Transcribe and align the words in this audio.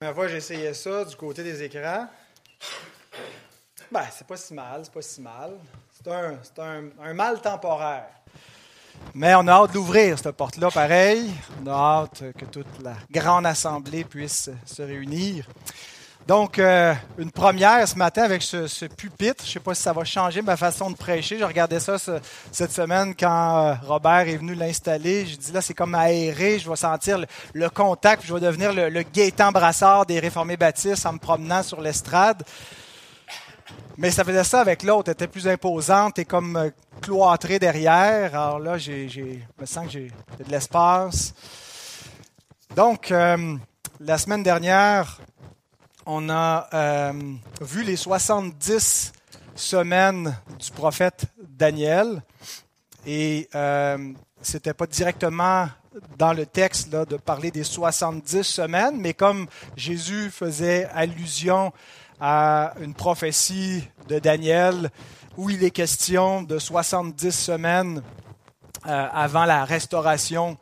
première 0.00 0.14
fois 0.14 0.30
essayé 0.30 0.72
ça 0.72 1.04
du 1.04 1.14
côté 1.14 1.42
des 1.42 1.62
écrans, 1.62 2.08
ben, 3.92 4.04
c'est 4.10 4.26
pas 4.26 4.38
si 4.38 4.54
mal, 4.54 4.80
c'est 4.82 4.94
pas 4.94 5.02
si 5.02 5.20
mal. 5.20 5.58
C'est 5.92 6.08
un, 6.08 6.38
un, 6.58 6.84
un, 7.04 7.12
mal 7.12 7.42
temporaire. 7.42 8.08
Mais 9.12 9.34
on 9.34 9.46
a 9.46 9.52
hâte 9.52 9.74
d'ouvrir 9.74 10.18
cette 10.18 10.34
porte-là, 10.34 10.70
pareil. 10.70 11.30
On 11.62 11.66
a 11.66 11.74
hâte 11.74 12.32
que 12.32 12.46
toute 12.46 12.80
la 12.82 12.96
grande 13.10 13.44
assemblée 13.44 14.04
puisse 14.04 14.48
se 14.64 14.80
réunir. 14.80 15.46
Donc, 16.30 16.60
euh, 16.60 16.94
une 17.18 17.32
première 17.32 17.88
ce 17.88 17.96
matin 17.96 18.22
avec 18.22 18.40
ce, 18.42 18.86
pupitre. 18.86 19.42
Je 19.42 19.48
ne 19.48 19.52
sais 19.54 19.58
pas 19.58 19.74
si 19.74 19.82
ça 19.82 19.92
va 19.92 20.04
changer 20.04 20.42
ma 20.42 20.56
façon 20.56 20.88
de 20.88 20.94
prêcher. 20.94 21.38
Je 21.40 21.44
regardais 21.44 21.80
ça 21.80 21.98
ce, 21.98 22.20
cette 22.52 22.70
semaine 22.70 23.16
quand 23.18 23.66
euh, 23.66 23.74
Robert 23.84 24.28
est 24.28 24.36
venu 24.36 24.54
l'installer. 24.54 25.26
Je 25.26 25.34
dis 25.34 25.50
là, 25.50 25.60
c'est 25.60 25.74
comme 25.74 25.92
aéré. 25.92 26.60
Je 26.60 26.70
vais 26.70 26.76
sentir 26.76 27.18
le, 27.52 27.68
contact. 27.70 28.22
je 28.24 28.32
vais 28.32 28.38
devenir 28.38 28.72
le, 28.72 28.90
le 28.90 29.02
Gaétan 29.02 29.50
des 30.06 30.20
réformés 30.20 30.56
baptistes 30.56 31.04
en 31.04 31.14
me 31.14 31.18
promenant 31.18 31.64
sur 31.64 31.80
l'estrade. 31.80 32.44
Mais 33.96 34.12
ça 34.12 34.22
faisait 34.22 34.44
ça 34.44 34.60
avec 34.60 34.84
l'autre. 34.84 35.08
Elle 35.08 35.14
était 35.14 35.26
plus 35.26 35.48
imposante 35.48 36.20
et 36.20 36.24
comme 36.24 36.56
euh, 36.56 36.70
cloîtrée 37.02 37.58
derrière. 37.58 38.36
Alors 38.36 38.60
là, 38.60 38.78
j'ai, 38.78 39.08
j'ai, 39.08 39.44
je 39.58 39.60
me 39.62 39.66
sens 39.66 39.86
que 39.86 39.90
j'ai 39.90 40.12
de 40.38 40.48
l'espace. 40.48 41.34
Donc, 42.76 43.12
la 44.02 44.16
semaine 44.16 44.44
dernière, 44.44 45.18
on 46.06 46.28
a 46.30 46.68
euh, 46.72 47.12
vu 47.60 47.82
les 47.82 47.96
70 47.96 49.12
semaines 49.54 50.36
du 50.58 50.70
prophète 50.70 51.26
Daniel. 51.38 52.22
Et 53.06 53.48
euh, 53.54 54.12
ce 54.42 54.56
n'était 54.56 54.74
pas 54.74 54.86
directement 54.86 55.68
dans 56.18 56.32
le 56.32 56.46
texte 56.46 56.92
là, 56.92 57.04
de 57.04 57.16
parler 57.16 57.50
des 57.50 57.64
70 57.64 58.42
semaines, 58.42 58.96
mais 58.98 59.14
comme 59.14 59.46
Jésus 59.76 60.30
faisait 60.30 60.88
allusion 60.94 61.72
à 62.20 62.74
une 62.80 62.94
prophétie 62.94 63.88
de 64.08 64.18
Daniel 64.18 64.90
où 65.36 65.50
il 65.50 65.64
est 65.64 65.70
question 65.70 66.42
de 66.42 66.58
70 66.58 67.30
semaines 67.30 68.02
euh, 68.86 69.08
avant 69.12 69.44
la 69.44 69.64
restauration 69.64 70.56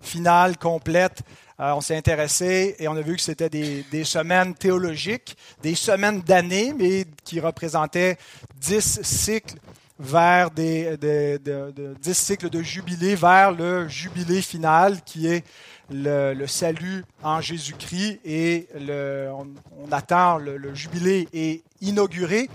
finale, 0.00 0.56
complète. 0.58 1.22
Euh, 1.60 1.72
on 1.72 1.80
s'est 1.80 1.96
intéressé 1.96 2.76
et 2.78 2.86
on 2.86 2.96
a 2.96 3.00
vu 3.00 3.16
que 3.16 3.22
c'était 3.22 3.48
des, 3.48 4.04
semaines 4.04 4.54
théologiques, 4.54 5.36
des 5.62 5.74
semaines 5.74 6.20
d'années, 6.20 6.72
mais 6.76 7.04
qui 7.24 7.40
représentaient 7.40 8.16
dix 8.60 9.00
cycles 9.02 9.56
vers 9.98 10.52
des, 10.52 10.96
de, 10.96 11.40
de, 11.44 11.96
dix 12.00 12.16
cycles 12.16 12.48
de 12.48 12.62
jubilé 12.62 13.16
vers 13.16 13.50
le 13.50 13.88
jubilé 13.88 14.40
final 14.40 15.02
qui 15.04 15.26
est 15.26 15.44
le, 15.90 16.46
salut 16.46 17.04
en 17.22 17.40
Jésus-Christ 17.40 18.20
et 18.24 18.68
le, 18.78 19.28
on, 19.32 19.48
on, 19.84 19.90
attend 19.90 20.38
le, 20.38 20.56
le, 20.56 20.74
jubilé 20.74 21.28
est 21.32 21.62
inauguré, 21.80 22.48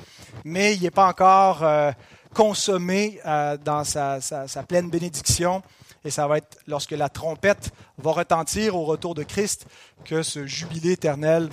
mais 0.45 0.76
il 0.76 0.84
n'est 0.84 0.92
pas 0.92 1.08
encore 1.08 1.64
euh, 1.64 1.92
consommé 2.34 3.20
euh, 3.26 3.58
dans 3.58 3.84
sa, 3.84 4.20
pleine 4.67 4.90
bénédiction. 4.90 5.64
Et 6.06 6.12
ça 6.12 6.28
va 6.28 6.38
être 6.38 6.58
lorsque 6.68 6.92
la 6.92 7.09
trompette 7.09 7.72
va 7.98 8.12
retentir 8.12 8.76
au 8.76 8.84
retour 8.84 9.16
de 9.16 9.23
Christ 9.23 9.66
que 10.04 10.22
ce 10.23 10.45
jubilé 10.45 10.92
éternel 10.92 11.50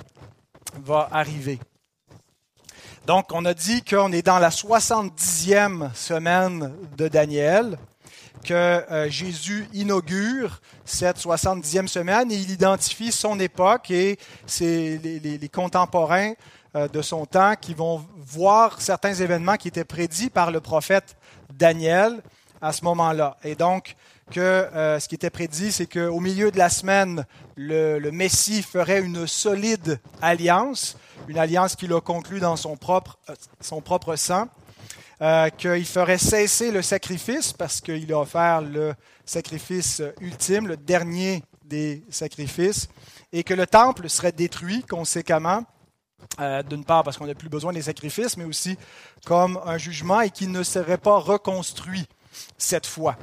va 0.83 1.07
arriver. 1.11 1.59
Donc, 3.07 3.27
on 3.31 3.45
a 3.45 3.53
dit 3.53 3.83
qu'on 3.83 4.11
est 4.11 4.21
dans 4.21 4.39
la 4.39 4.49
70e 4.49 5.93
semaine 5.95 6.73
de 6.97 7.07
Daniel 7.07 7.77
que 8.43 8.53
euh, 8.53 9.09
Jésus 9.09 9.67
inaugure 9.73 10.61
cette 10.85 11.17
70e 11.17 11.87
semaine 11.87 12.31
et 12.31 12.35
il 12.35 12.51
identifie 12.51 13.11
son 13.11 13.39
époque 13.39 13.91
et 13.91 14.17
c'est 14.45 14.99
les, 15.03 15.19
les, 15.19 15.49
contemporains 15.49 16.33
euh, 16.75 16.87
de 16.87 17.01
son 17.01 17.25
temps 17.25 17.55
qui 17.59 17.73
vont 17.73 18.05
voir 18.17 18.81
certains 18.81 19.13
événements 19.13 19.57
qui 19.57 19.67
étaient 19.67 19.83
prédits 19.83 20.29
par 20.29 20.51
le 20.51 20.59
prophète 20.59 21.15
Daniel 21.53 22.21
à 22.61 22.71
ce 22.71 22.83
moment-là. 22.85 23.37
Et 23.43 23.55
donc, 23.55 23.95
que 24.31 24.39
euh, 24.39 24.99
ce 24.99 25.07
qui 25.07 25.15
était 25.15 25.29
prédit, 25.29 25.71
c'est 25.71 25.85
qu'au 25.85 26.19
milieu 26.19 26.51
de 26.51 26.57
la 26.57 26.69
semaine, 26.69 27.25
le, 27.55 27.99
Messie 28.09 28.63
ferait 28.63 29.01
une 29.01 29.27
solide 29.27 29.99
alliance, 30.21 30.97
une 31.27 31.37
alliance 31.37 31.75
qu'il 31.75 31.93
a 31.93 32.01
conclue 32.01 32.39
dans 32.39 32.55
son 32.55 32.77
propre, 32.77 33.19
euh, 33.29 33.35
son 33.59 33.81
propre 33.81 34.15
sang 34.15 34.47
euh, 35.21 35.49
qu'il 35.49 35.85
ferait 35.85 36.17
cesser 36.17 36.71
le 36.71 36.81
sacrifice 36.81 37.53
parce 37.53 37.81
qu'il 37.81 38.11
a 38.11 38.19
offert 38.19 38.61
le 38.61 38.93
sacrifice 39.25 40.01
ultime, 40.21 40.67
le 40.67 40.77
dernier 40.77 41.43
des 41.65 42.03
sacrifices, 42.09 42.87
et 43.31 43.43
que 43.43 43.53
le 43.53 43.67
temple 43.67 44.09
serait 44.09 44.31
détruit 44.31 44.83
conséquemment, 44.83 45.63
d'une 46.69 46.83
part 46.83 47.03
parce 47.03 47.17
qu'on 47.17 47.27
n'a 47.27 47.35
plus 47.35 47.49
besoin 47.49 47.71
des 47.71 47.83
sacrifices, 47.83 48.35
mais 48.35 48.43
aussi 48.43 48.77
comme 49.25 49.59
un 49.65 49.77
jugement 49.77 50.21
et 50.21 50.29
qu'il 50.31 50.51
ne 50.51 50.63
serait 50.63 50.97
pas 50.97 51.17
reconstruit 51.17 52.07
cette 52.57 52.87
fois. 52.87 53.15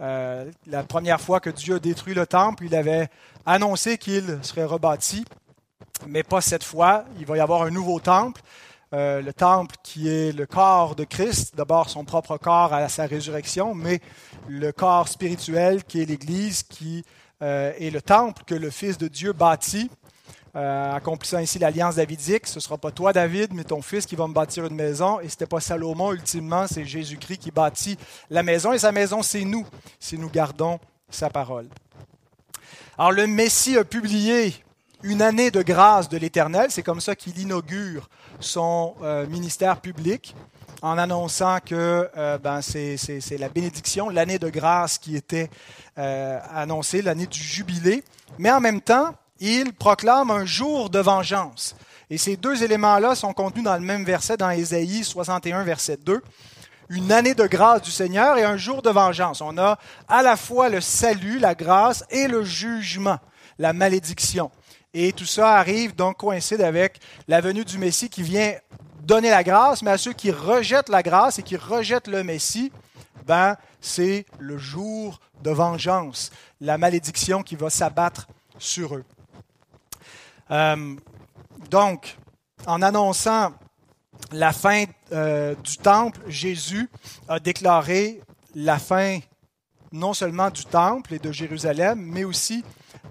Euh, 0.00 0.50
la 0.66 0.82
première 0.82 1.20
fois 1.20 1.40
que 1.40 1.50
Dieu 1.50 1.76
a 1.76 1.78
détruit 1.78 2.14
le 2.14 2.26
temple, 2.26 2.64
il 2.64 2.74
avait 2.74 3.08
annoncé 3.46 3.98
qu'il 3.98 4.38
serait 4.42 4.64
rebâti, 4.64 5.24
mais 6.06 6.22
pas 6.22 6.40
cette 6.40 6.64
fois. 6.64 7.04
Il 7.18 7.26
va 7.26 7.36
y 7.36 7.40
avoir 7.40 7.62
un 7.62 7.70
nouveau 7.70 8.00
temple. 8.00 8.40
Euh, 8.94 9.22
le 9.22 9.32
temple 9.32 9.76
qui 9.82 10.08
est 10.08 10.36
le 10.36 10.44
corps 10.44 10.94
de 10.94 11.04
Christ, 11.04 11.54
d'abord 11.56 11.88
son 11.88 12.04
propre 12.04 12.36
corps 12.36 12.74
à 12.74 12.88
sa 12.90 13.06
résurrection, 13.06 13.74
mais 13.74 14.00
le 14.48 14.70
corps 14.70 15.08
spirituel 15.08 15.84
qui 15.84 16.02
est 16.02 16.04
l'Église, 16.04 16.62
qui 16.62 17.02
euh, 17.42 17.72
est 17.78 17.90
le 17.90 18.02
temple 18.02 18.42
que 18.46 18.54
le 18.54 18.68
Fils 18.68 18.98
de 18.98 19.08
Dieu 19.08 19.32
bâtit, 19.32 19.90
euh, 20.54 20.92
accomplissant 20.92 21.38
ainsi 21.38 21.58
l'alliance 21.58 21.94
davidique. 21.94 22.46
Ce 22.46 22.56
ne 22.56 22.60
sera 22.60 22.76
pas 22.76 22.90
toi, 22.90 23.14
David, 23.14 23.54
mais 23.54 23.64
ton 23.64 23.80
fils 23.80 24.04
qui 24.04 24.16
va 24.16 24.28
me 24.28 24.34
bâtir 24.34 24.66
une 24.66 24.74
maison. 24.74 25.18
Et 25.20 25.28
ce 25.28 25.34
n'était 25.34 25.46
pas 25.46 25.60
Salomon, 25.60 26.12
ultimement, 26.12 26.66
c'est 26.66 26.84
Jésus-Christ 26.84 27.38
qui 27.38 27.50
bâtit 27.50 27.96
la 28.28 28.42
maison. 28.42 28.74
Et 28.74 28.78
sa 28.78 28.92
maison, 28.92 29.22
c'est 29.22 29.44
nous, 29.44 29.66
si 29.98 30.18
nous 30.18 30.28
gardons 30.28 30.78
sa 31.08 31.30
parole. 31.30 31.68
Alors 32.98 33.12
le 33.12 33.26
Messie 33.26 33.78
a 33.78 33.84
publié 33.84 34.54
une 35.02 35.22
année 35.22 35.50
de 35.50 35.62
grâce 35.62 36.10
de 36.10 36.18
l'Éternel. 36.18 36.66
C'est 36.70 36.82
comme 36.82 37.00
ça 37.00 37.16
qu'il 37.16 37.38
inaugure 37.38 38.10
son 38.38 38.94
euh, 39.02 39.26
ministère 39.26 39.80
public 39.80 40.36
en 40.82 40.98
annonçant 40.98 41.60
que 41.64 42.10
euh, 42.14 42.36
ben, 42.36 42.60
c'est, 42.60 42.98
la 43.38 43.48
bénédiction, 43.48 44.10
l'année 44.10 44.38
de 44.38 44.50
grâce 44.50 44.98
qui 44.98 45.16
était 45.16 45.48
annoncée, 45.96 47.00
l'année 47.00 47.26
du 47.26 47.40
jubilé. 47.40 48.04
Mais 48.38 48.50
en 48.50 48.60
même 48.60 48.82
temps, 48.82 49.14
il 49.50 49.72
proclame 49.72 50.30
un 50.30 50.44
jour 50.44 50.90
de 50.90 50.98
vengeance. 50.98 51.74
Et 52.10 52.18
ces 52.18 52.36
deux 52.36 52.62
éléments-là 52.62 53.14
sont 53.14 53.32
contenus 53.32 53.64
dans 53.64 53.74
le 53.74 53.80
même 53.80 54.04
verset, 54.04 54.36
dans 54.36 54.50
Ésaïe 54.50 55.04
61, 55.04 55.64
verset 55.64 55.98
2 55.98 56.22
une 56.88 57.10
année 57.10 57.34
de 57.34 57.46
grâce 57.46 57.80
du 57.80 57.90
Seigneur 57.90 58.36
et 58.36 58.44
un 58.44 58.58
jour 58.58 58.82
de 58.82 58.90
vengeance. 58.90 59.40
On 59.40 59.56
a 59.56 59.78
à 60.08 60.22
la 60.22 60.36
fois 60.36 60.68
le 60.68 60.82
salut, 60.82 61.38
la 61.38 61.54
grâce 61.54 62.04
et 62.10 62.28
le 62.28 62.44
jugement, 62.44 63.18
la 63.58 63.72
malédiction. 63.72 64.50
Et 64.92 65.14
tout 65.14 65.24
ça 65.24 65.56
arrive 65.56 65.94
donc 65.94 66.18
coïncide 66.18 66.60
avec 66.60 67.00
la 67.28 67.40
venue 67.40 67.64
du 67.64 67.78
Messie 67.78 68.10
qui 68.10 68.22
vient 68.22 68.52
donner 69.00 69.30
la 69.30 69.42
grâce, 69.42 69.82
mais 69.82 69.90
à 69.90 69.96
ceux 69.96 70.12
qui 70.12 70.30
rejettent 70.30 70.90
la 70.90 71.02
grâce 71.02 71.38
et 71.38 71.42
qui 71.42 71.56
rejettent 71.56 72.08
le 72.08 72.22
Messie, 72.22 72.70
ben, 73.26 73.56
c'est 73.80 74.26
le 74.38 74.58
jour 74.58 75.18
de 75.42 75.50
vengeance, 75.50 76.30
la 76.60 76.76
malédiction 76.76 77.42
qui 77.42 77.56
va 77.56 77.70
s'abattre 77.70 78.28
sur 78.58 78.96
eux. 78.96 79.04
Euh, 80.52 80.94
donc, 81.70 82.16
en 82.66 82.82
annonçant 82.82 83.52
la 84.30 84.52
fin 84.52 84.84
euh, 85.12 85.54
du 85.56 85.78
temple, 85.78 86.20
Jésus 86.28 86.88
a 87.28 87.40
déclaré 87.40 88.20
la 88.54 88.78
fin 88.78 89.18
non 89.90 90.14
seulement 90.14 90.50
du 90.50 90.64
temple 90.64 91.14
et 91.14 91.18
de 91.18 91.32
Jérusalem, 91.32 92.00
mais 92.00 92.24
aussi 92.24 92.64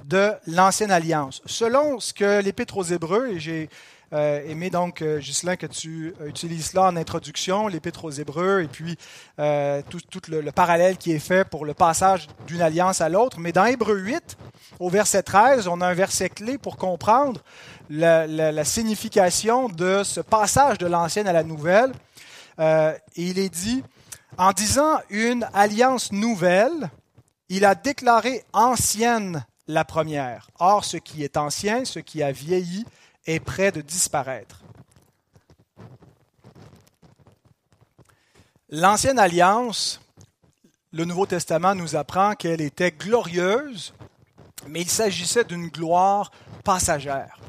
de 0.06 0.32
l'Ancienne 0.48 0.92
Alliance. 0.92 1.42
Selon 1.46 2.00
ce 2.00 2.14
que 2.14 2.42
l'Épître 2.42 2.78
aux 2.78 2.84
Hébreux, 2.84 3.28
et 3.30 3.40
j'ai 3.40 3.70
euh, 4.14 4.42
aimé 4.46 4.70
donc, 4.70 5.02
euh, 5.02 5.20
Ghislain, 5.20 5.56
que 5.56 5.66
tu 5.66 6.14
utilises 6.26 6.72
cela 6.72 6.84
en 6.84 6.96
introduction, 6.96 7.68
l'Épître 7.68 8.06
aux 8.06 8.12
Hébreux, 8.12 8.62
et 8.62 8.68
puis 8.68 8.98
euh, 9.40 9.82
tout, 9.90 10.22
le, 10.28 10.42
le, 10.42 10.52
parallèle 10.52 10.98
qui 10.98 11.12
est 11.12 11.20
fait 11.20 11.48
pour 11.48 11.66
le 11.66 11.74
passage 11.74 12.28
d'une 12.48 12.62
alliance 12.62 13.02
à 13.02 13.10
l'autre. 13.10 13.40
Mais 13.40 13.52
dans 13.52 13.66
Hébreux 13.66 13.98
8, 13.98 14.38
au 14.80 14.90
verset 14.90 15.24
13, 15.24 15.68
on 15.68 15.82
a 15.82 15.88
un 15.88 15.94
verset 15.94 16.30
clé 16.30 16.58
pour 16.58 16.78
comprendre 16.78 17.42
la 17.90 18.64
signification 18.64 19.68
de 19.68 20.04
ce 20.04 20.22
passage 20.22 20.78
de 20.78 20.88
l'Ancienne 20.88 21.28
à 21.28 21.34
la 21.34 21.44
Nouvelle. 21.44 21.92
Euh, 22.60 22.94
et 23.16 23.24
il 23.24 23.40
est 23.40 23.50
dit, 23.50 23.84
en 24.38 24.52
disant 24.52 25.00
une 25.10 25.48
alliance 25.54 26.12
nouvelle, 26.12 26.90
il 27.50 27.66
a 27.66 27.76
déclaré 27.76 28.44
ancienne 28.54 29.46
la 29.68 29.84
première. 29.84 30.50
Or, 30.60 30.86
ce 30.86 30.98
qui 30.98 31.24
est 31.24 31.38
ancien, 31.38 31.86
ce 31.86 32.00
qui 32.00 32.24
a 32.24 32.32
vieilli, 32.32 32.86
est 33.26 33.40
près 33.40 33.72
de 33.72 33.82
disparaître. 33.82 34.62
L'ancienne 38.70 39.20
alliance, 39.20 40.00
le 40.92 41.06
Nouveau 41.06 41.26
Testament 41.26 41.76
nous 41.76 41.96
apprend 41.96 42.36
qu'elle 42.36 42.62
était 42.62 42.92
glorieuse, 42.92 43.94
mais 44.68 44.82
il 44.82 44.90
s'agissait 44.90 45.44
d'une 45.44 45.68
gloire 45.68 46.32
passagère. 46.64 47.40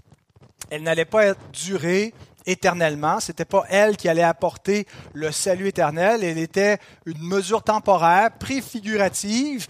elle 0.70 0.82
n'allait 0.82 1.04
pas 1.04 1.34
durer 1.52 2.14
éternellement. 2.46 3.20
C'était 3.20 3.44
pas 3.44 3.64
elle 3.68 3.96
qui 3.96 4.08
allait 4.08 4.22
apporter 4.22 4.86
le 5.12 5.30
salut 5.30 5.68
éternel. 5.68 6.24
Elle 6.24 6.38
était 6.38 6.78
une 7.06 7.22
mesure 7.22 7.62
temporaire, 7.62 8.30
préfigurative 8.38 9.66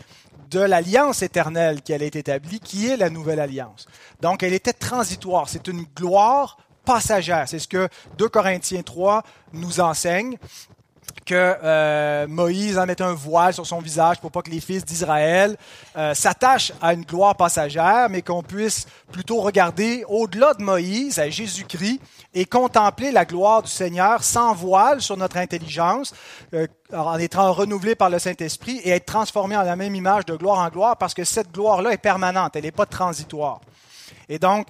de 0.53 0.61
l'alliance 0.61 1.23
éternelle 1.23 1.83
qui 1.83 1.95
allait 1.95 2.09
être 2.09 2.17
établie, 2.17 2.61
qui 2.61 2.89
est 2.89 2.97
la 2.97 3.11
nouvelle 3.11 3.41
alliance. 3.41 3.87
Donc, 4.21 4.43
elle 4.43 4.53
était 4.53 4.73
transitoire. 4.73 5.49
C'est 5.49 5.67
une 5.67 5.85
gloire 5.97 6.59
passagère. 6.85 7.49
C'est 7.49 7.59
ce 7.59 7.69
que 7.69 7.89
2 8.19 8.29
Corinthiens 8.29 8.83
3 8.83 9.23
nous 9.53 9.81
enseigne 9.81 10.37
que 11.25 11.57
euh, 11.63 12.27
Moïse 12.27 12.79
en 12.79 12.87
met 12.87 13.01
un 13.01 13.13
voile 13.13 13.55
sur 13.55 13.67
son 13.67 13.79
visage 13.79 14.21
pour 14.21 14.31
pas 14.31 14.43
que 14.43 14.51
les 14.51 14.61
fils 14.61 14.85
d'Israël 14.85 15.57
euh, 15.97 16.15
s'attachent 16.15 16.73
à 16.81 16.93
une 16.93 17.05
gloire 17.05 17.37
passagère, 17.37 18.09
mais 18.11 18.23
qu'on 18.23 18.43
puisse 18.43 18.87
plutôt 19.11 19.41
regarder 19.41 20.05
au-delà 20.09 20.55
de 20.55 20.63
Moïse, 20.63 21.19
à 21.19 21.29
Jésus-Christ, 21.29 22.01
et 22.35 22.45
contempler 22.45 23.13
la 23.13 23.25
gloire 23.25 23.63
du 23.63 23.71
Seigneur 23.71 24.25
sans 24.25 24.55
voile 24.55 25.01
sur 25.01 25.17
notre 25.17 25.37
intelligence, 25.37 26.15
euh, 26.55 26.67
en 26.93 27.19
étant 27.19 27.53
renouvelé 27.53 27.95
par 27.95 28.11
le 28.11 28.19
Saint-Esprit 28.19 28.81
et 28.85 28.91
être 28.91 29.07
transformé 29.07 29.57
en 29.57 29.63
la 29.63 29.77
même 29.77 29.95
image 29.95 30.27
de 30.27 30.37
gloire 30.37 30.59
en 30.59 30.69
gloire, 30.69 30.97
parce 30.97 31.15
que 31.15 31.25
cette 31.25 31.53
gloire-là 31.53 31.93
est 31.93 31.99
permanente, 31.99 32.57
elle 32.57 32.65
n'est 32.65 32.71
pas 32.71 32.87
transitoire. 32.87 33.61
Et 34.29 34.39
donc, 34.39 34.67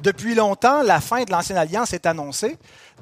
depuis 0.00 0.34
longtemps, 0.34 0.82
la 0.82 1.00
fin 1.00 1.24
de 1.24 1.30
l'Ancienne 1.30 1.58
Alliance 1.58 1.92
est 1.92 2.06
annoncée. 2.06 2.56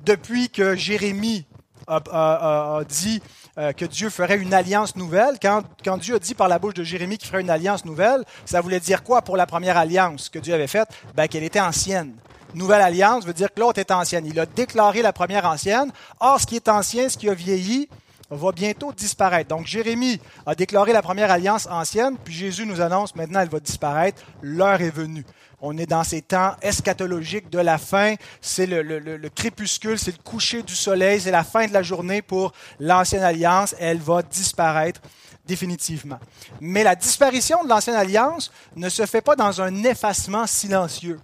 Depuis 0.05 0.49
que 0.49 0.75
Jérémie 0.75 1.47
a, 1.91 2.81
dit 2.89 3.23
euh, 3.59 3.73
que 3.73 3.85
Dieu 3.85 4.11
ferait 4.11 4.39
une 4.39 4.55
alliance 4.55 4.97
nouvelle, 4.97 5.39
quand, 5.41 5.63
quand, 5.85 5.99
Dieu 5.99 6.17
a 6.17 6.19
dit 6.19 6.35
par 6.35 6.49
la 6.49 6.59
bouche 6.59 6.75
de 6.75 6.85
Jérémie 6.85 7.19
qu'il 7.19 7.29
ferait 7.29 7.43
une 7.43 7.51
alliance 7.51 7.85
nouvelle, 7.85 8.25
ça 8.45 8.61
voulait 8.61 8.81
dire 8.81 9.03
quoi 9.03 9.23
pour 9.23 9.37
la 9.37 9.47
première 9.47 9.77
alliance 9.77 10.29
que 10.29 10.39
Dieu 10.39 10.55
avait 10.55 10.67
faite? 10.67 10.89
Ben, 11.15 11.27
Qu'elle 11.29 11.45
était 11.45 11.61
ancienne. 11.61 12.15
Nouvelle 12.55 12.83
alliance 12.83 13.25
veut 13.25 13.33
dire 13.33 13.53
que 13.55 13.61
l'autre 13.61 13.79
est 13.79 13.91
ancienne. 13.91 14.27
Il 14.27 14.39
a 14.41 14.47
déclaré 14.47 15.03
la 15.03 15.13
première 15.13 15.45
ancienne. 15.45 15.93
Or, 16.19 16.41
ce 16.41 16.47
qui 16.47 16.57
est 16.57 16.69
ancien, 16.69 17.09
ce 17.09 17.17
qui 17.17 17.29
a 17.29 17.35
vieilli, 17.35 17.89
va 18.31 18.53
bientôt 18.53 18.93
disparaître. 18.93 19.49
Donc 19.49 19.67
Jérémie 19.67 20.21
a 20.47 20.55
déclaré 20.55 20.93
la 20.93 21.03
première 21.03 21.31
alliance 21.31 21.67
ancienne, 21.71 22.17
puis 22.23 22.35
Jésus 22.35 22.67
nous 22.67 22.81
annonce 22.81 23.15
maintenant 23.17 23.41
elle 23.41 23.49
va 23.49 23.61
disparaître, 23.61 24.23
l'heure 24.43 24.81
est 24.81 24.95
venue. 24.95 25.25
On 25.62 25.77
est 25.77 25.87
dans 25.87 26.05
ces 26.05 26.23
temps 26.23 26.55
eschatologiques 26.62 27.51
de 27.51 27.59
la 27.59 27.77
fin. 27.77 28.15
C'est 28.41 28.67
le, 28.67 29.29
crépuscule, 29.29 29.99
c'est 29.99 30.17
le 30.17 30.23
coucher 30.23 30.62
du 30.62 30.75
soleil, 30.75 31.21
c'est 31.21 31.31
la 31.31 31.45
fin 31.45 31.67
de 31.67 31.73
la 31.73 31.83
journée 31.83 32.23
pour 32.23 32.53
l'ancienne 32.79 33.23
alliance. 33.23 33.75
Elle 33.79 33.99
va 33.99 34.23
disparaître 34.23 35.01
définitivement. 35.45 36.19
Mais 36.61 36.83
la 36.83 36.95
disparition 36.95 37.62
de 37.65 37.69
l'ancienne 37.69 37.97
alliance 37.97 38.51
ne 38.77 38.89
se 38.89 39.05
fait 39.05 39.21
pas 39.21 39.37
dans 39.37 39.61
un 39.61 39.85
effacement 39.85 40.47
silencieux. 40.47 41.21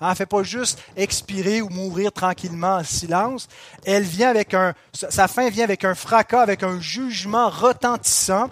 Elle 0.00 0.08
ne 0.08 0.14
fait 0.14 0.26
pas 0.26 0.42
juste 0.42 0.78
expirer 0.96 1.62
ou 1.62 1.68
mourir 1.68 2.12
tranquillement 2.12 2.76
en 2.76 2.84
silence. 2.84 3.48
Elle 3.84 4.02
vient 4.02 4.30
avec 4.30 4.52
un, 4.52 4.74
sa 4.92 5.28
fin 5.28 5.48
vient 5.48 5.64
avec 5.64 5.84
un 5.84 5.94
fracas, 5.94 6.42
avec 6.42 6.62
un 6.62 6.80
jugement 6.80 7.48
retentissant 7.48 8.50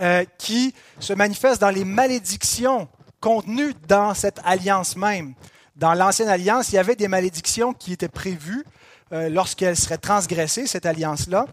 euh, 0.00 0.24
qui 0.38 0.74
se 1.00 1.12
manifeste 1.12 1.60
dans 1.60 1.70
les 1.70 1.84
malédictions 1.84 2.88
contenu 3.24 3.72
dans 3.88 4.12
cette 4.12 4.38
alliance 4.44 4.96
même. 4.96 5.32
Dans 5.76 5.94
l'ancienne 5.94 6.28
alliance, 6.28 6.68
il 6.68 6.74
y 6.74 6.78
avait 6.78 6.94
des 6.94 7.08
malédictions 7.08 7.72
qui 7.72 7.94
étaient 7.94 8.06
prévues 8.06 8.66
euh, 9.12 9.30
lorsqu'elle 9.30 9.76
serait 9.78 9.96
transgressée, 9.96 10.66
cette 10.66 10.84
alliance-là. 10.84 11.46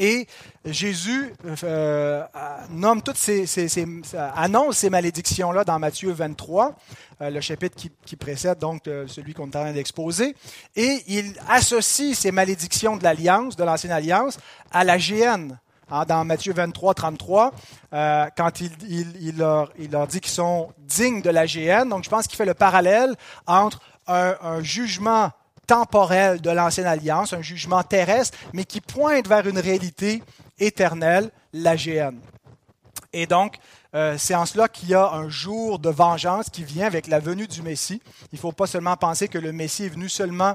Et 0.00 0.26
Jésus 0.64 1.32
euh, 1.62 2.24
nomme 2.70 3.02
toutes 3.02 3.18
ces, 3.18 3.46
annonce 4.34 4.78
ces 4.78 4.90
malédictions-là 4.90 5.62
dans 5.62 5.78
Matthieu 5.78 6.10
23, 6.10 6.74
euh, 7.20 7.30
le 7.30 7.40
chapitre 7.40 7.76
qui, 8.04 8.16
précède 8.16 8.58
donc 8.58 8.82
celui 9.06 9.32
qu'on 9.32 9.44
est 9.44 9.56
en 9.56 9.60
train 9.60 9.72
d'exposer. 9.72 10.34
Et 10.74 11.04
il 11.06 11.34
associe 11.48 12.18
ces 12.18 12.32
malédictions 12.32 12.96
de 12.96 13.04
l'alliance, 13.04 13.54
de 13.54 13.62
l'ancienne 13.62 13.92
alliance, 13.92 14.38
à 14.72 14.82
la 14.82 14.98
géhenne, 14.98 15.60
Hein, 15.90 16.04
dans 16.06 16.24
Matthieu 16.24 16.52
23, 16.52 16.94
33, 16.94 17.52
euh, 17.92 18.26
quand 18.36 18.60
il, 18.60 19.36
leur, 19.36 19.72
dit 20.06 20.20
qu'ils 20.20 20.30
sont 20.30 20.72
dignes 20.78 21.20
de 21.20 21.30
la 21.30 21.46
GN. 21.46 21.88
Donc, 21.88 22.04
je 22.04 22.10
pense 22.10 22.26
qu'il 22.26 22.36
fait 22.36 22.44
le 22.44 22.54
parallèle 22.54 23.14
entre 23.46 23.80
un, 24.06 24.62
jugement 24.62 25.30
temporel 25.66 26.40
de 26.40 26.50
l'ancienne 26.50 26.86
alliance, 26.86 27.32
un 27.32 27.42
jugement 27.42 27.82
terrestre, 27.82 28.36
mais 28.52 28.64
qui 28.64 28.80
pointe 28.80 29.28
vers 29.28 29.46
une 29.46 29.58
réalité 29.58 30.22
éternelle, 30.58 31.30
la 31.52 31.76
GN. 31.76 32.16
Et 33.12 33.26
donc, 33.26 33.56
euh, 33.94 34.16
c'est 34.18 34.34
en 34.34 34.46
cela 34.46 34.68
qu'il 34.68 34.88
y 34.90 34.94
a 34.94 35.10
un 35.12 35.28
jour 35.28 35.78
de 35.78 35.90
vengeance 35.90 36.48
qui 36.48 36.62
vient 36.62 36.86
avec 36.86 37.08
la 37.08 37.18
venue 37.18 37.48
du 37.48 37.62
Messie. 37.62 38.00
Il 38.32 38.36
ne 38.36 38.38
faut 38.38 38.52
pas 38.52 38.66
seulement 38.66 38.96
penser 38.96 39.28
que 39.28 39.38
le 39.38 39.52
Messie 39.52 39.86
est 39.86 39.88
venu 39.88 40.08
seulement 40.08 40.54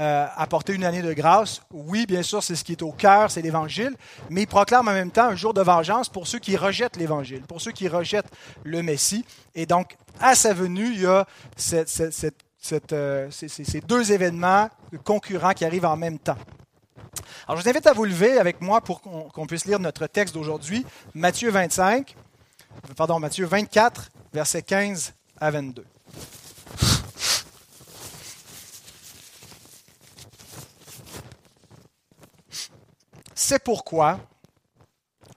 euh, 0.00 0.26
apporter 0.36 0.74
une 0.74 0.84
année 0.84 1.02
de 1.02 1.12
grâce. 1.12 1.62
Oui, 1.70 2.04
bien 2.06 2.22
sûr, 2.22 2.42
c'est 2.42 2.56
ce 2.56 2.64
qui 2.64 2.72
est 2.72 2.82
au 2.82 2.92
cœur, 2.92 3.30
c'est 3.30 3.42
l'Évangile, 3.42 3.96
mais 4.28 4.42
il 4.42 4.46
proclame 4.46 4.88
en 4.88 4.92
même 4.92 5.10
temps 5.10 5.28
un 5.28 5.36
jour 5.36 5.54
de 5.54 5.62
vengeance 5.62 6.08
pour 6.08 6.26
ceux 6.26 6.38
qui 6.38 6.56
rejettent 6.56 6.96
l'Évangile, 6.96 7.42
pour 7.42 7.60
ceux 7.60 7.72
qui 7.72 7.88
rejettent 7.88 8.30
le 8.64 8.82
Messie. 8.82 9.24
Et 9.54 9.66
donc, 9.66 9.96
à 10.20 10.34
sa 10.34 10.52
venue, 10.52 10.92
il 10.92 11.00
y 11.00 11.06
a 11.06 11.26
euh, 12.92 13.30
ces 13.30 13.80
deux 13.80 14.12
événements 14.12 14.68
concurrents 15.04 15.52
qui 15.52 15.64
arrivent 15.64 15.86
en 15.86 15.96
même 15.96 16.18
temps. 16.18 16.36
Alors, 17.46 17.58
je 17.58 17.62
vous 17.62 17.68
invite 17.68 17.86
à 17.86 17.92
vous 17.92 18.04
lever 18.04 18.38
avec 18.38 18.60
moi 18.60 18.80
pour 18.80 19.00
qu'on 19.00 19.46
puisse 19.46 19.64
lire 19.66 19.78
notre 19.78 20.06
texte 20.06 20.34
d'aujourd'hui, 20.34 20.84
Matthieu 21.14 21.50
25, 21.50 22.14
pardon, 22.96 23.18
Matthieu 23.18 23.46
24, 23.46 24.10
versets 24.32 24.62
15 24.62 25.14
à 25.40 25.50
22. 25.50 25.84
C'est 33.34 33.62
pourquoi, 33.62 34.20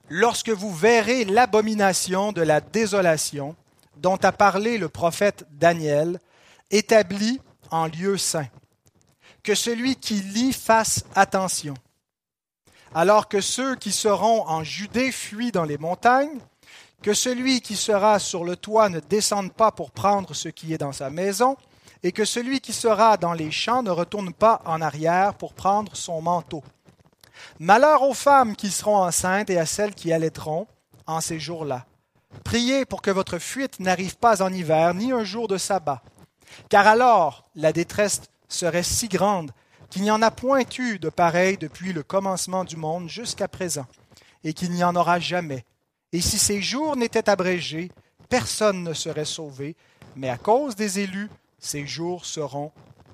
lorsque 0.08 0.50
vous 0.50 0.74
verrez 0.74 1.26
l'abomination 1.26 2.32
de 2.32 2.42
la 2.42 2.62
désolation 2.62 3.56
dont 3.98 4.16
a 4.18 4.32
parlé 4.32 4.78
le 4.78 4.88
prophète 4.88 5.46
Daniel, 5.52 6.20
établie 6.72 7.42
en 7.72 7.88
lieu 7.88 8.18
saint, 8.18 8.48
que 9.44 9.56
celui 9.56 9.96
qui 9.96 10.16
lit 10.16 10.54
fasse 10.54 11.04
attention, 11.16 11.74
alors 12.94 13.28
que 13.28 13.42
ceux 13.42 13.76
qui 13.76 13.92
seront 13.92 14.48
en 14.48 14.64
Judée 14.64 15.12
fuient 15.12 15.52
dans 15.52 15.66
les 15.66 15.78
montagnes, 15.78 16.40
que 17.02 17.14
celui 17.14 17.62
qui 17.62 17.76
sera 17.76 18.20
sur 18.20 18.44
le 18.44 18.56
toit 18.56 18.90
ne 18.90 19.00
descende 19.00 19.54
pas 19.54 19.72
pour 19.72 19.92
prendre 19.92 20.34
ce 20.34 20.50
qui 20.50 20.74
est 20.74 20.78
dans 20.78 20.92
sa 20.92 21.10
maison, 21.10 21.58
et 22.04 22.12
que 22.12 22.26
celui 22.26 22.60
qui 22.60 22.74
sera 22.74 23.18
dans 23.18 23.34
les 23.34 23.52
champs 23.52 23.84
ne 23.84 23.90
retourne 23.90 24.34
pas 24.34 24.62
en 24.66 24.82
arrière 24.82 25.34
pour 25.34 25.54
prendre 25.54 25.96
son 25.96 26.22
manteau. 26.22 26.64
Malheur 27.60 28.04
aux 28.04 28.14
femmes 28.14 28.56
qui 28.56 28.70
seront 28.70 28.98
enceintes 28.98 29.50
et 29.50 29.60
à 29.60 29.66
celles 29.66 29.96
qui 29.96 30.14
allaiteront 30.14 30.68
en 31.06 31.22
ces 31.22 31.40
jours-là. 31.40 31.86
Priez 32.44 32.86
pour 32.86 33.02
que 33.02 33.12
votre 33.12 33.40
fuite 33.40 33.80
n'arrive 33.80 34.18
pas 34.18 34.42
en 34.42 34.52
hiver, 34.52 34.94
ni 34.94 35.12
un 35.12 35.24
jour 35.24 35.48
de 35.48 35.58
sabbat. 35.58 36.02
Car 36.70 36.88
alors 36.88 37.46
la 37.56 37.74
détresse 37.74 38.22
serait 38.48 38.84
si 38.84 39.08
grande 39.08 39.52
qu'il 39.90 40.02
n'y 40.02 40.12
en 40.12 40.22
a 40.22 40.32
point 40.32 40.64
eu 40.78 41.00
de 41.00 41.10
pareil 41.10 41.58
depuis 41.58 41.94
le 41.94 42.04
commencement 42.04 42.64
du 42.64 42.76
monde 42.76 43.10
jusqu'à 43.10 43.48
présent, 43.48 43.86
et 44.44 44.54
qu'il 44.54 44.72
n'y 44.72 44.84
en 44.84 44.96
aura 44.96 45.20
jamais. 45.20 45.66
Et 46.14 46.22
si 46.22 46.38
ces 46.38 46.62
jours 46.62 46.96
n'étaient 46.96 47.30
abrégés, 47.30 47.92
personne 48.30 48.84
ne 48.84 48.94
serait 48.94 49.26
sauvé, 49.26 49.76
mais 50.16 50.30
à 50.30 50.38
cause 50.38 50.76
des 50.76 51.00
élus, 51.00 51.30
ces 51.60 51.86
jours 51.86 52.26
seront 52.26 52.72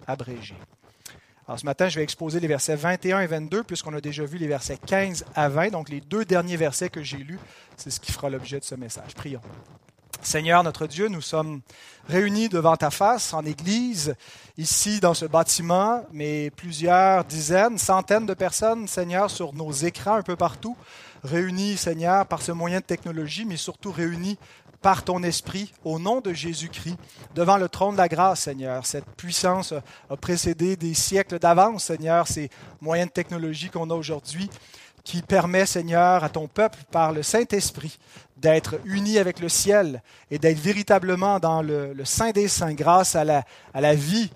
abrégés. 0.07 0.57
Alors 1.47 1.59
ce 1.59 1.65
matin, 1.65 1.89
je 1.89 1.97
vais 1.97 2.03
exposer 2.03 2.39
les 2.39 2.47
versets 2.47 2.75
21 2.75 3.19
et 3.21 3.27
22, 3.27 3.63
puisqu'on 3.63 3.93
a 3.93 4.00
déjà 4.00 4.23
vu 4.23 4.38
les 4.38 4.47
versets 4.47 4.77
15 4.77 5.25
à 5.35 5.50
20. 5.50 5.71
Donc 5.71 5.89
les 5.89 6.00
deux 6.00 6.23
derniers 6.23 6.55
versets 6.55 6.89
que 6.89 7.03
j'ai 7.03 7.17
lus, 7.17 7.39
c'est 7.75 7.89
ce 7.89 8.00
qui 8.00 8.12
fera 8.12 8.29
l'objet 8.29 8.59
de 8.59 8.63
ce 8.63 8.75
message. 8.75 9.13
Prions. 9.15 9.41
Seigneur 10.21 10.63
notre 10.63 10.88
Dieu, 10.88 11.09
nous 11.09 11.21
sommes 11.21 11.59
réunis 12.07 12.47
devant 12.47 12.77
ta 12.77 12.89
face 12.91 13.33
en 13.33 13.43
Église, 13.43 14.15
ici 14.57 15.01
dans 15.01 15.13
ce 15.13 15.25
bâtiment, 15.25 16.05
mais 16.13 16.50
plusieurs 16.51 17.25
dizaines, 17.25 17.77
centaines 17.77 18.25
de 18.25 18.33
personnes, 18.33 18.88
Seigneur, 18.88 19.29
sur 19.29 19.53
nos 19.53 19.71
écrans 19.73 20.15
un 20.15 20.21
peu 20.21 20.38
partout, 20.38 20.77
réunis, 21.24 21.77
Seigneur, 21.77 22.25
par 22.25 22.42
ce 22.42 22.51
moyen 22.51 22.80
de 22.80 22.86
technologie, 22.86 23.46
mais 23.46 23.58
surtout 23.58 23.92
réunis 23.92 24.38
par 24.82 25.03
ton 25.03 25.24
esprit, 25.24 25.74
au 25.86 25.98
nom 25.98 26.20
de 26.20 26.34
Jésus-Christ, 26.34 26.98
devant 27.34 27.58
le 27.58 27.70
trône 27.70 27.94
de 27.94 28.00
la 28.00 28.10
grâce, 28.10 28.42
Seigneur. 28.42 28.86
Cette 28.86 29.10
puissance 29.15 29.74
a 30.10 30.18
précédé 30.18 30.75
des 30.75 30.94
siècles 30.94 31.39
d'avance, 31.39 31.86
Seigneur, 31.86 32.27
ces 32.27 32.50
moyens 32.82 33.10
de 33.10 33.13
technologie 33.13 33.70
qu'on 33.70 33.89
a 33.89 33.96
aujourd'hui, 33.96 34.50
qui 35.06 35.22
permet, 35.22 35.65
Seigneur, 35.65 36.24
à 36.24 36.30
ton 36.30 36.48
peuple, 36.48 36.80
par 36.92 37.13
le 37.13 37.24
Saint-Esprit, 37.24 37.98
d'être 38.36 38.80
unis 38.84 39.20
avec 39.20 39.39
le 39.39 39.48
ciel 39.48 40.01
et 40.30 40.38
d'être 40.38 40.60
véritablement 40.60 41.39
dans 41.39 41.62
le, 41.62 41.96
Saint 42.03 42.32
des 42.32 42.50
Saints 42.50 42.74
grâce 42.74 43.15
à 43.15 43.24
la, 43.24 43.46
à 43.74 43.80
la 43.80 43.96
vie 43.96 44.30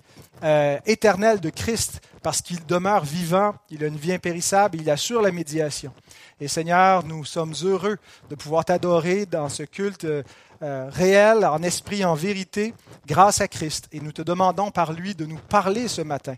euh, 0.44 0.78
éternelle 0.86 1.40
de 1.40 1.50
Christ, 1.50 2.00
parce 2.22 2.40
qu'il 2.40 2.64
demeure 2.64 3.04
vivant, 3.04 3.54
il 3.70 3.84
a 3.84 3.86
une 3.86 3.96
vie 3.96 4.12
impérissable, 4.12 4.78
il 4.80 4.88
assure 4.90 5.20
la 5.20 5.30
médiation. 5.30 5.92
Et 6.40 6.46
Seigneur, 6.46 7.04
nous 7.04 7.24
sommes 7.24 7.54
heureux 7.62 7.98
de 8.30 8.34
pouvoir 8.36 8.64
t'adorer 8.64 9.26
dans 9.26 9.48
ce 9.48 9.64
culte 9.64 10.04
euh, 10.04 10.22
euh, 10.62 10.88
réel, 10.90 11.44
en 11.44 11.62
esprit, 11.62 12.04
en 12.04 12.14
vérité, 12.14 12.74
grâce 13.06 13.40
à 13.40 13.48
Christ. 13.48 13.88
Et 13.92 14.00
nous 14.00 14.12
te 14.12 14.22
demandons 14.22 14.70
par 14.70 14.92
lui 14.92 15.14
de 15.14 15.24
nous 15.24 15.38
parler 15.38 15.88
ce 15.88 16.00
matin, 16.00 16.36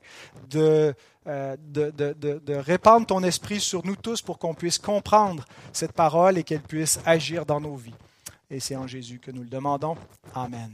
de, 0.49 0.95
euh, 1.27 1.57
de, 1.59 1.91
de, 1.91 2.15
de, 2.15 2.55
répandre 2.55 3.07
ton 3.07 3.23
esprit 3.23 3.61
sur 3.61 3.85
nous 3.85 3.97
tous 3.97 4.23
pour 4.23 4.39
qu'on 4.39 4.55
puisse 4.55 4.79
comprendre 4.79 5.45
cette 5.73 5.93
parole 5.93 6.39
et 6.39 6.45
qu'elle 6.45 6.63
puisse 6.63 6.99
agir 7.05 7.45
dans 7.45 7.61
nos 7.61 7.77
vies. 7.77 7.95
Et 8.51 8.59
c'est 8.59 8.77
en 8.77 8.87
Jésus 8.87 9.19
que 9.19 9.31
nous 9.31 9.43
le 9.43 9.49
demandons. 9.49 9.97
Amen. 10.35 10.73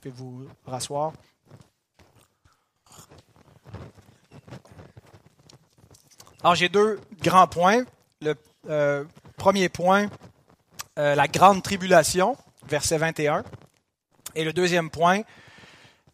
Pouvez-vous 0.00 0.46
rasseoir? 0.66 1.12
Alors 6.42 6.54
j'ai 6.54 6.68
deux 6.68 7.00
grands 7.22 7.46
points. 7.46 7.84
Le 8.20 8.34
euh, 8.68 9.04
premier 9.36 9.68
point, 9.68 10.08
euh, 10.98 11.14
la 11.14 11.26
grande 11.26 11.62
tribulation, 11.62 12.36
verset 12.68 12.98
21. 12.98 13.44
Et 14.34 14.44
le 14.44 14.52
deuxième 14.52 14.90
point, 14.90 15.22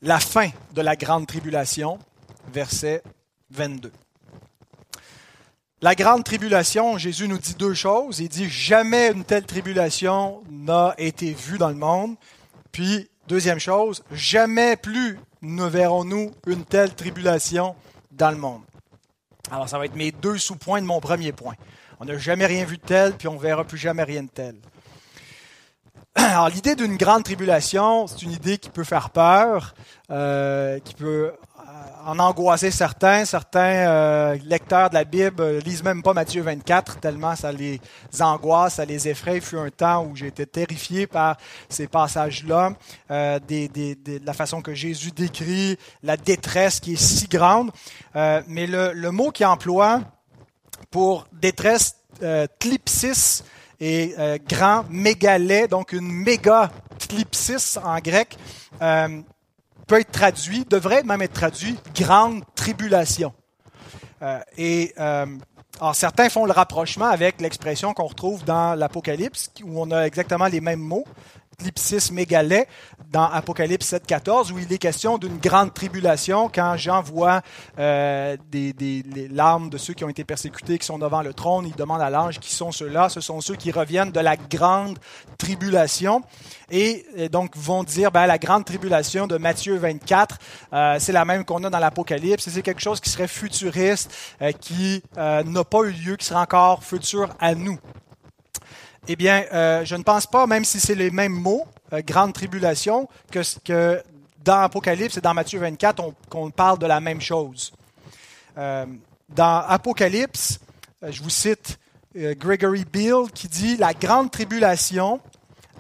la 0.03 0.21
fin 0.21 0.49
de 0.73 0.81
la 0.81 0.97
grande 0.97 1.27
tribulation, 1.27 1.99
verset 2.53 3.03
22. 3.51 3.93
La 5.81 5.95
grande 5.95 6.25
tribulation, 6.25 6.99
Jésus 6.99 7.29
nous 7.29 7.39
dit 7.39 7.55
deux 7.55 7.75
choses. 7.75 8.19
Il 8.19 8.29
dit 8.29 8.49
jamais 8.49 9.13
une 9.13 9.25
telle 9.25 9.45
tribulation 9.45 10.43
n'a 10.51 10.95
été 10.99 11.33
vue 11.33 11.59
dans 11.59 11.69
le 11.69 11.77
monde. 11.77 12.17
Puis, 12.73 13.09
deuxième 13.29 13.61
chose, 13.61 14.03
jamais 14.11 14.77
plus 14.77 15.19
ne 15.43 15.65
verrons-nous 15.65 16.33
une 16.47 16.65
telle 16.65 16.95
tribulation 16.95 17.77
dans 18.11 18.31
le 18.31 18.39
monde. 18.39 18.63
Alors, 19.51 19.69
ça 19.69 19.79
va 19.79 19.85
être 19.85 19.95
mes 19.95 20.11
deux 20.11 20.37
sous-points 20.37 20.81
de 20.81 20.87
mon 20.87 21.01
premier 21.01 21.33
point. 21.33 21.55
On 22.01 22.05
n'a 22.05 22.19
jamais 22.19 22.47
rien 22.47 22.65
vu 22.65 22.77
de 22.77 22.83
tel, 22.83 23.15
puis 23.15 23.29
on 23.29 23.35
ne 23.35 23.39
verra 23.39 23.65
plus 23.65 23.79
jamais 23.79 24.05
rien 24.05 24.23
de 24.23 24.29
tel. 24.29 24.57
Alors, 26.15 26.49
l'idée 26.49 26.75
d'une 26.75 26.97
grande 26.97 27.25
tribulation, 27.25 28.07
c'est 28.07 28.23
une 28.23 28.33
idée 28.33 28.59
qui 28.59 28.71
peut 28.71 28.85
faire 28.85 29.11
peur, 29.11 29.75
euh, 30.11 30.79
qui 30.81 30.95
peut 30.95 31.33
en 32.09 32.19
angoisser 32.19 32.71
certains. 32.71 33.25
Certains 33.25 33.87
euh, 33.87 34.39
lecteurs 34.45 34.89
de 34.89 34.95
la 34.95 35.05
Bible 35.05 35.43
euh, 35.43 35.61
lisent 35.61 35.83
même 35.83 36.03
pas 36.03 36.15
Matthieu 36.15 36.43
24, 36.43 37.01
tellement 37.01 37.37
ça 37.37 37.53
les 37.53 37.81
angoisse, 38.21 38.77
ça 38.77 38.85
les 38.85 39.09
effraie. 39.09 39.37
Il 39.37 39.43
fut 39.43 39.59
un 39.59 39.71
temps 39.71 40.05
où 40.05 40.17
j'étais 40.17 40.47
terrifié 40.47 41.07
par 41.07 41.37
ces 41.69 41.87
passages-là, 41.87 42.73
euh, 43.11 43.39
de 43.39 44.25
la 44.25 44.33
façon 44.33 44.63
que 44.63 44.75
Jésus 44.75 45.11
décrit 45.11 45.77
la 46.03 46.17
détresse 46.17 46.81
qui 46.81 46.95
est 46.95 47.03
si 47.03 47.29
grande. 47.29 47.71
mais 48.15 48.67
le, 48.67 49.11
mot 49.11 49.31
qu'il 49.31 49.47
emploie 49.47 50.01
pour 50.91 51.27
détresse, 51.33 51.97
tlypsis, 52.59 53.43
et 53.81 54.15
grand 54.49 54.85
mégalais, 54.91 55.69
donc 55.69 55.93
une 55.93 56.11
méga 56.11 56.71
tlypsis 56.99 57.79
en 57.83 57.99
grec, 57.99 58.37
peut 59.89 60.01
être 60.01 60.13
traduit, 60.13 60.65
devrait 60.69 61.03
même 61.03 61.23
être 61.23 61.33
traduit, 61.33 61.77
grande 61.95 62.43
tribulation. 62.55 63.33
Euh, 64.23 64.41
et 64.57 64.93
euh, 64.99 65.27
certains 65.95 66.29
font 66.29 66.45
le 66.45 66.53
rapprochement 66.53 67.07
avec 67.07 67.41
l'expression 67.41 67.95
qu'on 67.95 68.07
retrouve 68.07 68.45
dans 68.45 68.79
l'Apocalypse, 68.79 69.51
où 69.65 69.81
on 69.81 69.91
a 69.91 70.03
exactement 70.03 70.47
les 70.47 70.61
mêmes 70.61 70.81
mots, 70.81 71.05
l'ipsis 71.63 72.13
mégalet 72.13 72.69
dans 73.11 73.25
Apocalypse 73.25 73.93
7.14, 73.93 74.53
où 74.53 74.59
il 74.59 74.73
est 74.73 74.79
question 74.79 75.19
d'une 75.19 75.39
grande 75.39 75.75
tribulation 75.75 76.49
quand 76.53 76.77
Jean 76.77 77.03
voit 77.03 77.43
euh, 77.79 78.37
des, 78.51 78.73
des 78.73 79.03
les 79.03 79.29
larmes 79.29 79.71
de 79.71 79.79
ceux 79.79 79.95
qui 79.95 80.05
ont 80.05 80.09
été 80.09 80.25
persécutés, 80.25 80.79
qui 80.79 80.87
sont 80.87 80.99
devant 80.99 81.23
le 81.23 81.35
trône. 81.35 81.67
Il 81.67 81.75
demande 81.75 82.01
à 82.01 82.11
l'ange 82.11 82.39
qui 82.39 82.55
sont 82.55 82.71
ceux-là? 82.71 83.09
Ce 83.09 83.21
sont 83.21 83.41
ceux 83.41 83.57
qui 83.57 83.73
reviennent 83.73 84.13
de 84.13 84.21
la 84.21 84.37
grande 84.37 84.99
tribulation. 85.37 86.23
Et, 86.71 87.29
donc 87.33 87.57
vont 87.57 87.83
dire, 87.83 88.13
ben, 88.13 88.27
la 88.27 88.39
grande 88.39 88.65
tribulation 88.65 89.27
de 89.27 89.39
Matthieu 89.39 89.77
24, 89.77 90.39
euh, 90.73 90.97
c'est 90.99 91.13
la 91.13 91.25
même 91.25 91.45
qu'on 91.45 91.65
a 91.65 91.71
dans 91.71 91.79
l'Apocalypse. 91.79 92.49
C'est 92.49 92.63
quelque 92.63 92.81
chose 92.83 93.01
qui 93.01 93.11
serait 93.11 93.29
futuriste, 93.29 94.15
euh, 94.43 94.53
qui 94.53 95.03
euh, 95.17 95.43
n'a 95.43 95.65
pas 95.65 95.83
eu 95.85 95.93
lieu, 95.93 96.17
qui 96.17 96.27
sera 96.27 96.43
encore 96.43 96.85
futur 96.85 97.31
à 97.41 97.55
nous. 97.55 97.79
Eh 99.11 99.17
bien, 99.17 99.47
euh, 99.55 99.87
je 99.87 99.97
ne 99.97 100.03
pense 100.03 100.27
pas, 100.27 100.47
même 100.47 100.67
si 100.67 100.79
c'est 100.79 100.95
les 100.95 101.11
mêmes 101.11 101.33
mots, 101.33 101.67
euh, 101.95 102.03
grande 102.05 102.35
tribulation, 102.35 103.09
que, 103.33 104.03
dans 104.45 104.61
Apocalypse 104.61 105.17
et 105.17 105.23
dans 105.23 105.33
Matthieu 105.33 105.59
24, 105.59 106.13
qu'on 106.29 106.51
parle 106.51 106.79
de 106.79 106.87
la 106.87 107.01
même 107.01 107.23
chose. 107.23 107.73
Euh, 108.59 108.85
dans 109.31 109.65
Apocalypse, 109.67 110.59
je 111.03 111.23
vous 111.23 111.31
cite 111.31 111.79
Gregory 112.15 112.85
Beale 112.85 113.31
qui 113.33 113.49
dit 113.49 113.77
La 113.77 113.95
grande 113.95 114.31
tribulation 114.31 115.21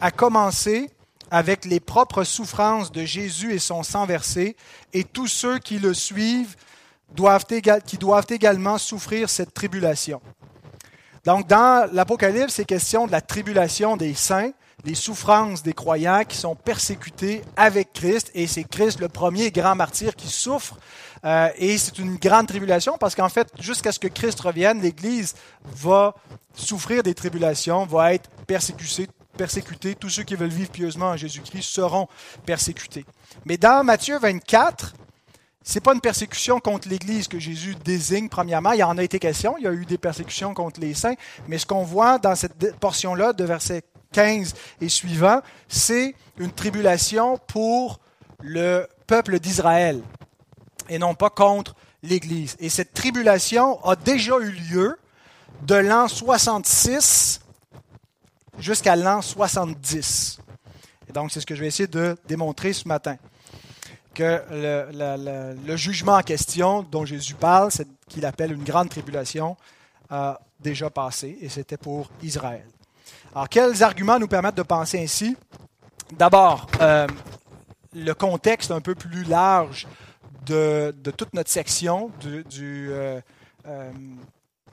a 0.01 0.11
commencé 0.11 0.91
avec 1.31 1.67
les 1.67 1.81
propres 1.81 2.25
souffrances 2.25 2.91
de 2.93 3.05
Jésus 3.05 3.53
et 3.53 3.59
son 3.59 3.83
sang 3.83 4.07
versé, 4.07 4.57
et 4.95 5.05
tous 5.05 5.27
ceux 5.27 5.59
qui 5.59 5.79
le 5.79 5.93
suivent 5.93 6.57
qui 7.87 7.99
doivent 7.99 8.27
également 8.31 8.79
souffrir 8.79 9.29
cette 9.29 9.53
tribulation. 9.53 10.21
Donc, 11.25 11.47
dans 11.47 11.89
l'Apocalypse, 11.93 12.55
c'est 12.55 12.65
question 12.65 13.07
de 13.07 13.13
la 13.13 13.21
tribulation 13.21 13.97
des 13.97 14.15
saints, 14.15 14.53
des 14.85 14.95
souffrances 14.95 15.63
des 15.63 15.73
croyants 15.73 16.25
qui 16.25 16.37
sont 16.37 16.55
persécutés 16.55 17.43
avec 17.57 17.93
Christ, 17.93 18.31
et 18.35 18.47
c'est 18.47 18.65
Christ 18.65 19.01
le 19.01 19.09
premier 19.09 19.51
grand 19.51 19.75
martyr 19.75 20.15
qui 20.15 20.29
souffre. 20.29 20.77
Euh, 21.25 21.49
et 21.57 21.79
c'est 21.79 21.99
une 21.99 22.17
grande 22.17 22.47
tribulation 22.47 22.97
parce 22.99 23.15
qu'en 23.17 23.29
fait, 23.29 23.49
jusqu'à 23.59 23.91
ce 23.91 23.99
que 23.99 24.07
Christ 24.07 24.39
revienne, 24.41 24.81
l'Église 24.81 25.35
va 25.65 26.15
souffrir 26.55 27.03
des 27.03 27.15
tribulations, 27.15 27.87
va 27.87 28.15
être 28.15 28.31
persécutée, 28.47 29.09
persécutée. 29.37 29.97
Tous 29.97 30.11
ceux 30.11 30.23
qui 30.23 30.37
veulent 30.37 30.49
vivre 30.49 30.71
pieusement 30.71 31.07
en 31.07 31.17
Jésus-Christ 31.17 31.69
seront 31.69 32.07
persécutés. 32.47 33.05
Mais 33.45 33.57
dans 33.57 33.83
Matthieu 33.83 34.19
24, 34.19 34.95
n'est 35.75 35.81
pas 35.81 35.95
une 35.95 36.01
persécution 36.01 36.61
contre 36.61 36.89
l'Église 36.89 37.29
que 37.29 37.39
Jésus 37.39 37.75
désigne 37.85 38.29
premièrement. 38.29 38.73
Il 38.73 38.79
y 38.79 38.83
en 38.83 38.97
a 38.97 39.03
été 39.03 39.19
question. 39.19 39.57
Il 39.59 39.65
y 39.65 39.67
a 39.67 39.73
eu 39.73 39.85
des 39.85 39.99
persécutions 39.99 40.55
contre 40.55 40.81
les 40.81 40.95
saints. 40.95 41.15
Mais 41.47 41.59
ce 41.59 41.67
qu'on 41.67 41.85
voit 41.85 42.19
dans 42.19 42.35
cette 42.35 42.77
portion-là 42.79 43.33
de 43.33 43.45
verset 43.45 43.83
15 44.13 44.55
et 44.81 44.89
suivant, 44.89 45.41
c'est 45.69 46.15
une 46.39 46.53
tribulation 46.53 47.39
pour 47.47 48.01
le 48.41 48.87
peuple 49.07 49.41
d'Israël 49.41 50.03
et 50.89 50.99
non 50.99 51.15
pas 51.15 51.31
contre 51.31 51.75
l'Église. 52.03 52.57
Et 52.61 52.69
cette 52.69 52.95
tribulation 52.95 53.85
a 53.85 53.97
déjà 53.97 54.39
eu 54.39 54.51
lieu 54.51 54.99
de 55.63 55.75
l'an 55.75 56.09
66 56.09 57.41
jusqu'à 58.59 58.97
l'an 58.97 59.21
70. 59.21 60.39
Et 61.09 61.13
donc, 61.13 61.33
c'est 61.33 61.41
ce 61.41 61.47
que 61.47 61.55
je 61.55 61.61
vais 61.61 61.67
essayer 61.67 61.87
de 61.87 62.17
démontrer 62.27 62.73
ce 62.73 62.87
matin 62.87 63.17
que 64.19 64.43
le, 65.65 65.77
jugement 65.77 66.15
en 66.15 66.23
question 66.23 66.83
dont 66.83 67.05
Jésus 67.05 67.35
parle, 67.35 67.71
qu'il 68.09 68.27
appelle 68.27 68.53
une 68.53 68.65
grande 68.65 68.89
tribulation, 68.89 69.57
a 70.11 70.41
déjà 70.59 70.91
passé, 70.91 71.39
et 71.41 71.49
c'était 71.49 71.77
pour 71.77 72.11
Israël. 72.21 72.67
Alors, 73.33 73.49
quels 73.49 73.81
arguments 73.85 74.19
nous 74.19 74.27
permettent 74.27 74.57
de 74.57 74.63
penser 74.63 75.01
ainsi? 75.01 75.37
D'abord, 76.17 76.67
euh, 76.81 77.07
le 77.95 78.13
contexte 78.13 78.73
un 78.73 78.81
peu 78.81 78.97
plus 78.97 79.23
large 79.23 79.87
de, 80.47 80.93
toute 81.17 81.33
notre 81.33 81.51
section 81.51 82.11
euh, 82.27 83.21
euh, 83.67 83.93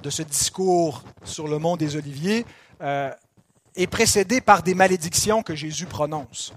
de 0.02 0.10
ce 0.10 0.24
discours 0.24 1.04
sur 1.24 1.48
le 1.48 1.60
mont 1.60 1.78
des 1.78 1.96
Oliviers 1.98 2.46
est 2.82 3.88
précédé 3.88 4.42
par 4.42 4.64
des 4.64 4.74
malédictions 4.74 5.44
que 5.44 5.54
Jésus 5.54 5.86
prononce 5.86 6.54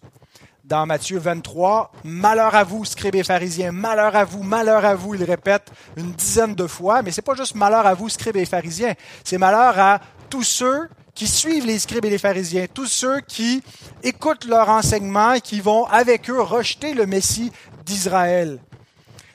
dans 0.68 0.84
Matthieu 0.84 1.18
23, 1.18 1.92
Malheur 2.04 2.54
à 2.54 2.62
vous, 2.62 2.84
scribes 2.84 3.14
et 3.14 3.24
pharisiens, 3.24 3.72
malheur 3.72 4.14
à 4.14 4.24
vous, 4.24 4.42
malheur 4.42 4.84
à 4.84 4.94
vous, 4.94 5.14
il 5.14 5.24
répète 5.24 5.72
une 5.96 6.12
dizaine 6.12 6.54
de 6.54 6.66
fois, 6.66 7.00
mais 7.00 7.10
c'est 7.10 7.22
pas 7.22 7.34
juste 7.34 7.54
malheur 7.54 7.86
à 7.86 7.94
vous, 7.94 8.10
scribes 8.10 8.36
et 8.36 8.44
pharisiens, 8.44 8.94
c'est 9.24 9.38
malheur 9.38 9.78
à 9.78 10.00
tous 10.28 10.42
ceux 10.42 10.88
qui 11.14 11.26
suivent 11.26 11.66
les 11.66 11.78
scribes 11.78 12.04
et 12.04 12.10
les 12.10 12.18
pharisiens, 12.18 12.66
tous 12.72 12.86
ceux 12.86 13.20
qui 13.22 13.62
écoutent 14.02 14.44
leur 14.44 14.68
enseignement 14.68 15.32
et 15.32 15.40
qui 15.40 15.60
vont 15.60 15.86
avec 15.86 16.28
eux 16.28 16.40
rejeter 16.40 16.92
le 16.92 17.06
Messie 17.06 17.50
d'Israël. 17.86 18.60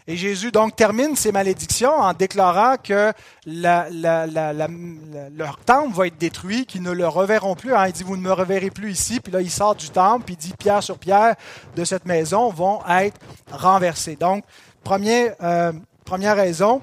Et 0.07 0.17
Jésus 0.17 0.51
donc 0.51 0.75
termine 0.75 1.15
ses 1.15 1.31
malédictions 1.31 1.93
en 1.93 2.13
déclarant 2.13 2.75
que 2.81 3.13
leur 3.45 5.57
temple 5.59 5.95
va 5.95 6.07
être 6.07 6.17
détruit, 6.17 6.65
qu'ils 6.65 6.81
ne 6.81 6.91
le 6.91 7.07
reverront 7.07 7.55
plus. 7.55 7.73
Hein. 7.73 7.87
Il 7.87 7.93
dit, 7.93 8.03
vous 8.03 8.17
ne 8.17 8.21
me 8.21 8.31
reverrez 8.31 8.69
plus 8.69 8.91
ici. 8.91 9.19
Puis 9.19 9.31
là, 9.31 9.41
il 9.41 9.49
sort 9.49 9.75
du 9.75 9.89
temple, 9.89 10.25
puis 10.25 10.35
il 10.35 10.37
dit, 10.37 10.53
pierre 10.57 10.83
sur 10.83 10.97
pierre 10.97 11.35
de 11.75 11.85
cette 11.85 12.05
maison 12.05 12.49
vont 12.49 12.79
être 12.87 13.19
renversés. 13.51 14.15
Donc, 14.15 14.43
premier, 14.83 15.31
euh, 15.41 15.71
première 16.05 16.35
raison, 16.35 16.81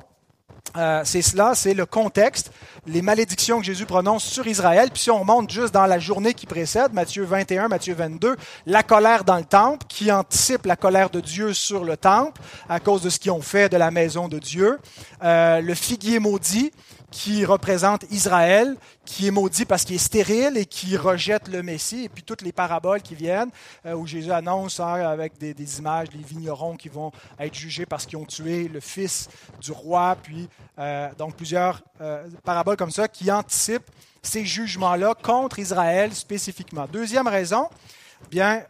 euh, 0.77 1.03
c'est 1.05 1.23
cela, 1.23 1.55
c'est 1.55 1.75
le 1.75 1.87
contexte, 1.87 2.53
les 2.87 3.03
malédictions 3.03 3.59
que 3.59 3.65
Jésus 3.65 3.87
prononce 3.87 4.25
sur 4.25 4.47
Israël. 4.47 4.91
Puis 4.93 5.03
si 5.03 5.11
on 5.11 5.21
remonte 5.21 5.51
juste 5.51 5.75
dans 5.75 5.87
la 5.87 5.99
journée 5.99 6.35
qui 6.35 6.47
précède, 6.47 6.93
Matthieu 6.93 7.25
21, 7.25 7.69
Matthieu 7.69 7.95
22, 7.95 8.37
la 8.67 8.83
colère 8.83 9.25
dans 9.25 9.37
le 9.37 9.45
temple, 9.45 9.85
qui 9.89 10.13
anticipe 10.13 10.67
la 10.67 10.77
colère 10.77 11.11
de 11.11 11.21
Dieu 11.21 11.53
sur 11.53 11.85
le 11.85 11.97
temple 11.97 12.41
à 12.69 12.81
cause 12.81 13.03
de 13.03 13.11
ce 13.11 13.19
qu'ils 13.19 13.33
ont 13.33 13.43
fait 13.43 13.69
de 13.69 13.77
la 13.77 13.91
maison 13.91 14.29
de 14.29 14.39
Dieu. 14.39 14.79
Euh, 15.23 15.61
le 15.61 15.75
figuier 15.75 16.19
maudit, 16.19 16.73
qui 17.11 17.45
représente 17.45 18.05
Israël, 18.11 18.77
qui 19.05 19.27
est 19.27 19.31
maudit 19.31 19.65
parce 19.65 19.85
qu'il 19.85 19.97
est 19.97 19.99
stérile 19.99 20.57
et 20.57 20.65
qui 20.65 20.97
rejette 20.97 21.49
le 21.49 21.63
Messie, 21.63 22.05
et 22.05 22.09
puis 22.09 22.23
toutes 22.23 22.43
les 22.43 22.53
paraboles 22.53 23.03
qui 23.03 23.15
viennent, 23.15 23.51
euh, 23.87 23.95
où 23.95 24.07
Jésus 24.07 24.33
annonce 24.33 24.81
hein, 24.81 24.95
avec 24.95 25.39
des, 25.39 25.79
images 25.79 26.09
les 26.15 26.23
vignerons 26.23 26.77
qui 26.77 26.89
vont 26.89 27.11
être 27.39 27.55
jugés 27.55 27.87
parce 27.87 28.07
qu'ils 28.07 28.19
ont 28.19 28.25
tué 28.25 28.69
le 28.69 28.81
fils 28.81 29.29
du 29.61 29.73
roi, 29.73 30.17
puis 30.23 30.49
euh, 30.79 31.09
donc 31.19 31.37
plusieurs 31.37 31.83
euh, 32.01 32.29
paraboles 32.45 32.77
comme 32.77 32.91
ça 32.91 33.09
qui 33.09 33.31
anticipent 33.31 33.91
ces 34.23 34.45
jugements-là 34.45 35.15
contre 35.15 35.59
Israël 35.59 36.15
spécifiquement. 36.15 36.87
Deuxième 36.87 37.27
raison, 37.27 37.69
bien, 38.31 38.65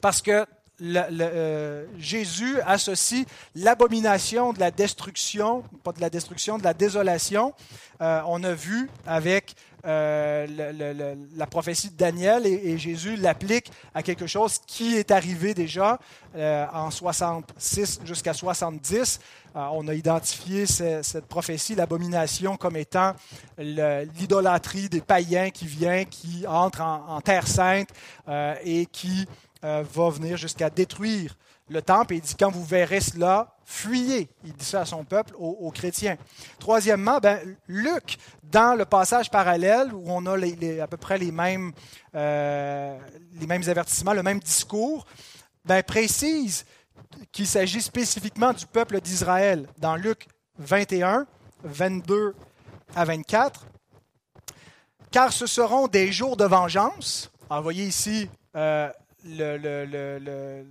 parce 0.00 0.22
que 0.22 0.46
euh, 0.80 1.86
Jésus 1.98 2.60
associe 2.64 3.26
l'abomination 3.54 4.52
de 4.52 4.60
la 4.60 4.70
destruction, 4.70 5.64
pas 5.82 5.92
de 5.92 6.00
la 6.00 6.10
destruction, 6.10 6.58
de 6.58 6.64
la 6.64 6.74
désolation. 6.74 7.52
Euh, 8.00 8.20
on 8.26 8.44
a 8.44 8.52
vu 8.52 8.88
avec 9.04 9.56
euh, 9.86 11.16
la 11.36 11.46
prophétie 11.46 11.90
de 11.90 11.96
Daniel 11.96 12.46
et, 12.46 12.78
Jésus 12.78 13.16
l'applique 13.16 13.72
à 13.94 14.02
quelque 14.02 14.26
chose 14.26 14.58
qui 14.66 14.96
est 14.96 15.10
arrivé 15.10 15.54
déjà 15.54 15.98
en 16.36 16.90
66 16.90 18.00
jusqu'à 18.04 18.34
70. 18.34 19.18
on 19.54 19.88
a 19.88 19.94
identifié 19.94 20.66
cette 20.66 21.26
prophétie, 21.26 21.74
l'abomination, 21.74 22.56
comme 22.56 22.76
étant 22.76 23.14
l'idolâtrie 23.56 24.88
des 24.88 25.00
païens 25.00 25.50
qui 25.50 25.66
vient, 25.66 26.04
qui 26.04 26.44
entre 26.46 26.82
en 26.82 27.20
terre 27.20 27.48
sainte 27.48 27.88
et 28.64 28.86
qui 28.86 29.26
euh, 29.64 29.84
va 29.92 30.10
venir 30.10 30.36
jusqu'à 30.36 30.70
détruire 30.70 31.36
le 31.68 31.82
temple. 31.82 32.14
Et 32.14 32.16
il 32.16 32.22
dit, 32.22 32.34
quand 32.38 32.50
vous 32.50 32.64
verrez 32.64 33.00
cela, 33.00 33.56
fuyez. 33.64 34.28
Il 34.44 34.52
dit 34.52 34.64
ça 34.64 34.82
à 34.82 34.84
son 34.84 35.04
peuple, 35.04 35.34
aux, 35.38 35.70
chrétiens. 35.70 36.16
Troisièmement, 36.58 37.18
ben, 37.18 37.40
Luc, 37.66 38.18
dans 38.42 38.76
le 38.76 38.84
passage 38.84 39.30
parallèle, 39.30 39.92
où 39.92 40.04
on 40.06 40.24
a 40.26 40.36
à 40.82 40.86
peu 40.86 40.96
près 40.96 41.18
les 41.18 41.32
mêmes, 41.32 41.72
euh, 42.14 42.98
les 43.40 43.46
mêmes 43.46 43.68
avertissements, 43.68 44.12
le 44.12 44.22
même 44.22 44.38
discours, 44.38 45.06
ben, 45.64 45.82
précise 45.82 46.64
qu'il 47.32 47.46
s'agit 47.46 47.82
spécifiquement 47.82 48.52
du 48.52 48.66
peuple 48.66 49.00
d'Israël. 49.00 49.66
Dans 49.78 49.96
Luc 49.96 50.28
21, 50.58 51.26
22 51.64 52.34
à 52.94 53.04
24. 53.04 53.66
Car 55.10 55.32
ce 55.32 55.46
seront 55.46 55.88
des 55.88 56.12
jours 56.12 56.36
de 56.36 56.44
vengeance. 56.44 57.30
Alors, 57.48 57.62
voyez 57.62 57.84
ici 57.84 58.28
euh, 58.56 58.90
la 59.24 60.64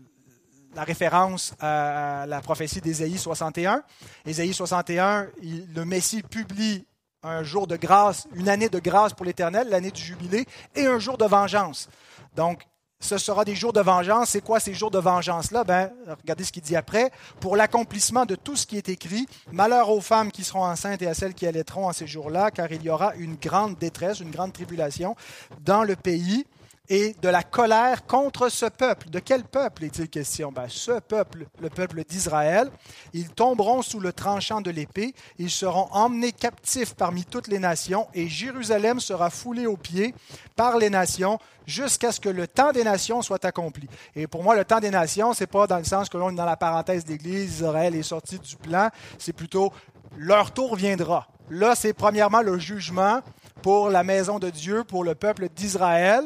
référence 0.83 1.53
à 1.59 2.25
la 2.27 2.41
prophétie 2.41 2.81
d'Ésaïe 2.81 3.17
61. 3.17 3.83
Ésaïe 4.25 4.53
61, 4.53 5.27
le 5.41 5.83
Messie 5.85 6.23
publie 6.23 6.85
un 7.23 7.43
jour 7.43 7.67
de 7.67 7.75
grâce, 7.75 8.27
une 8.35 8.47
année 8.47 8.69
de 8.69 8.79
grâce 8.79 9.13
pour 9.13 9.25
l'Éternel, 9.25 9.69
l'année 9.69 9.91
du 9.91 10.01
jubilé, 10.01 10.45
et 10.75 10.85
un 10.85 10.99
jour 10.99 11.17
de 11.17 11.25
vengeance. 11.25 11.89
Donc, 12.35 12.63
ce 12.99 13.17
sera 13.17 13.45
des 13.45 13.55
jours 13.55 13.73
de 13.73 13.81
vengeance. 13.81 14.29
C'est 14.29 14.41
quoi 14.41 14.59
ces 14.59 14.73
jours 14.73 14.89
de 14.89 14.97
vengeance-là? 14.97 15.63
Ben, 15.63 15.91
regardez 16.07 16.43
ce 16.43 16.51
qu'il 16.51 16.63
dit 16.63 16.75
après. 16.75 17.11
Pour 17.39 17.55
l'accomplissement 17.55 18.25
de 18.25 18.35
tout 18.35 18.55
ce 18.55 18.65
qui 18.65 18.77
est 18.77 18.89
écrit, 18.89 19.27
malheur 19.51 19.89
aux 19.89 20.01
femmes 20.01 20.31
qui 20.31 20.43
seront 20.43 20.63
enceintes 20.63 21.01
et 21.03 21.07
à 21.07 21.13
celles 21.13 21.35
qui 21.35 21.45
allaiteront 21.45 21.87
en 21.87 21.93
ces 21.93 22.07
jours-là, 22.07 22.49
car 22.49 22.71
il 22.71 22.81
y 22.81 22.89
aura 22.89 23.13
une 23.15 23.35
grande 23.35 23.77
détresse, 23.77 24.19
une 24.19 24.31
grande 24.31 24.53
tribulation 24.53 25.15
dans 25.63 25.83
le 25.83 25.95
pays 25.95 26.45
et 26.89 27.15
de 27.21 27.29
la 27.29 27.43
colère 27.43 28.05
contre 28.05 28.49
ce 28.49 28.65
peuple. 28.65 29.09
De 29.09 29.19
quel 29.19 29.43
peuple 29.43 29.85
est-il 29.85 30.09
question? 30.09 30.51
Ben, 30.51 30.67
Ce 30.69 30.99
peuple, 30.99 31.47
le 31.59 31.69
peuple 31.69 32.03
d'Israël, 32.03 32.69
ils 33.13 33.29
tomberont 33.29 33.81
sous 33.81 33.99
le 33.99 34.13
tranchant 34.13 34.61
de 34.61 34.71
l'épée, 34.71 35.13
ils 35.37 35.49
seront 35.49 35.87
emmenés 35.91 36.31
captifs 36.31 36.93
parmi 36.93 37.25
toutes 37.25 37.47
les 37.47 37.59
nations, 37.59 38.07
et 38.13 38.27
Jérusalem 38.27 38.99
sera 38.99 39.29
foulée 39.29 39.65
aux 39.65 39.77
pieds 39.77 40.13
par 40.55 40.77
les 40.77 40.89
nations 40.89 41.39
jusqu'à 41.65 42.11
ce 42.11 42.19
que 42.19 42.29
le 42.29 42.47
temps 42.47 42.71
des 42.71 42.83
nations 42.83 43.21
soit 43.21 43.43
accompli. 43.43 43.87
Et 44.15 44.27
pour 44.27 44.43
moi, 44.43 44.55
le 44.55 44.63
temps 44.63 44.79
des 44.79 44.89
nations, 44.89 45.33
c'est 45.33 45.47
pas 45.47 45.67
dans 45.67 45.77
le 45.77 45.83
sens 45.83 46.09
que 46.09 46.17
l'on 46.17 46.29
est 46.29 46.35
dans 46.35 46.45
la 46.45 46.57
parenthèse 46.57 47.03
d'Église, 47.03 47.59
Israël 47.59 47.95
est 47.95 48.03
sorti 48.03 48.39
du 48.39 48.55
plan, 48.55 48.89
c'est 49.17 49.33
plutôt 49.33 49.73
leur 50.17 50.51
tour 50.51 50.75
viendra. 50.75 51.27
Là, 51.49 51.75
c'est 51.75 51.93
premièrement 51.93 52.41
le 52.41 52.57
jugement 52.57 53.21
pour 53.61 53.89
la 53.89 54.03
maison 54.03 54.39
de 54.39 54.49
Dieu, 54.49 54.83
pour 54.83 55.03
le 55.03 55.15
peuple 55.15 55.47
d'Israël. 55.49 56.23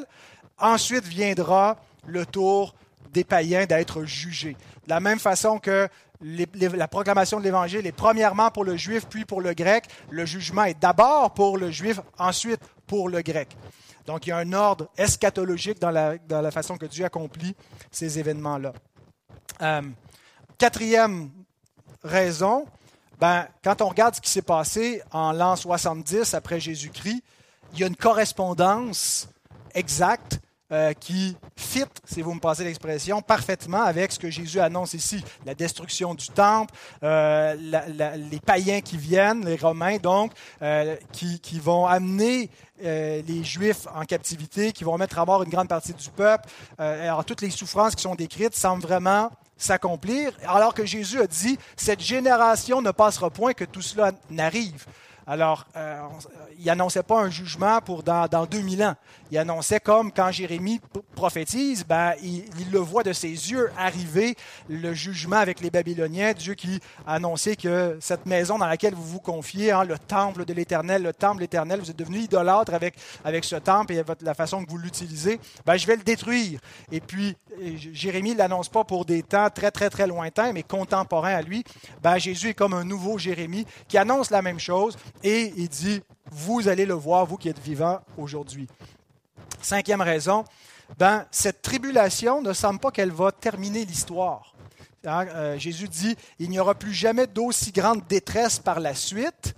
Ensuite 0.62 1.04
viendra 1.06 1.78
le 2.06 2.26
tour 2.26 2.76
des 3.14 3.24
païens 3.24 3.66
d'être 3.66 4.04
jugés. 4.06 4.56
De 4.86 4.90
la 4.90 5.00
même 5.00 5.20
façon 5.20 5.60
que 5.60 5.90
la 6.22 6.88
proclamation 6.88 7.40
de 7.40 7.44
l'Évangile 7.44 7.86
est 7.86 7.92
premièrement 7.92 8.52
pour 8.52 8.64
le 8.64 8.78
juif, 8.78 9.08
puis 9.10 9.26
pour 9.26 9.42
le 9.42 9.54
grec, 9.54 9.86
le 10.10 10.26
jugement 10.26 10.64
est 10.64 10.80
d'abord 10.80 11.34
pour 11.34 11.58
le 11.58 11.72
juif, 11.72 12.00
ensuite 12.18 12.62
pour 12.86 13.10
le 13.10 13.22
grec. 13.22 13.50
Donc 14.06 14.28
il 14.28 14.30
y 14.30 14.34
a 14.34 14.38
un 14.38 14.54
ordre 14.54 14.90
eschatologique 14.98 15.80
dans 15.80 15.92
la, 15.92 16.52
façon 16.52 16.78
que 16.78 16.86
Dieu 16.86 17.06
accomplit 17.06 17.56
ces 17.92 18.20
événements-là. 18.20 18.74
Euh, 19.62 19.82
quatrième 20.58 21.32
raison, 22.04 22.66
ben, 23.20 23.48
quand 23.64 23.82
on 23.82 23.88
regarde 23.88 24.16
ce 24.16 24.22
qui 24.22 24.30
s'est 24.30 24.42
passé 24.42 25.02
en 25.12 25.32
l'an 25.32 25.56
70 25.56 26.34
après 26.34 26.60
Jésus-Christ, 26.60 27.24
il 27.74 27.80
y 27.80 27.84
a 27.84 27.88
une 27.88 27.96
correspondance 27.96 29.30
exacte 29.74 30.40
euh, 30.72 30.94
qui 30.94 31.36
fit, 31.56 31.84
si 32.06 32.22
vous 32.22 32.34
me 32.34 32.40
passez 32.40 32.64
l'expression, 32.64 33.22
parfaitement 33.22 33.84
avec 33.84 34.12
ce 34.12 34.20
que 34.20 34.30
Jésus 34.30 34.60
annonce 34.60 34.94
ici. 34.94 35.24
La 35.46 35.54
destruction 35.54 36.14
du 36.14 36.28
temple, 36.28 36.74
euh, 37.04 37.56
les 38.32 38.40
païens 38.40 38.82
qui 38.82 38.98
viennent, 38.98 39.46
les 39.46 39.58
Romains 39.58 39.98
donc, 39.98 40.32
euh, 40.62 40.96
qui, 41.12 41.40
qui, 41.40 41.60
vont 41.60 41.86
amener 41.86 42.50
les 42.84 43.44
Juifs 43.44 43.86
en 43.94 44.06
captivité, 44.06 44.72
qui 44.72 44.84
vont 44.84 44.98
mettre 44.98 45.20
à 45.20 45.26
mort 45.26 45.44
une 45.44 45.50
grande 45.50 45.68
partie 45.68 45.94
du 45.94 46.10
peuple. 46.10 46.50
alors 46.80 47.24
toutes 47.26 47.42
les 47.42 47.52
souffrances 47.52 47.94
qui 47.94 48.02
sont 48.02 48.16
décrites 48.16 48.56
semblent 48.56 48.82
vraiment 48.82 49.30
s'accomplir, 49.58 50.32
alors 50.48 50.74
que 50.74 50.86
Jésus 50.86 51.22
a 51.22 51.28
dit, 51.28 51.60
cette 51.76 52.02
génération 52.02 52.82
ne 52.82 52.92
passera 52.92 53.30
point 53.30 53.54
que 53.54 53.66
tout 53.66 53.82
cela 53.82 54.12
n'arrive. 54.32 54.86
Alors, 55.32 55.66
euh, 55.78 55.98
il 56.60 56.66
n'annonçait 56.66 57.04
pas 57.04 57.22
un 57.22 57.30
jugement 57.30 57.80
pour 57.80 58.04
dans, 58.04 58.28
dans 58.28 58.46
2000 58.46 58.84
ans. 58.84 58.96
Il 59.32 59.38
annonçait 59.38 59.80
comme 59.80 60.12
quand 60.12 60.30
Jérémie 60.30 60.82
prophétise, 61.16 61.86
ben, 61.86 62.16
il, 62.22 62.44
le 62.70 62.80
voit 62.80 63.04
de 63.04 63.14
ses 63.14 63.30
yeux 63.30 63.72
arriver, 63.78 64.36
le 64.68 64.94
jugement 64.94 65.38
avec 65.38 65.62
les 65.62 65.70
Babyloniens, 65.70 66.34
Dieu 66.34 66.54
qui 66.54 66.82
a 67.08 67.14
annoncé 67.14 67.56
que 67.56 67.98
cette 68.02 68.26
maison 68.26 68.58
dans 68.58 68.68
laquelle 68.68 68.94
vous 68.94 69.06
vous 69.06 69.22
confiez, 69.22 69.72
hein, 69.72 69.86
le 69.86 69.98
temple 69.98 70.44
de 70.44 70.52
l'Éternel, 70.52 71.02
le 71.02 71.14
temple 71.14 71.44
éternel, 71.44 71.80
vous 71.80 71.90
êtes 71.90 71.96
devenu 71.96 72.18
idolâtre 72.18 72.74
avec, 72.74 72.96
avec 73.24 73.46
ce 73.46 73.56
temple 73.56 73.94
et 73.94 74.04
la 74.24 74.34
façon 74.34 74.66
que 74.66 74.70
vous 74.70 74.78
l'utilisez, 74.78 75.40
ben, 75.66 75.78
je 75.78 75.88
vais 75.88 75.96
le 75.96 76.04
détruire. 76.04 76.60
Et 76.92 77.00
puis, 77.00 77.38
Jérémie 77.94 78.34
ne 78.34 78.40
l'annonce 78.40 78.68
pas 78.68 78.84
pour 78.84 79.06
des 79.06 79.24
temps 79.24 79.50
très, 79.50 79.72
très, 79.72 79.90
très 79.90 80.08
lointains, 80.08 80.52
mais 80.52 80.64
contemporains 80.64 81.36
à 81.36 81.42
lui. 81.42 81.64
Ben, 82.04 82.18
Jésus 82.18 82.50
est 82.50 82.54
comme 82.54 82.74
un 82.74 82.84
nouveau 82.84 83.18
Jérémie 83.18 83.66
qui 83.88 83.98
annonce 83.98 84.30
la 84.30 84.42
même 84.42 84.60
chose 84.60 84.98
et 85.24 85.54
il 85.58 85.70
dit, 85.70 86.02
vous 86.32 86.68
allez 86.68 86.86
le 86.86 86.94
voir, 86.94 87.26
vous 87.26 87.38
qui 87.38 87.50
êtes 87.50 87.60
vivants 87.60 88.02
aujourd'hui. 88.18 88.68
Cinquième 89.62 90.02
raison, 90.02 90.44
ben, 90.98 91.26
cette 91.32 91.62
tribulation 91.62 92.42
ne 92.42 92.54
semble 92.54 92.80
pas 92.80 92.92
qu'elle 92.92 93.12
va 93.12 93.32
terminer 93.32 93.86
l'histoire. 93.86 94.54
Hein, 95.06 95.26
euh, 95.30 95.58
Jésus 95.58 95.88
dit, 95.88 96.16
il 96.40 96.50
n'y 96.50 96.60
aura 96.60 96.76
plus 96.76 96.94
jamais 96.94 97.28
d'aussi 97.28 97.72
grande 97.72 98.06
détresse 98.08 98.60
par 98.60 98.80
la 98.80 98.94
suite. 98.94 99.56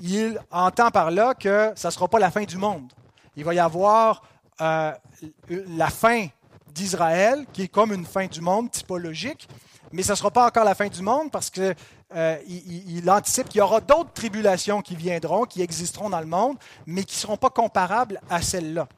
Il 0.00 0.40
entend 0.50 0.90
par 0.90 1.10
là 1.10 1.34
que 1.34 1.72
ça 1.76 1.88
ne 1.88 1.92
sera 1.92 2.08
pas 2.08 2.18
la 2.18 2.30
fin 2.30 2.44
du 2.44 2.56
monde. 2.56 2.92
Il 3.36 3.44
va 3.44 3.54
y 3.54 3.58
avoir 3.58 4.22
euh, 4.60 4.92
la 5.48 5.88
fin 5.88 6.26
d'Israël, 6.72 7.46
qui 7.52 7.62
est 7.62 7.68
comme 7.68 7.92
une 7.92 8.06
fin 8.06 8.26
du 8.26 8.40
monde 8.40 8.70
typologique, 8.70 9.48
mais 9.92 10.02
ce 10.02 10.12
ne 10.12 10.16
sera 10.16 10.30
pas 10.30 10.46
encore 10.46 10.64
la 10.64 10.74
fin 10.74 10.88
du 10.88 11.02
monde 11.02 11.30
parce 11.30 11.50
qu'il 11.50 11.74
euh, 12.14 12.36
anticipe 13.08 13.48
qu'il 13.48 13.58
y 13.58 13.62
aura 13.62 13.80
d'autres 13.80 14.12
tribulations 14.12 14.82
qui 14.82 14.96
viendront, 14.96 15.44
qui 15.44 15.62
existeront 15.62 16.10
dans 16.10 16.20
le 16.20 16.26
monde, 16.26 16.56
mais 16.86 17.04
qui 17.04 17.16
ne 17.16 17.20
seront 17.20 17.36
pas 17.36 17.50
comparables 17.50 18.20
à 18.28 18.40
celles-là. 18.40 18.88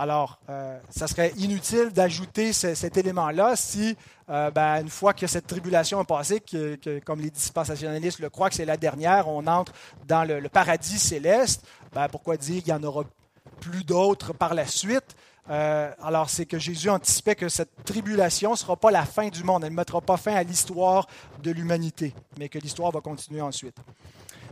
Alors, 0.00 0.38
euh, 0.48 0.78
ça 0.88 1.06
serait 1.06 1.30
inutile 1.36 1.90
d'ajouter 1.90 2.54
cet 2.54 2.96
élément-là 2.96 3.54
si, 3.54 3.94
euh, 4.30 4.50
ben, 4.50 4.80
une 4.80 4.88
fois 4.88 5.12
que 5.12 5.26
cette 5.26 5.46
tribulation 5.46 6.00
est 6.00 6.06
passée, 6.06 6.40
que, 6.40 7.00
comme 7.00 7.20
les 7.20 7.30
dispensationalistes 7.30 8.18
le 8.18 8.30
croient 8.30 8.48
que 8.48 8.54
c'est 8.54 8.64
la 8.64 8.78
dernière, 8.78 9.28
on 9.28 9.46
entre 9.46 9.72
dans 10.06 10.24
le, 10.24 10.48
paradis 10.48 10.98
céleste, 10.98 11.66
ben, 11.92 12.08
pourquoi 12.08 12.38
dire 12.38 12.62
qu'il 12.62 12.72
n'y 12.72 12.80
en 12.80 12.82
aura 12.82 13.04
plus 13.60 13.84
d'autres 13.84 14.32
par 14.32 14.54
la 14.54 14.66
suite? 14.66 15.16
Euh, 15.48 15.90
alors, 16.02 16.30
c'est 16.30 16.46
que 16.46 16.58
Jésus 16.58 16.90
anticipait 16.90 17.34
que 17.34 17.48
cette 17.48 17.84
tribulation 17.84 18.52
ne 18.52 18.56
sera 18.56 18.76
pas 18.76 18.90
la 18.90 19.04
fin 19.04 19.28
du 19.28 19.42
monde. 19.42 19.64
Elle 19.64 19.70
ne 19.70 19.76
mettra 19.76 20.00
pas 20.00 20.16
fin 20.16 20.34
à 20.34 20.42
l'histoire 20.42 21.06
de 21.42 21.50
l'humanité, 21.50 22.14
mais 22.38 22.48
que 22.48 22.58
l'histoire 22.58 22.92
va 22.92 23.00
continuer 23.00 23.40
ensuite. 23.40 23.76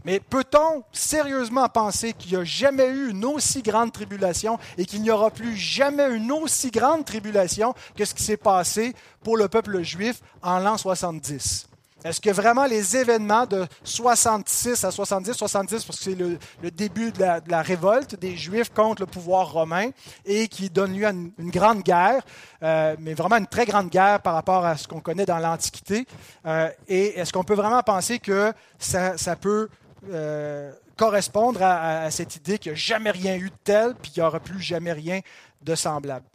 Mais 0.05 0.21
peut-on 0.21 0.85
sérieusement 0.93 1.69
penser 1.69 2.13
qu'il 2.13 2.31
n'y 2.33 2.37
a 2.37 2.45
jamais 2.45 2.89
eu 2.89 3.11
une 3.11 3.25
aussi 3.25 3.63
grande 3.63 3.93
tribulation 3.93 4.59
et 4.77 4.87
qu'il 4.87 5.03
n'y 5.03 5.11
aura 5.11 5.31
plus 5.31 5.57
jamais 5.57 6.09
une 6.15 6.33
aussi 6.33 6.71
grande 6.71 7.05
tribulation 7.05 7.75
que 7.97 8.05
ce 8.05 8.15
qui 8.15 8.23
s'est 8.23 8.37
passé 8.37 8.95
pour 9.23 9.37
le 9.37 9.49
peuple 9.49 9.83
juif 9.83 10.21
en 10.43 10.61
l'an 10.61 10.79
70? 10.79 11.68
Est-ce 12.05 12.21
que 12.21 12.31
vraiment 12.31 12.67
les 12.67 12.97
événements 12.97 13.45
de 13.45 13.67
66 13.83 14.85
à 14.85 14.93
70, 14.93 15.33
70 15.33 15.85
parce 15.85 15.99
que 15.99 16.05
c'est 16.05 16.15
le, 16.15 16.39
début 16.71 17.11
de 17.11 17.21
la, 17.21 17.63
révolte 17.63 18.15
des 18.15 18.37
Juifs 18.37 18.73
contre 18.73 19.03
le 19.03 19.07
pouvoir 19.07 19.53
romain 19.53 19.91
et 20.25 20.47
qui 20.47 20.71
donne 20.71 20.97
lieu 20.97 21.07
à 21.07 21.11
une, 21.11 21.33
grande 21.51 21.83
guerre, 21.83 22.23
euh, 22.63 22.95
mais 23.01 23.15
vraiment 23.15 23.37
une 23.37 23.49
très 23.49 23.67
grande 23.67 23.89
guerre 23.89 24.21
par 24.21 24.35
rapport 24.35 24.65
à 24.65 24.77
ce 24.77 24.87
qu'on 24.87 25.01
connaît 25.01 25.27
dans 25.27 25.39
l'Antiquité, 25.39 26.07
euh, 26.47 26.71
et 26.87 27.19
est-ce 27.19 27.33
qu'on 27.33 27.45
peut 27.45 27.55
vraiment 27.55 27.83
penser 27.83 28.21
que 28.21 28.53
ça, 28.79 29.17
peut 29.35 29.69
euh, 30.11 30.73
correspondre 30.97 31.63
à, 31.63 32.09
cette 32.13 32.37
idée 32.37 32.59
qu'il 32.59 32.73
n'y 32.73 32.77
a 32.77 32.81
jamais 32.81 33.11
rien 33.11 33.35
eu 33.37 33.51
de 33.51 33.57
tel, 33.65 33.95
puis 34.01 34.13
qu'il 34.13 34.23
n'y 34.23 34.27
aura 34.29 34.39
plus 34.39 34.61
jamais 34.61 34.93
rien 34.93 35.21
de 35.63 35.75
semblable? 35.75 36.27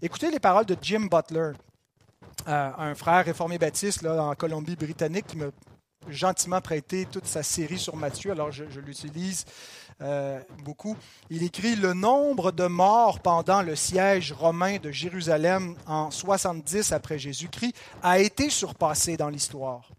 Écoutez 0.00 0.32
les 0.32 0.40
paroles 0.40 0.66
de 0.66 0.76
Jim 0.82 1.06
Butler 1.08 1.52
un 2.46 2.94
frère 2.94 3.24
réformé 3.24 3.58
baptiste 3.58 4.02
là, 4.02 4.22
en 4.22 4.34
Colombie-Britannique 4.34 5.26
qui 5.26 5.36
m'a 5.36 5.46
gentiment 6.08 6.60
prêté 6.60 7.06
toute 7.10 7.26
sa 7.26 7.42
série 7.42 7.78
sur 7.78 7.96
Matthieu, 7.96 8.32
alors 8.32 8.50
je, 8.50 8.64
l'utilise 8.80 9.44
euh, 10.00 10.40
beaucoup. 10.64 10.96
Il 11.30 11.42
écrit 11.42 11.76
Le 11.76 11.94
nombre 11.94 12.50
de 12.50 12.66
morts 12.66 13.20
pendant 13.20 13.62
le 13.62 13.76
siège 13.76 14.32
romain 14.32 14.78
de 14.78 14.90
Jérusalem 14.90 15.76
en 15.86 16.10
70 16.10 16.92
après 16.92 17.18
Jésus-Christ 17.18 17.74
a 18.02 18.18
été 18.18 18.50
surpassé 18.50 19.16
dans 19.16 19.28
l'histoire. 19.28 19.90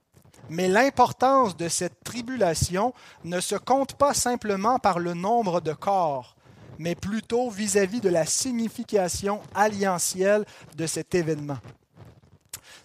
Mais 0.49 0.67
l'importance 0.67 1.55
de 1.55 1.69
cette 1.69 2.03
tribulation 2.03 2.93
ne 3.23 3.39
se 3.39 3.55
compte 3.55 3.93
pas 3.93 4.13
simplement 4.13 4.77
par 4.77 4.99
le 4.99 5.13
nombre 5.13 5.61
de 5.61 5.71
corps, 5.71 6.35
mais 6.79 6.95
plutôt 6.95 7.49
vis-à-vis 7.49 7.99
-vis 7.99 8.01
de 8.01 8.09
la 8.09 8.25
signification 8.25 9.41
alliantielle 9.55 10.43
de 10.75 10.85
cet 10.85 11.15
événement. 11.15 11.59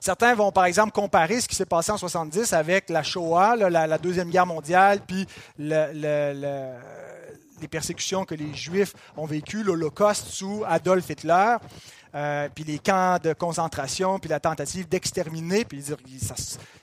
Certains 0.00 0.34
vont, 0.34 0.52
par 0.52 0.64
exemple, 0.64 0.92
comparer 0.92 1.40
ce 1.40 1.48
qui 1.48 1.54
s'est 1.54 1.66
passé 1.66 1.90
en 1.92 1.96
70 1.96 2.52
avec 2.52 2.88
la 2.88 3.02
Shoah, 3.02 3.56
la, 3.56 3.98
Deuxième 3.98 4.30
Guerre 4.30 4.46
mondiale, 4.46 5.00
puis 5.06 5.26
les 7.61 7.68
persécutions 7.68 8.24
que 8.24 8.34
les 8.34 8.54
Juifs 8.54 8.94
ont 9.16 9.26
vécues, 9.26 9.62
l'Holocauste 9.62 10.28
sous 10.28 10.62
Adolf 10.66 11.11
Hitler. 11.11 11.56
Euh, 12.14 12.48
puis 12.54 12.64
les 12.64 12.78
camps 12.78 13.18
de 13.22 13.34
concentration, 13.34 14.18
puis 14.18 14.30
la 14.30 14.40
tentative 14.40 14.88
d'exterminer, 14.88 15.64
puis 15.66 15.78
dire 15.78 15.96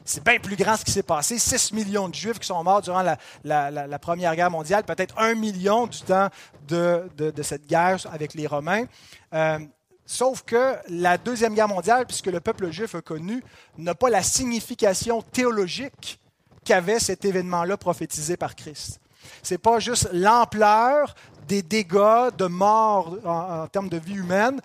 c'est 0.04 0.24
bien 0.24 0.38
plus 0.38 0.56
grand 0.56 0.78
ce 0.78 0.86
qui 0.86 0.92
s'est 0.92 1.04
passé. 1.04 1.40
6 1.40 1.74
millions 1.74 2.08
de 2.08 2.14
Juifs 2.14 2.38
qui 2.38 2.46
sont 2.46 2.64
morts 2.64 2.82
durant 2.82 3.04
la, 3.44 4.00
Première 4.00 4.36
Guerre 4.36 4.52
mondiale, 4.52 4.84
peut-être 4.84 5.16
un 5.18 5.34
million 5.34 5.88
du 5.88 6.00
temps 6.02 6.30
de, 6.68 7.10
cette 7.42 7.66
guerre 7.66 7.98
avec 8.12 8.36
les 8.36 8.46
Romains. 8.46 8.86
Euh, 9.34 9.60
Sauf 10.06 10.44
que 10.44 10.76
la 10.88 11.18
Deuxième 11.18 11.56
Guerre 11.56 11.68
mondiale, 11.68 12.06
puisque 12.06 12.28
le 12.28 12.40
peuple 12.40 12.70
juif 12.72 12.94
a 12.94 13.02
connu, 13.02 13.44
n'a 13.78 13.96
pas 13.96 14.10
la 14.10 14.22
signification 14.22 15.22
théologique 15.22 16.20
qu'avait 16.64 17.00
cet 17.00 17.26
événement-là 17.26 17.78
prophétisé 17.78 18.38
par 18.38 18.56
Christ. 18.56 19.00
Ce 19.42 19.54
n'est 19.54 19.60
pas 19.60 19.80
juste 19.80 20.10
l'ampleur 20.14 21.16
des 21.48 21.62
dégâts, 21.62 22.32
de 22.38 22.46
mort 22.46 23.18
en, 23.24 23.68
termes 23.68 23.90
de 23.90 23.98
vie 23.98 24.16
humaine 24.16 24.62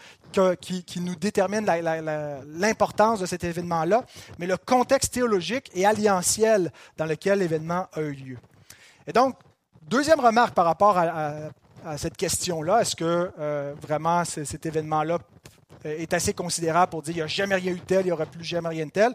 qui, 0.61 1.00
nous 1.00 1.16
détermine 1.16 1.66
l'importance 2.46 3.20
de 3.20 3.26
cet 3.26 3.44
événement-là, 3.44 4.05
mais 4.38 4.46
le 4.46 4.57
contexte 4.57 5.14
théologique 5.14 5.70
et 5.74 5.87
alliantiel 5.87 6.72
dans 6.96 7.07
lequel 7.07 7.40
l'événement 7.40 7.87
a 7.92 8.00
eu 8.00 8.12
lieu. 8.12 8.38
Et 9.07 9.12
donc, 9.12 9.37
deuxième 9.83 10.20
remarque 10.20 10.55
par 10.55 10.66
rapport 10.66 10.96
à 10.96 11.50
cette 11.96 12.16
question-là. 12.16 12.80
Est-ce 12.80 12.96
que 12.96 13.30
euh, 13.38 13.74
vraiment 13.80 14.24
cet 14.24 14.66
événement-là 14.66 15.18
euh, 15.86 15.98
est 15.98 16.12
assez 16.12 16.32
considérable 16.32 16.90
pour 16.90 17.02
dire 17.02 17.14
qu'il 17.14 17.22
n'y 17.22 17.24
a 17.24 17.26
jamais 17.26 17.54
rien 17.54 17.72
eu 17.72 17.80
tel, 17.80 18.00
il 18.02 18.06
n'y 18.06 18.12
aura 18.12 18.26
plus 18.26 18.44
jamais 18.44 18.68
rien 18.68 18.86
de 18.86 18.90
tel? 18.90 19.12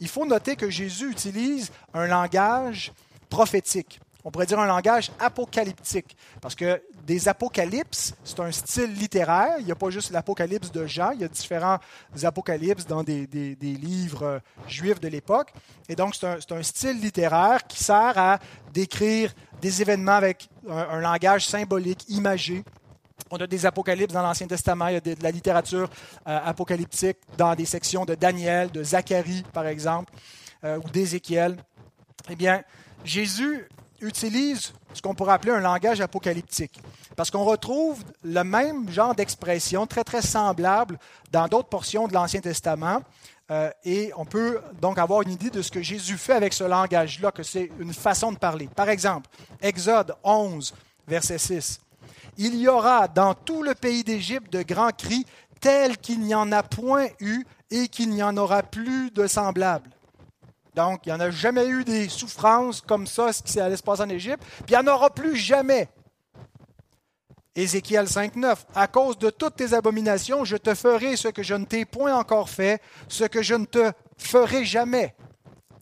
Il 0.00 0.08
faut 0.08 0.26
noter 0.26 0.56
que 0.56 0.70
Jésus 0.70 1.10
utilise 1.10 1.70
un 1.94 2.06
langage 2.06 2.92
prophétique. 3.28 4.00
On 4.24 4.30
pourrait 4.30 4.46
dire 4.46 4.58
un 4.58 4.66
langage 4.66 5.12
apocalyptique, 5.20 6.16
parce 6.40 6.54
que 6.54 6.82
des 7.06 7.28
apocalypses, 7.28 8.14
c'est 8.24 8.40
un 8.40 8.50
style 8.50 8.92
littéraire. 8.92 9.54
Il 9.60 9.64
n'y 9.64 9.72
a 9.72 9.76
pas 9.76 9.90
juste 9.90 10.10
l'apocalypse 10.10 10.72
de 10.72 10.86
Jean, 10.86 11.12
il 11.12 11.20
y 11.20 11.24
a 11.24 11.28
différents 11.28 11.78
apocalypses 12.22 12.86
dans 12.86 13.02
des, 13.02 13.26
livres 13.62 14.22
euh, 14.24 14.38
juifs 14.66 15.00
de 15.00 15.08
l'époque. 15.08 15.52
Et 15.88 15.94
donc, 15.94 16.14
c'est 16.14 16.26
un, 16.26 16.38
un, 16.50 16.62
style 16.62 17.00
littéraire 17.00 17.66
qui 17.66 17.82
sert 17.82 18.18
à 18.18 18.38
décrire 18.72 19.32
des 19.60 19.82
événements 19.82 20.12
avec 20.12 20.48
un, 20.68 21.00
langage 21.00 21.46
symbolique, 21.46 22.04
imagé. 22.08 22.64
On 23.30 23.36
a 23.36 23.46
des 23.46 23.66
apocalypses 23.66 24.12
dans 24.12 24.22
l'Ancien 24.22 24.46
Testament, 24.46 24.88
il 24.88 24.94
y 24.94 24.96
a 24.96 25.00
de, 25.00 25.14
la 25.22 25.30
littérature 25.30 25.88
euh, 26.26 26.38
apocalyptique 26.44 27.18
dans 27.36 27.54
des 27.54 27.66
sections 27.66 28.04
de 28.04 28.14
Daniel, 28.14 28.70
de 28.70 28.82
Zacharie, 28.82 29.44
par 29.52 29.66
exemple, 29.66 30.12
euh, 30.64 30.78
ou 30.84 30.90
d'Ézéchiel. 30.90 31.56
Eh 32.30 32.36
bien, 32.36 32.62
Jésus 33.04 33.68
utilise 34.00 34.72
ce 34.92 35.02
qu'on 35.02 35.14
pourrait 35.14 35.34
appeler 35.34 35.52
un 35.52 35.60
langage 35.60 36.00
apocalyptique, 36.00 36.80
parce 37.16 37.30
qu'on 37.30 37.44
retrouve 37.44 38.02
le 38.22 38.42
même 38.42 38.90
genre 38.90 39.14
d'expression 39.14 39.86
très, 39.86 40.04
très 40.04 40.22
semblable 40.22 40.98
dans 41.30 41.48
d'autres 41.48 41.68
portions 41.68 42.08
de 42.08 42.14
l'Ancien 42.14 42.40
Testament, 42.40 43.02
euh, 43.50 43.70
et 43.84 44.12
on 44.16 44.26
peut 44.26 44.60
donc 44.80 44.98
avoir 44.98 45.22
une 45.22 45.30
idée 45.30 45.50
de 45.50 45.62
ce 45.62 45.70
que 45.70 45.82
Jésus 45.82 46.18
fait 46.18 46.34
avec 46.34 46.52
ce 46.52 46.64
langage-là, 46.64 47.32
que 47.32 47.42
c'est 47.42 47.70
une 47.78 47.94
façon 47.94 48.32
de 48.32 48.36
parler. 48.36 48.68
Par 48.74 48.88
exemple, 48.88 49.28
Exode 49.62 50.14
11, 50.22 50.74
verset 51.06 51.38
6. 51.38 51.80
Il 52.36 52.56
y 52.56 52.68
aura 52.68 53.08
dans 53.08 53.34
tout 53.34 53.62
le 53.62 53.74
pays 53.74 54.04
d'Égypte 54.04 54.52
de 54.52 54.62
grands 54.62 54.90
cris 54.90 55.24
tels 55.60 55.96
qu'il 55.98 56.20
n'y 56.20 56.34
en 56.34 56.52
a 56.52 56.62
point 56.62 57.06
eu 57.20 57.44
et 57.70 57.88
qu'il 57.88 58.10
n'y 58.10 58.22
en 58.22 58.36
aura 58.36 58.62
plus 58.62 59.10
de 59.10 59.26
semblables. 59.26 59.90
Donc, 60.78 61.06
il 61.06 61.08
n'y 61.08 61.16
en 61.16 61.18
a 61.18 61.32
jamais 61.32 61.66
eu 61.66 61.82
des 61.82 62.08
souffrances 62.08 62.80
comme 62.80 63.08
ça, 63.08 63.32
ce 63.32 63.42
qui 63.42 63.58
allait 63.58 63.76
se 63.76 63.82
passer 63.82 64.02
en 64.02 64.08
Égypte, 64.08 64.44
puis 64.64 64.76
il 64.76 64.78
n'y 64.80 64.88
en 64.88 64.94
aura 64.94 65.10
plus 65.10 65.34
jamais. 65.34 65.88
Ézéchiel 67.56 68.06
5.9, 68.06 68.58
à 68.76 68.86
cause 68.86 69.18
de 69.18 69.30
toutes 69.30 69.56
tes 69.56 69.74
abominations, 69.74 70.44
je 70.44 70.56
te 70.56 70.72
ferai 70.76 71.16
ce 71.16 71.26
que 71.26 71.42
je 71.42 71.54
ne 71.54 71.64
t'ai 71.64 71.84
point 71.84 72.14
encore 72.14 72.48
fait, 72.48 72.80
ce 73.08 73.24
que 73.24 73.42
je 73.42 73.56
ne 73.56 73.64
te 73.64 73.90
ferai 74.18 74.64
jamais. 74.64 75.16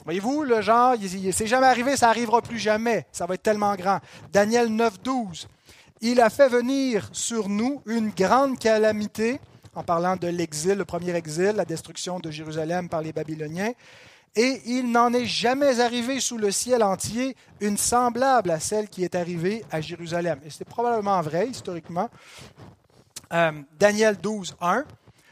Voyez-vous, 0.06 0.44
le 0.44 0.62
genre, 0.62 0.94
c'est 1.30 1.46
jamais 1.46 1.66
arrivé, 1.66 1.98
ça 1.98 2.06
n'arrivera 2.06 2.40
plus 2.40 2.58
jamais. 2.58 3.06
Ça 3.12 3.26
va 3.26 3.34
être 3.34 3.42
tellement 3.42 3.74
grand. 3.74 4.00
Daniel 4.32 4.68
9.12, 4.68 5.46
il 6.00 6.22
a 6.22 6.30
fait 6.30 6.48
venir 6.48 7.10
sur 7.12 7.50
nous 7.50 7.82
une 7.84 8.08
grande 8.08 8.58
calamité, 8.58 9.40
en 9.74 9.82
parlant 9.82 10.16
de 10.16 10.28
l'exil, 10.28 10.78
le 10.78 10.86
premier 10.86 11.14
exil, 11.14 11.52
la 11.54 11.66
destruction 11.66 12.18
de 12.18 12.30
Jérusalem 12.30 12.88
par 12.88 13.02
les 13.02 13.12
Babyloniens, 13.12 13.72
et 14.36 14.60
il 14.66 14.90
n'en 14.92 15.12
est 15.14 15.24
jamais 15.24 15.80
arrivé 15.80 16.20
sous 16.20 16.36
le 16.36 16.50
ciel 16.50 16.82
entier 16.82 17.34
une 17.60 17.78
semblable 17.78 18.50
à 18.50 18.60
celle 18.60 18.88
qui 18.88 19.02
est 19.02 19.14
arrivée 19.14 19.64
à 19.72 19.80
Jérusalem. 19.80 20.38
Et 20.44 20.50
c'est 20.50 20.66
probablement 20.66 21.20
vrai 21.22 21.48
historiquement. 21.48 22.10
Euh, 23.32 23.52
Daniel 23.78 24.18
12, 24.18 24.56
1. 24.60 24.84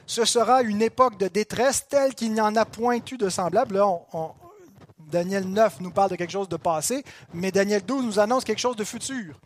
Ce 0.06 0.24
sera 0.24 0.62
une 0.62 0.82
époque 0.82 1.18
de 1.18 1.28
détresse 1.28 1.86
telle 1.88 2.14
qu'il 2.14 2.32
n'y 2.32 2.40
en 2.40 2.56
a 2.56 2.64
point 2.64 2.98
eu 3.12 3.16
de 3.16 3.28
semblable. 3.28 3.76
Là, 3.76 3.86
Daniel 4.98 5.44
9 5.44 5.80
nous 5.80 5.90
parle 5.90 6.10
de 6.10 6.16
quelque 6.16 6.32
chose 6.32 6.48
de 6.48 6.56
passé, 6.56 7.04
mais 7.32 7.50
Daniel 7.52 7.82
12 7.84 8.04
nous 8.04 8.18
annonce 8.18 8.44
quelque 8.44 8.58
chose 8.58 8.76
de 8.76 8.84
futur. 8.84 9.38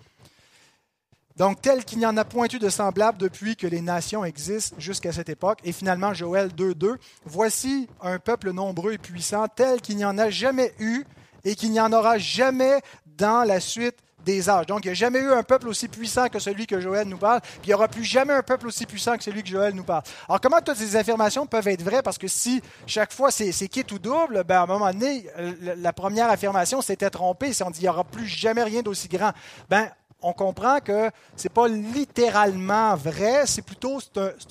Donc, 1.38 1.62
tel 1.62 1.85
qu'il 1.85 1.98
n'y 1.98 2.07
en 2.07 2.16
a 2.16 2.24
point 2.24 2.48
eu 2.53 2.59
de 2.59 2.68
semblable 2.68 3.16
depuis 3.16 3.55
que 3.55 3.68
les 3.68 3.81
nations 3.81 4.24
existent 4.24 4.74
jusqu'à 4.79 5.12
cette 5.12 5.29
époque. 5.29 5.61
Et 5.62 5.70
finalement, 5.70 6.12
Joël 6.12 6.48
2.2, 6.48 6.96
voici 7.24 7.88
un 8.03 8.18
peuple 8.18 8.51
nombreux 8.51 8.94
et 8.94 8.98
puissant, 8.98 9.46
tel 9.46 9.81
qu'il 9.81 9.96
n'y 9.96 10.05
en 10.05 10.18
a 10.18 10.31
jamais 10.31 10.74
eu 10.81 11.05
et 11.44 11.55
qu'il 11.55 11.70
n'y 11.70 11.81
en 11.81 11.92
aura 11.92 12.18
jamais 12.18 12.81
dans 13.07 13.46
la 13.46 13.61
suite 13.61 13.94
des 14.24 14.51
âges. 14.51 14.66
Donc, 14.66 14.85
il 14.85 14.88
n'y 14.88 14.92
a 14.92 14.94
jamais 14.94 15.20
eu 15.20 15.31
un 15.31 15.44
peuple 15.44 15.68
aussi 15.68 15.87
puissant 15.87 16.27
que 16.27 16.40
celui 16.40 16.66
que 16.66 16.81
Joël 16.81 17.07
nous 17.07 17.18
parle, 17.18 17.40
puis 17.40 17.61
il 17.66 17.68
n'y 17.68 17.74
aura 17.74 17.87
plus 17.87 18.03
jamais 18.03 18.33
un 18.33 18.42
peuple 18.42 18.66
aussi 18.66 18.85
puissant 18.85 19.16
que 19.16 19.22
celui 19.22 19.44
que 19.44 19.48
Joël 19.48 19.74
nous 19.74 19.85
parle. 19.85 20.03
Alors, 20.29 20.40
comment 20.40 20.61
toutes 20.61 20.77
ces 20.77 20.96
affirmations 20.96 21.46
peuvent 21.46 21.68
être 21.68 21.83
vraies? 21.83 22.03
Parce 22.03 22.18
que 22.18 22.27
si 22.27 22.61
chaque 22.85 23.12
fois 23.12 23.31
c'est 23.31 23.68
quitte 23.68 23.92
ou 23.92 24.01
double, 24.01 24.42
ben, 24.42 24.57
à 24.57 24.62
un 24.62 24.66
moment 24.66 24.90
donné, 24.90 25.24
la 25.61 25.92
première 25.92 26.31
affirmation 26.31 26.83
s'était 26.83 27.11
trompée. 27.11 27.53
Si 27.53 27.62
on 27.62 27.70
dit 27.70 27.79
il 27.79 27.85
n'y 27.85 27.88
aura 27.88 28.03
plus 28.03 28.27
jamais 28.27 28.64
rien 28.64 28.83
d'aussi 28.83 29.07
grand, 29.07 29.31
ben, 29.70 29.88
on 30.21 30.33
comprend 30.33 30.81
que 30.81 31.11
ce 31.37 31.45
n'est 31.45 31.55
pas 31.55 31.69
littéralement 31.69 32.95
vrai, 32.97 33.47
c'est 33.47 33.63
plutôt 33.63 34.01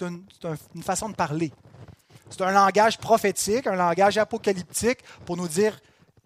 une 0.02 0.84
façon 0.84 1.10
de 1.10 1.16
parler. 1.16 1.52
C'est 2.30 2.42
un 2.42 2.52
langage 2.52 2.98
prophétique, 2.98 3.68
un 3.68 3.76
langage 3.76 4.18
apocalyptique 4.18 5.00
pour 5.26 5.38
nous 5.38 5.48
dire 5.48 5.80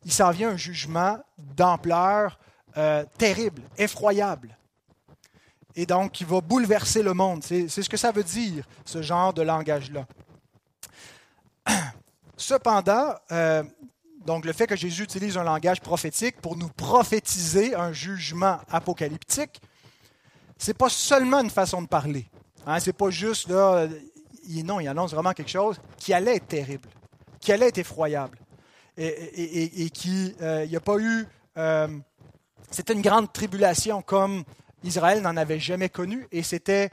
il 0.03 0.11
s'en 0.11 0.31
vient 0.31 0.49
un 0.49 0.57
jugement 0.57 1.19
d'ampleur 1.37 2.39
euh, 2.77 3.05
terrible, 3.17 3.61
effroyable. 3.77 4.57
Et 5.75 5.85
donc, 5.85 6.11
qui 6.11 6.23
va 6.25 6.41
bouleverser 6.41 7.01
le 7.03 7.13
monde. 7.13 7.43
C'est 7.43 7.67
ce 7.69 7.87
que 7.87 7.97
ça 7.97 8.11
veut 8.11 8.23
dire, 8.23 8.65
ce 8.83 9.01
genre 9.01 9.33
de 9.33 9.41
langage-là. 9.41 10.05
Cependant, 12.37 13.13
euh, 13.31 13.63
donc 14.25 14.45
le 14.45 14.53
fait 14.53 14.67
que 14.67 14.75
Jésus 14.75 15.03
utilise 15.03 15.37
un 15.37 15.43
langage 15.43 15.81
prophétique 15.81 16.39
pour 16.41 16.55
nous 16.57 16.69
prophétiser 16.69 17.75
un 17.75 17.91
jugement 17.91 18.59
apocalyptique, 18.69 19.61
c'est 20.57 20.77
pas 20.77 20.89
seulement 20.89 21.39
une 21.41 21.49
façon 21.49 21.81
de 21.81 21.87
parler. 21.87 22.27
Hein, 22.65 22.79
c'est 22.79 22.93
pas 22.93 23.09
juste 23.09 23.49
là, 23.49 23.87
il, 24.47 24.63
non, 24.65 24.79
il 24.79 24.87
annonce 24.87 25.13
vraiment 25.13 25.33
quelque 25.33 25.49
chose 25.49 25.79
qui 25.97 26.13
allait 26.13 26.35
être 26.35 26.47
terrible, 26.47 26.87
qui 27.39 27.51
allait 27.51 27.69
être 27.69 27.79
effroyable. 27.79 28.37
et, 28.97 29.89
qui, 29.89 30.35
il 30.39 30.69
n'y 30.69 30.75
a 30.75 30.79
pas 30.79 30.97
eu, 30.99 31.27
c'était 32.69 32.93
une 32.93 33.01
grande 33.01 33.33
tribulation 33.33 34.01
comme 34.01 34.43
Israël 34.83 35.21
n'en 35.21 35.37
avait 35.37 35.59
jamais 35.59 35.89
connu, 35.89 36.27
et 36.31 36.43
c'était 36.43 36.89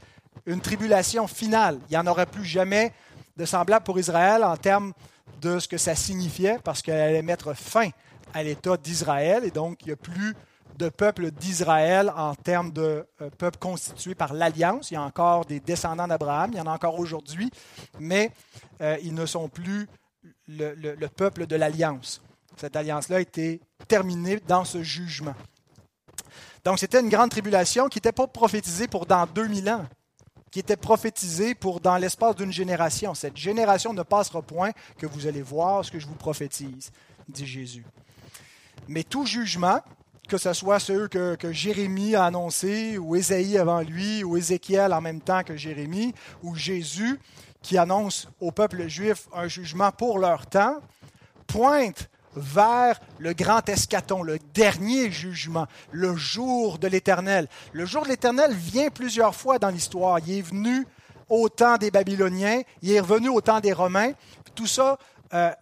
une 0.47 0.61
tribulation 0.61 1.27
finale. 1.27 1.79
Il 1.89 1.93
n'y 1.93 1.97
en 1.99 2.07
aurait 2.07 2.27
plus 2.27 2.45
jamais 2.45 2.93
de 3.37 3.45
semblable 3.45 3.85
pour 3.85 3.99
Israël 3.99 4.45
en 4.45 4.57
termes 4.57 4.93
de 5.41 5.59
ce 5.59 5.69
que 5.69 5.79
ça 5.79 5.95
signifiait, 5.95 6.59
parce 6.65 6.83
qu'elle 6.83 7.01
allait 7.01 7.23
mettre 7.23 7.55
fin 7.55 7.91
à 8.35 8.43
l'État 8.43 8.77
d'Israël, 8.77 9.45
et 9.45 9.51
donc 9.51 9.79
il 9.83 9.87
n'y 9.87 9.93
a 9.93 9.97
plus 9.97 10.35
de 10.79 10.89
peuple 10.89 11.31
d'Israël 11.33 12.13
en 12.17 12.35
termes 12.35 12.73
de 12.73 13.05
euh, 13.21 13.31
peuple 13.37 13.59
constitué 13.59 14.15
par 14.15 14.33
l'alliance. 14.33 14.91
Il 14.91 14.95
y 14.95 14.97
a 14.97 15.03
encore 15.03 15.45
des 15.45 15.61
descendants 15.61 16.07
d'Abraham, 16.07 16.51
il 16.53 16.59
y 16.59 16.61
en 16.61 16.67
a 16.67 16.73
encore 16.73 16.99
aujourd'hui, 16.99 17.51
mais 17.99 18.31
euh, 18.81 18.97
ils 19.03 19.15
ne 19.15 19.27
sont 19.27 19.49
plus 19.49 19.89
le, 20.47 21.07
peuple 21.09 21.47
de 21.47 21.57
l'alliance. 21.57 22.23
Cette 22.57 22.77
alliance-là 22.77 23.17
a 23.17 23.21
été 23.21 23.61
terminée 23.87 24.41
dans 24.47 24.65
ce 24.65 24.83
jugement. 24.83 25.35
Donc 26.65 26.79
c'était 26.79 27.01
une 27.01 27.09
grande 27.09 27.31
tribulation 27.31 27.89
qui 27.89 27.99
n'était 27.99 28.13
pas 28.13 28.27
prophétisée 28.27 28.89
pour 28.89 29.07
dans 29.07 29.27
2000 29.27 29.71
ans, 29.71 29.85
qui 30.51 30.59
était 30.59 30.77
prophétisée 30.77 31.55
pour 31.55 31.81
dans 31.81 31.97
l'espace 31.97 32.37
d'une 32.37 32.53
génération. 32.53 33.15
Cette 33.15 33.37
génération 33.37 33.93
ne 33.93 34.03
passera 34.03 34.43
point 34.43 34.73
que 34.99 35.07
vous 35.07 35.27
allez 35.27 35.43
voir 35.43 35.85
ce 35.85 35.91
que 35.91 35.99
je 35.99 36.07
vous 36.07 36.15
prophétise, 36.15 36.91
dit 37.29 37.47
Jésus. 37.47 37.85
Mais 38.89 39.03
tout 39.03 39.27
jugement, 39.27 39.81
que 40.29 40.39
ce 40.39 40.53
soit 40.53 40.79
ceux 40.79 41.09
que, 41.09 41.53
Jérémie 41.53 42.15
a 42.15 42.25
annoncés, 42.25 42.99
ou 42.99 43.17
Ésaïe 43.17 43.59
avant 43.59 43.81
lui, 43.81 44.25
ou 44.25 44.37
Ézéchiel 44.37 44.93
en 44.93 45.01
même 45.01 45.21
temps 45.21 45.43
que 45.43 45.57
Jérémie, 45.57 46.15
ou 46.43 46.55
Jésus 46.55 47.19
qui 47.63 47.77
annonce 47.77 48.29
au 48.41 48.53
peuple 48.53 48.87
juif 48.89 49.29
un 49.35 49.49
jugement 49.49 49.91
pour 49.91 50.19
leur 50.19 50.47
temps, 50.47 50.77
pointe 51.47 52.09
vers 52.39 53.01
le 53.19 53.33
grand 53.33 53.69
escaton, 53.69 54.23
le 54.23 54.39
dernier 54.55 55.11
jugement, 55.11 55.67
le 55.91 56.17
jour 56.17 56.79
de 56.79 56.89
l'Éternel. 56.89 57.49
Le 57.73 57.87
jour 57.87 58.05
de 58.05 58.09
l'Éternel 58.09 58.53
vient 58.55 58.91
plusieurs 58.91 59.35
fois 59.35 59.59
dans 59.59 59.71
l'histoire. 59.71 60.19
Il 60.21 60.39
est 60.39 60.43
venu 60.43 60.87
au 61.29 61.49
temps 61.49 61.77
des 61.77 61.91
Babyloniens, 61.91 62.63
il 62.83 62.93
est 62.93 63.01
revenu 63.01 63.29
au 63.29 63.41
temps 63.41 63.61
des 63.61 63.73
Romains. 63.73 64.13
Tout 64.55 64.67
ça 64.67 64.99
euh, 65.35 65.53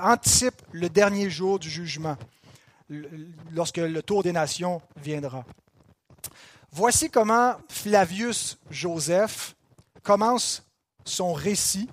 anticipe 0.00 0.62
le 0.72 0.88
dernier 0.88 1.30
jour 1.30 1.58
du 1.58 1.68
jugement 1.68 2.16
lorsque 3.52 3.78
le 3.78 4.02
tour 4.02 4.22
des 4.22 4.32
nations 4.32 4.82
viendra. 4.96 5.44
Voici 6.72 7.10
comment 7.10 7.54
Flavius 7.68 8.58
Joseph 8.70 9.56
commence 10.02 10.64
son 11.04 11.32
récit 11.32 11.88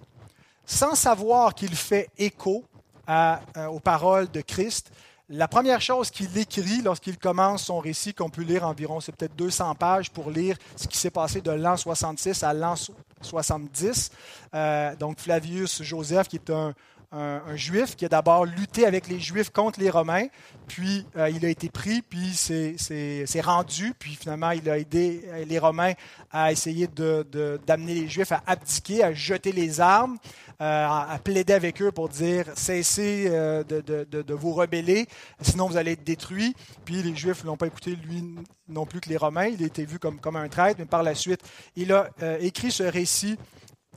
sans 0.66 0.96
savoir 0.96 1.56
qu'il 1.56 1.76
fait 1.76 2.10
écho 2.18 2.66
euh, 3.10 3.36
aux 3.68 3.80
paroles 3.80 4.30
de 4.32 4.42
Christ. 4.42 4.92
La 5.30 5.48
première 5.48 5.82
chose 5.82 6.10
qu'il 6.10 6.38
écrit 6.38 6.82
lorsqu'il 6.82 7.18
commence 7.18 7.64
son 7.64 7.80
récit, 7.80 8.14
qu'on 8.14 8.30
peut 8.30 8.44
lire 8.44 8.66
environ, 8.66 9.02
c'est 9.02 9.14
peut-être 9.14 9.36
200 9.36 9.76
pages 9.76 10.10
pour 10.10 10.32
lire 10.32 10.58
ce 10.78 10.88
qui 10.88 10.98
s'est 10.98 11.10
passé 11.10 11.42
de 11.42 11.52
l'an 11.52 11.76
66 11.76 12.44
à 12.44 12.54
l'an 12.54 12.76
70. 13.22 14.12
Euh, 14.54 14.96
donc 14.96 15.20
Flavius 15.20 15.84
Joseph, 15.84 16.30
qui 16.30 16.38
est 16.38 16.50
un, 16.50 16.74
un, 17.12 17.56
juif 17.56 17.96
qui 17.96 18.06
a 18.06 18.10
d'abord 18.10 18.46
lutté 18.46 18.86
avec 18.86 19.08
les 19.08 19.20
juifs 19.20 19.50
contre 19.50 19.80
les 19.80 19.90
Romains, 19.90 20.28
puis 20.68 21.06
euh, 21.16 21.30
il 21.30 21.46
a 21.46 21.50
été 21.50 21.70
pris, 21.70 22.02
puis 22.02 22.34
s'est 22.34 23.42
rendu, 23.42 23.94
puis 23.98 24.16
finalement 24.16 24.52
il 24.52 24.70
a 24.70 24.78
aidé 24.78 25.24
euh, 25.28 25.46
les 25.46 25.58
Romains 25.58 25.94
à 26.32 26.52
essayer 26.52 26.88
d'amener 26.88 27.94
les 27.94 28.08
Juifs 28.10 28.32
à 28.34 28.44
abdiquer, 28.46 29.04
à 29.04 29.14
jeter 29.14 29.54
les 29.54 29.80
armes, 29.80 30.18
euh, 30.62 30.88
à 30.88 31.18
plaider 31.24 31.54
avec 31.54 31.82
eux 31.82 31.92
pour 31.92 32.10
dire 32.10 32.46
cessez 32.56 33.30
de, 33.30 34.34
vous 34.34 34.54
rebeller, 34.54 35.08
sinon 35.42 35.68
vous 35.68 35.78
allez 35.78 35.94
être 35.94 36.04
détruits. 36.04 36.56
Puis 36.84 37.02
les 37.02 37.16
Juifs 37.16 37.44
ne 37.44 37.48
l'ont 37.48 37.58
pas 37.58 37.68
écouté, 37.68 37.96
lui 37.96 38.36
non 38.68 38.86
plus 38.86 39.00
que 39.00 39.10
les 39.10 39.18
Romains. 39.18 39.48
Il 39.48 39.64
a 39.64 39.68
été 39.68 39.86
vu 39.86 39.98
comme, 39.98 40.20
comme 40.20 40.36
un 40.36 40.50
traître, 40.50 40.80
mais 40.80 40.86
par 40.86 41.04
la 41.04 41.16
suite, 41.16 41.42
il 41.76 41.94
a 41.94 42.10
écrit 42.42 42.72
ce 42.72 42.84
récit 42.84 43.38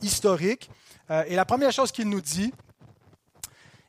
historique. 0.01 0.71
et 1.27 1.35
la 1.35 1.45
première 1.45 1.73
chose 1.73 1.91
qu'il 1.91 2.09
nous 2.09 2.21
dit, 2.21 2.53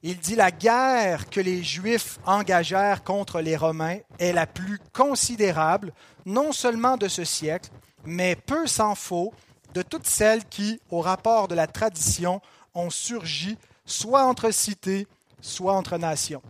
il 0.03 0.17
dit 0.17 0.35
la 0.35 0.51
guerre 0.51 1.29
que 1.29 1.39
les 1.39 1.63
Juifs 1.63 2.19
engagèrent 2.25 3.03
contre 3.03 3.39
les 3.41 3.55
Romains 3.55 3.99
est 4.17 4.33
la 4.33 4.47
plus 4.47 4.79
considérable, 4.93 5.93
non 6.25 6.51
seulement 6.51 6.97
de 6.97 7.07
ce 7.07 7.23
siècle, 7.23 7.69
mais 8.05 8.35
peu 8.35 8.65
s'en 8.65 8.95
faut, 8.95 9.33
de 9.73 9.83
toutes 9.83 10.07
celles 10.07 10.45
qui, 10.45 10.79
au 10.89 11.01
rapport 11.01 11.47
de 11.47 11.55
la 11.55 11.67
tradition, 11.67 12.41
ont 12.73 12.89
surgi 12.89 13.57
soit 13.85 14.25
entre 14.25 14.51
cités, 14.51 15.07
soit 15.39 15.73
entre 15.73 15.97
nations. 15.97 16.41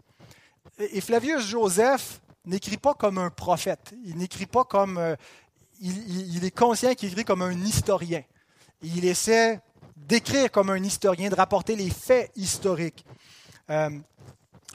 Et 0.79 1.01
Flavius 1.01 1.45
Joseph 1.45 2.21
n'écrit 2.45 2.77
pas 2.77 2.93
comme 2.93 3.17
un 3.17 3.29
prophète, 3.29 3.93
il 4.05 4.17
n'écrit 4.17 4.45
pas 4.45 4.63
comme... 4.63 4.97
Euh, 4.97 5.15
il, 5.83 6.35
il, 6.35 6.45
est 6.45 6.55
conscient 6.55 6.93
qu'il 6.93 7.09
écrit 7.09 7.25
comme 7.25 7.41
un 7.41 7.59
historien. 7.59 8.21
Il 8.83 9.03
essaie 9.03 9.59
d'écrire 9.95 10.51
comme 10.51 10.69
un 10.69 10.83
historien, 10.83 11.29
de 11.29 11.35
rapporter 11.35 11.75
les 11.75 11.89
faits 11.89 12.31
historiques. 12.35 13.03
Euh, 13.71 13.89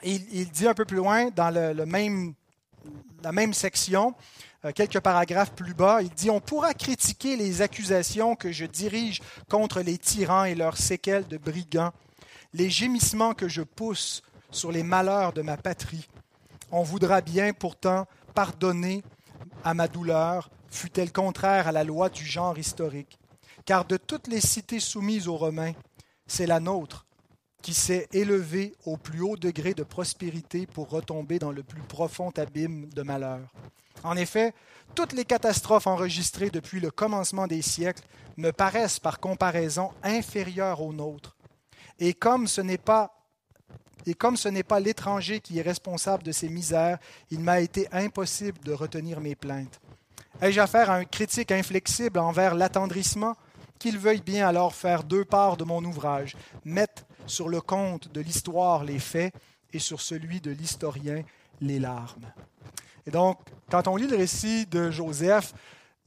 il, 0.03 0.51
dit 0.51 0.67
un 0.67 0.75
peu 0.75 0.85
plus 0.85 0.97
loin, 0.97 1.29
dans 1.31 1.51
le, 1.51 1.85
même, 1.85 2.35
la 3.23 3.33
même 3.33 3.53
section, 3.53 4.15
euh, 4.65 4.73
quelques 4.73 5.01
paragraphes 5.01 5.53
plus 5.53 5.75
bas, 5.75 6.01
il 6.01 6.11
dit 6.11 6.31
On 6.31 6.41
pourra 6.41 6.73
critiquer 6.73 7.37
les 7.37 7.61
accusations 7.61 8.37
que 8.37 8.53
je 8.53 8.65
dirige 8.65 9.21
contre 9.51 9.81
les 9.81 9.99
tyrans 9.99 10.45
et 10.45 10.55
leurs 10.55 10.79
séquelles 10.79 11.27
de 11.29 11.37
brigands, 11.37 11.93
les 12.55 12.71
gémissements 12.71 13.35
que 13.35 13.49
je 13.49 13.63
pousse 13.63 14.23
sur 14.51 14.73
les 14.73 14.83
malheurs 14.83 15.33
de 15.33 15.43
ma 15.43 15.57
patrie. 15.57 16.09
On 16.71 16.83
voudra 16.83 17.21
bien 17.21 17.53
pourtant 17.53 18.07
pardonner 18.35 19.03
à 19.65 19.75
ma 19.75 19.89
douleur, 19.89 20.51
fut-elle 20.71 21.13
contraire 21.13 21.69
à 21.69 21.73
la 21.73 21.85
loi 21.85 22.09
du 22.09 22.25
genre 22.25 22.59
historique. 22.59 23.19
Car 23.65 23.85
de 23.85 23.97
toutes 23.97 24.29
les 24.29 24.41
cités 24.41 24.81
soumises 24.81 25.29
aux 25.29 25.37
Romains, 25.37 25.73
c'est 26.27 26.47
la 26.47 26.61
nôtre 26.61 27.06
qui 27.67 27.75
s'est 27.75 28.07
élevé 28.13 28.77
au 28.85 28.97
plus 28.97 29.23
haut 29.23 29.37
degré 29.37 29.75
de 29.75 29.83
prospérité 29.83 30.69
pour 30.69 30.89
retomber 30.89 31.41
dans 31.41 31.51
le 31.51 31.65
plus 31.65 31.83
profond 31.83 32.31
abîme 32.37 32.89
de 32.95 33.03
malheur. 33.03 33.53
En 34.05 34.17
effet, 34.17 34.55
toutes 34.95 35.13
les 35.13 35.25
catastrophes 35.25 35.89
enregistrées 35.89 36.51
depuis 36.51 36.79
le 36.79 36.93
commencement 36.93 37.49
des 37.49 37.63
siècles 37.63 38.05
me 38.37 38.53
paraissent 38.53 39.01
par 39.01 39.19
comparaison 39.19 39.91
inférieures 40.05 40.81
aux 40.81 40.93
nôtres. 40.93 41.37
Et 41.99 42.15
comme 42.15 42.47
ce 42.47 42.61
n'est 42.61 42.79
pas 42.79 43.11
et 44.07 44.15
comme 44.15 44.37
ce 44.37 44.49
n'est 44.49 44.63
pas 44.63 44.79
l'étranger 44.79 45.41
qui 45.41 45.59
est 45.59 45.63
responsable 45.63 46.23
de 46.23 46.31
ces 46.31 46.49
misères, 46.49 46.99
il 47.33 47.41
m'a 47.41 47.59
été 47.59 47.89
impossible 47.91 48.61
de 48.61 48.75
retenir 48.75 49.21
mes 49.21 49.35
plaintes. 49.35 49.81
Ai-je 50.41 50.61
affaire 50.61 50.89
à 50.89 50.95
un 50.95 51.05
critique 51.05 51.51
inflexible 51.51 52.21
envers 52.21 52.55
l'attendrissement? 52.55 53.35
Qu'il 53.81 53.99
veuille 53.99 54.23
bien 54.23 54.47
alors 54.47 54.73
faire 54.73 55.03
deux 55.03 55.25
parts 55.25 55.57
de 55.57 55.65
mon 55.65 55.85
ouvrage, 55.85 56.37
mettre 56.65 57.05
sur 57.27 57.49
le 57.49 57.61
compte 57.61 58.13
de 58.13 58.21
l'histoire 58.21 58.85
les 58.85 58.99
faits 58.99 59.35
et 59.73 59.79
sur 59.79 60.01
celui 60.01 60.41
de 60.41 60.51
l'historien 60.51 61.23
les 61.61 61.79
larmes. 61.79 62.33
Et 63.07 63.11
donc, 63.11 63.39
quand 63.71 63.89
on 63.89 63.97
lit 63.97 64.07
le 64.07 64.17
récit 64.17 64.67
de 64.67 64.91
Joseph, 64.91 65.55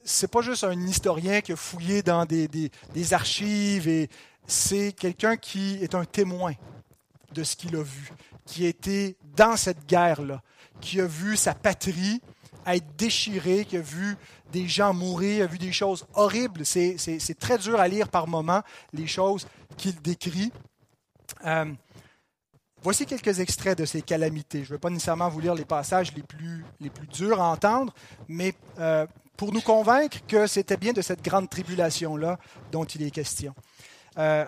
c'est 0.02 0.30
pas 0.30 0.42
juste 0.42 0.64
un 0.64 0.80
historien 0.86 1.40
qui 1.40 1.52
a 1.52 1.56
fouillé 1.56 2.02
dans 2.02 2.24
des, 2.24 2.48
des, 2.48 3.14
archives, 3.14 3.88
et 3.88 4.08
c'est 4.46 4.92
quelqu'un 4.92 5.36
qui 5.36 5.74
est 5.82 5.94
un 5.94 6.04
témoin 6.04 6.54
de 7.32 7.44
ce 7.44 7.56
qu'il 7.56 7.76
a 7.76 7.82
vu, 7.82 8.10
qui 8.46 8.64
a 8.64 8.68
été 8.68 9.16
dans 9.36 9.56
cette 9.56 9.86
guerre-là, 9.86 10.42
qui 10.80 11.00
a 11.00 11.06
vu 11.06 11.36
sa 11.36 11.54
patrie 11.54 12.20
être 12.66 12.96
déchirée, 12.96 13.64
qui 13.64 13.76
a 13.76 13.80
vu 13.80 14.16
des 14.52 14.68
gens 14.68 14.92
mourir, 14.92 15.44
a 15.44 15.46
vu 15.46 15.58
des 15.58 15.72
choses 15.72 16.06
horribles. 16.14 16.64
C'est 16.64 17.38
très 17.38 17.58
dur 17.58 17.80
à 17.80 17.88
lire 17.88 18.08
par 18.08 18.28
moments, 18.28 18.62
les 18.92 19.06
choses 19.06 19.46
qu'il 19.76 20.00
décrit. 20.00 20.52
Euh, 21.46 21.64
voici 22.82 23.06
quelques 23.06 23.40
extraits 23.40 23.78
de 23.78 23.84
ces 23.84 24.02
calamités. 24.02 24.64
Je 24.64 24.70
ne 24.70 24.76
vais 24.76 24.78
pas 24.78 24.90
nécessairement 24.90 25.28
vous 25.28 25.40
lire 25.40 25.54
les 25.54 25.64
passages 25.64 26.12
les 26.14 26.22
plus, 26.22 26.64
durs 27.12 27.40
à 27.40 27.50
entendre, 27.50 27.94
mais 28.28 28.54
euh, 28.78 29.06
pour 29.36 29.52
nous 29.52 29.60
convaincre 29.60 30.18
que 30.26 30.46
c'était 30.46 30.76
bien 30.76 30.92
de 30.92 31.02
cette 31.02 31.22
grande 31.22 31.48
tribulation-là 31.48 32.38
dont 32.72 32.84
il 32.84 33.02
est 33.02 33.10
question. 33.10 33.54
Euh, 34.18 34.44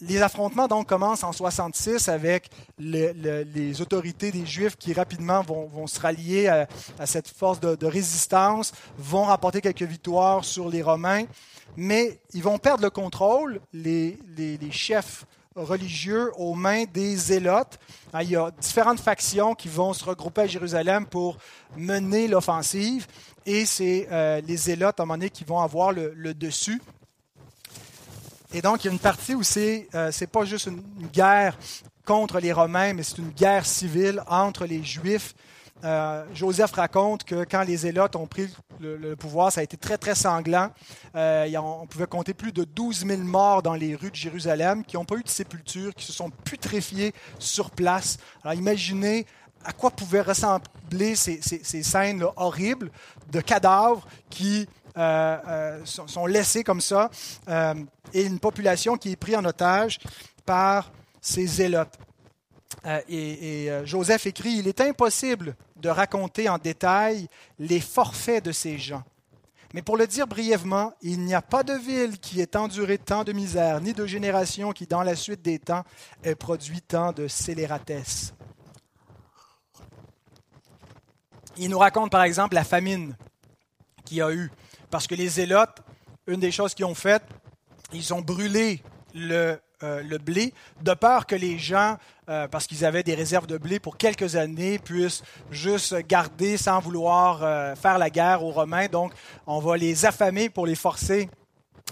les 0.00 0.22
affrontements 0.22 0.68
donc 0.68 0.86
commencent 0.86 1.24
en 1.24 1.32
66 1.32 2.08
avec 2.08 2.50
les 2.78 3.80
autorités 3.80 4.30
des 4.30 4.46
Juifs 4.46 4.76
qui 4.76 4.92
rapidement 4.92 5.42
vont, 5.42 5.88
se 5.88 5.98
rallier 5.98 6.46
à, 6.46 6.68
cette 7.04 7.26
force 7.26 7.58
de, 7.58 7.86
résistance, 7.86 8.72
vont 8.96 9.24
rapporter 9.24 9.60
quelques 9.60 9.82
victoires 9.82 10.44
sur 10.44 10.68
les 10.68 10.82
Romains, 10.82 11.24
mais 11.76 12.20
ils 12.32 12.44
vont 12.44 12.58
perdre 12.58 12.84
le 12.84 12.90
contrôle. 12.90 13.60
Les 13.72 14.16
chefs 14.70 15.26
religieux 15.58 16.30
aux 16.36 16.54
mains 16.54 16.84
des 16.84 17.16
zélotes. 17.16 17.78
Ah, 18.12 18.22
il 18.22 18.30
y 18.30 18.36
a 18.36 18.50
différentes 18.50 19.00
factions 19.00 19.54
qui 19.54 19.68
vont 19.68 19.92
se 19.92 20.04
regrouper 20.04 20.42
à 20.42 20.46
Jérusalem 20.46 21.06
pour 21.06 21.36
mener 21.76 22.28
l'offensive 22.28 23.06
et 23.44 23.64
c'est 23.64 24.08
euh, 24.10 24.40
les 24.46 24.56
zélotes 24.56 25.00
à 25.00 25.02
un 25.02 25.06
moment 25.06 25.18
donné 25.18 25.30
qui 25.30 25.44
vont 25.44 25.60
avoir 25.60 25.92
le, 25.92 26.34
dessus. 26.34 26.80
Et 28.52 28.62
donc, 28.62 28.84
il 28.84 28.86
y 28.86 28.90
a 28.90 28.92
une 28.92 28.98
partie 28.98 29.34
où 29.34 29.42
c'est 29.42 29.88
euh, 29.94 30.10
pas 30.32 30.44
juste 30.44 30.66
une 30.66 30.82
guerre 31.12 31.56
contre 32.04 32.40
les 32.40 32.52
Romains, 32.52 32.94
mais 32.94 33.02
c'est 33.02 33.18
une 33.18 33.30
guerre 33.30 33.66
civile 33.66 34.22
entre 34.26 34.64
les 34.64 34.82
Juifs. 34.82 35.34
Euh, 35.84 36.24
Joseph 36.34 36.72
raconte 36.72 37.24
que 37.24 37.44
quand 37.44 37.62
les 37.62 37.78
Zélotes 37.78 38.16
ont 38.16 38.26
pris 38.26 38.48
le, 38.80 39.14
pouvoir, 39.14 39.52
ça 39.52 39.60
a 39.60 39.64
été 39.64 39.76
très, 39.76 39.98
très 39.98 40.14
sanglant. 40.14 40.70
Euh, 41.14 41.48
on 41.56 41.86
pouvait 41.86 42.06
compter 42.06 42.34
plus 42.34 42.52
de 42.52 42.64
12 42.64 43.06
000 43.06 43.22
morts 43.22 43.62
dans 43.62 43.74
les 43.74 43.94
rues 43.94 44.10
de 44.10 44.16
Jérusalem 44.16 44.84
qui 44.84 44.96
n'ont 44.96 45.04
pas 45.04 45.16
eu 45.16 45.22
de 45.22 45.28
sépulture, 45.28 45.94
qui 45.94 46.04
se 46.04 46.12
sont 46.12 46.30
putréfiés 46.30 47.12
sur 47.38 47.70
place. 47.70 48.18
Alors 48.42 48.54
imaginez 48.54 49.26
à 49.64 49.72
quoi 49.72 49.90
pouvaient 49.90 50.20
ressembler 50.20 51.16
ces, 51.16 51.40
scènes 51.40 52.24
horribles 52.36 52.90
de 53.30 53.40
cadavres 53.40 54.06
qui 54.30 54.68
euh, 54.96 55.80
sont, 55.84 56.26
laissés 56.26 56.64
comme 56.64 56.80
ça 56.80 57.10
et 58.12 58.22
une 58.22 58.38
population 58.38 58.96
qui 58.96 59.12
est 59.12 59.16
prise 59.16 59.36
en 59.36 59.44
otage 59.44 59.98
par 60.46 60.90
ces 61.20 61.46
zélotes. 61.46 61.98
Et 63.08 63.70
Joseph 63.84 64.26
écrit, 64.26 64.52
il 64.58 64.68
est 64.68 64.80
impossible 64.80 65.56
de 65.76 65.88
raconter 65.88 66.48
en 66.48 66.58
détail 66.58 67.28
les 67.58 67.80
forfaits 67.80 68.44
de 68.44 68.52
ces 68.52 68.78
gens. 68.78 69.02
Mais 69.74 69.82
pour 69.82 69.98
le 69.98 70.06
dire 70.06 70.26
brièvement, 70.26 70.94
il 71.02 71.20
n'y 71.20 71.34
a 71.34 71.42
pas 71.42 71.62
de 71.62 71.74
ville 71.74 72.18
qui 72.18 72.40
ait 72.40 72.56
enduré 72.56 72.96
tant 72.96 73.22
de 73.22 73.32
misère, 73.32 73.80
ni 73.82 73.92
de 73.92 74.06
génération 74.06 74.72
qui, 74.72 74.86
dans 74.86 75.02
la 75.02 75.14
suite 75.14 75.42
des 75.42 75.58
temps, 75.58 75.84
ait 76.22 76.34
produit 76.34 76.80
tant 76.80 77.12
de 77.12 77.28
scélératesse. 77.28 78.32
Il 81.58 81.68
nous 81.68 81.78
raconte 81.78 82.10
par 82.10 82.22
exemple 82.22 82.54
la 82.54 82.64
famine 82.64 83.14
qu'il 84.04 84.18
y 84.18 84.22
a 84.22 84.32
eu. 84.32 84.50
Parce 84.90 85.06
que 85.06 85.14
les 85.14 85.28
Zélotes, 85.28 85.82
une 86.26 86.40
des 86.40 86.52
choses 86.52 86.72
qu'ils 86.72 86.86
ont 86.86 86.94
faites, 86.94 87.26
ils 87.92 88.14
ont 88.14 88.22
brûlé 88.22 88.82
le 89.14 89.60
euh, 89.84 90.02
le 90.02 90.18
blé, 90.18 90.52
de 90.82 90.92
peur 90.92 91.24
que 91.26 91.36
les 91.36 91.56
gens, 91.56 91.96
euh, 92.28 92.48
parce 92.48 92.66
qu'ils 92.66 92.84
avaient 92.84 93.04
des 93.04 93.14
réserves 93.14 93.46
de 93.46 93.58
blé 93.58 93.78
pour 93.78 93.96
quelques 93.96 94.34
années, 94.34 94.80
puissent 94.80 95.22
juste 95.52 95.94
garder 96.06 96.56
sans 96.56 96.80
vouloir 96.80 97.44
euh, 97.44 97.76
faire 97.76 97.98
la 97.98 98.10
guerre 98.10 98.42
aux 98.42 98.50
Romains. 98.50 98.88
Donc, 98.88 99.12
on 99.46 99.60
va 99.60 99.76
les 99.76 100.04
affamer 100.04 100.48
pour 100.48 100.66
les 100.66 100.74
forcer 100.74 101.30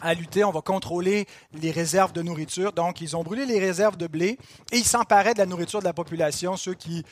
à 0.02 0.14
lutter, 0.14 0.42
on 0.42 0.50
va 0.50 0.62
contrôler 0.62 1.26
les 1.54 1.70
réserves 1.70 2.12
de 2.12 2.22
nourriture. 2.22 2.72
Donc, 2.72 3.00
ils 3.00 3.16
ont 3.16 3.22
brûlé 3.22 3.46
les 3.46 3.60
réserves 3.60 3.96
de 3.96 4.08
blé 4.08 4.38
et 4.72 4.78
ils 4.78 4.84
s'emparaient 4.84 5.34
de 5.34 5.38
la 5.38 5.46
nourriture 5.46 5.78
de 5.78 5.84
la 5.84 5.94
population, 5.94 6.56
ceux 6.56 6.74
qui 6.74 7.04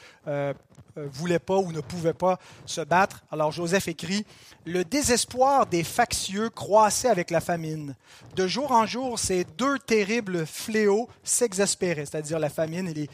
euh, 0.97 1.09
voulaient 1.11 1.39
pas 1.39 1.57
ou 1.57 1.73
ne 1.73 1.81
pouvaient 1.81 2.15
pas 2.15 2.39
se 2.67 2.81
battre. 2.81 3.25
Alors, 3.31 3.53
Joseph 3.53 3.89
écrit 3.89 4.25
Le 4.65 4.85
désespoir 4.85 5.67
des 5.67 5.85
factieux 5.85 6.51
croissait 6.51 7.09
avec 7.09 7.31
la 7.31 7.41
famine. 7.41 7.95
De 8.37 8.47
jour 8.47 8.73
en 8.73 8.87
jour, 8.87 9.19
ces 9.19 9.45
deux 9.45 9.79
terribles 9.79 10.47
fléaux 10.47 11.09
s'exaspéraient, 11.23 12.07
c'est-à-dire 12.07 12.39
la 12.39 12.51
famine 12.51 12.89
et 12.89 13.09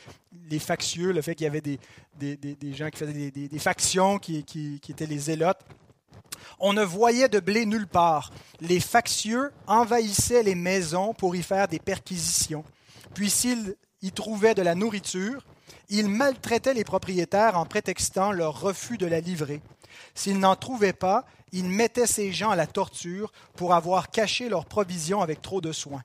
les, 0.51 0.59
factieux, 0.59 1.13
le 1.13 1.23
fait 1.23 1.35
qu'il 1.35 1.45
y 1.45 1.49
avait 1.49 1.61
des, 1.61 1.79
gens 2.75 2.91
qui 2.91 2.99
faisaient 2.99 3.31
des, 3.31 3.59
factions 3.59 4.19
qui, 4.19 4.45
qui 4.45 4.81
étaient 4.89 5.07
les 5.07 5.19
zélotes. 5.19 5.65
On 6.59 6.75
ne 6.75 6.83
voyait 6.83 7.29
de 7.29 7.41
blé 7.41 7.65
nulle 7.65 7.87
part. 7.87 8.31
Les 8.61 8.81
factieux 8.81 9.51
envahissaient 9.67 10.43
les 10.43 10.55
maisons 10.55 11.15
pour 11.15 11.35
y 11.35 11.43
faire 11.43 11.69
des 11.69 11.79
perquisitions. 11.79 12.65
Puis 13.15 13.31
s'ils 13.31 13.77
y 14.03 14.13
trouvaient 14.13 14.55
de 14.55 14.63
la 14.63 14.75
nourriture, 14.75 15.45
ils 15.91 16.09
maltraitaient 16.09 16.75
les 16.75 16.85
propriétaires 16.85 17.59
en 17.59 17.67
prétextant 17.67 18.33
leur 18.33 18.61
refus 18.61 18.97
de 18.97 19.07
la 19.07 19.21
livrer. 19.21 19.61
S'ils 20.15 20.39
n'en 20.39 20.57
trouvaient 20.57 20.93
pas, 20.93 21.27
ils 21.53 21.69
mettaient 21.69 22.07
ces 22.07 22.33
gens 22.33 22.51
à 22.51 22.57
la 22.57 22.69
torture 22.69 23.33
pour 23.57 23.75
avoir 23.75 24.11
caché 24.11 24.49
leurs 24.49 24.67
provisions 24.67 25.21
avec 25.21 25.43
trop 25.43 25.61
de 25.61 25.73
soin. 25.73 26.03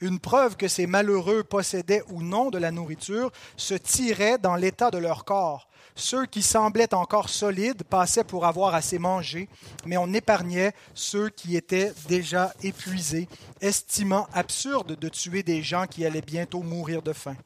Une 0.00 0.20
preuve 0.20 0.56
que 0.56 0.68
ces 0.68 0.86
malheureux 0.86 1.42
possédaient 1.42 2.04
ou 2.10 2.22
non 2.22 2.50
de 2.50 2.58
la 2.58 2.70
nourriture 2.70 3.32
se 3.56 3.74
tirait 3.74 4.38
dans 4.38 4.56
l'état 4.56 4.90
de 4.90 4.98
leur 4.98 5.24
corps. 5.24 5.68
Ceux 5.96 6.26
qui 6.26 6.42
semblaient 6.42 6.94
encore 6.94 7.28
solides 7.28 7.84
passaient 7.84 8.24
pour 8.24 8.46
avoir 8.46 8.74
assez 8.74 8.98
mangé, 8.98 9.48
mais 9.86 9.96
on 9.96 10.12
épargnait 10.12 10.72
ceux 10.94 11.28
qui 11.28 11.56
étaient 11.56 11.92
déjà 12.08 12.52
épuisés, 12.62 13.28
estimant 13.60 14.26
absurde 14.32 14.98
de 14.98 15.08
tuer 15.08 15.42
des 15.42 15.62
gens 15.62 15.86
qui 15.86 16.04
allaient 16.04 16.20
bientôt 16.20 16.62
mourir 16.62 17.00
de 17.02 17.12
faim. 17.12 17.36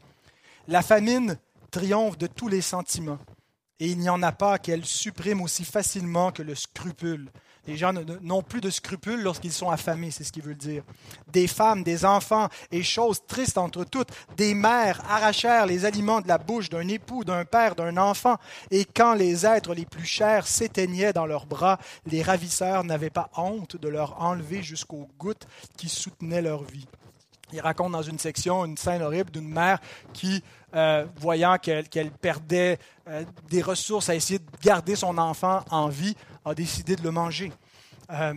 La 0.66 0.82
famine 0.82 1.38
triomphe 1.70 2.18
de 2.18 2.26
tous 2.26 2.48
les 2.48 2.60
sentiments, 2.60 3.18
et 3.80 3.86
il 3.86 3.98
n'y 3.98 4.08
en 4.08 4.22
a 4.22 4.32
pas 4.32 4.58
qu'elle 4.58 4.84
supprime 4.84 5.40
aussi 5.40 5.64
facilement 5.64 6.32
que 6.32 6.42
le 6.42 6.54
scrupule. 6.54 7.30
Les 7.68 7.76
gens 7.76 7.92
n'ont 8.22 8.42
plus 8.42 8.62
de 8.62 8.70
scrupules 8.70 9.20
lorsqu'ils 9.20 9.52
sont 9.52 9.70
affamés, 9.70 10.10
c'est 10.10 10.24
ce 10.24 10.32
qu'il 10.32 10.42
veut 10.42 10.54
dire. 10.54 10.82
Des 11.30 11.46
femmes, 11.46 11.82
des 11.82 12.06
enfants, 12.06 12.48
et 12.72 12.82
chose 12.82 13.20
triste 13.26 13.58
entre 13.58 13.84
toutes, 13.84 14.08
des 14.38 14.54
mères 14.54 15.02
arrachèrent 15.06 15.66
les 15.66 15.84
aliments 15.84 16.22
de 16.22 16.28
la 16.28 16.38
bouche 16.38 16.70
d'un 16.70 16.88
époux, 16.88 17.24
d'un 17.24 17.44
père, 17.44 17.74
d'un 17.74 17.98
enfant, 17.98 18.36
et 18.70 18.86
quand 18.86 19.12
les 19.12 19.44
êtres 19.44 19.74
les 19.74 19.84
plus 19.84 20.06
chers 20.06 20.46
s'éteignaient 20.46 21.12
dans 21.12 21.26
leurs 21.26 21.46
bras, 21.46 21.78
les 22.06 22.22
ravisseurs 22.22 22.84
n'avaient 22.84 23.10
pas 23.10 23.28
honte 23.36 23.76
de 23.76 23.88
leur 23.88 24.20
enlever 24.22 24.62
jusqu'aux 24.62 25.08
gouttes 25.18 25.46
qui 25.76 25.90
soutenaient 25.90 26.42
leur 26.42 26.64
vie. 26.64 26.88
Il 27.52 27.60
raconte 27.60 27.92
dans 27.92 28.02
une 28.02 28.18
section 28.18 28.64
une 28.64 28.76
scène 28.76 29.02
horrible 29.02 29.30
d'une 29.30 29.48
mère 29.48 29.78
qui, 30.12 30.42
euh, 30.74 31.06
voyant 31.16 31.56
qu'elle 31.58 32.10
perdait 32.10 32.78
euh, 33.08 33.24
des 33.48 33.62
ressources 33.62 34.10
à 34.10 34.14
essayer 34.14 34.38
de 34.38 34.44
garder 34.62 34.96
son 34.96 35.16
enfant 35.18 35.64
en 35.70 35.88
vie, 35.88 36.14
a 36.44 36.54
décidé 36.54 36.96
de 36.96 37.02
le 37.02 37.10
manger. 37.10 37.52
Euh, 38.10 38.34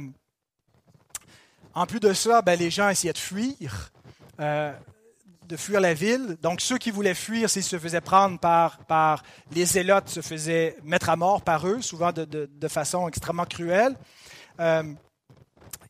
en 1.73 1.85
plus 1.85 1.99
de 1.99 2.13
ça, 2.13 2.41
ben, 2.41 2.57
les 2.57 2.69
gens 2.69 2.89
essayaient 2.89 3.13
de 3.13 3.17
fuir, 3.17 3.91
de 4.37 5.57
fuir 5.57 5.79
la 5.79 5.93
ville. 5.93 6.37
Donc 6.41 6.59
ceux 6.59 6.77
qui 6.77 6.91
voulaient 6.91 7.13
fuir, 7.13 7.49
s'ils 7.49 7.63
se 7.63 7.79
faisaient 7.79 8.01
prendre 8.01 8.39
par, 8.39 8.79
par 8.79 9.23
les 9.53 9.65
zélotes, 9.65 10.09
se 10.09 10.21
faisaient 10.21 10.75
mettre 10.83 11.09
à 11.09 11.15
mort 11.15 11.41
par 11.41 11.67
eux, 11.67 11.81
souvent 11.81 12.11
de, 12.11 12.25
de, 12.25 12.67
façon 12.67 13.07
extrêmement 13.07 13.45
cruelle. 13.45 13.95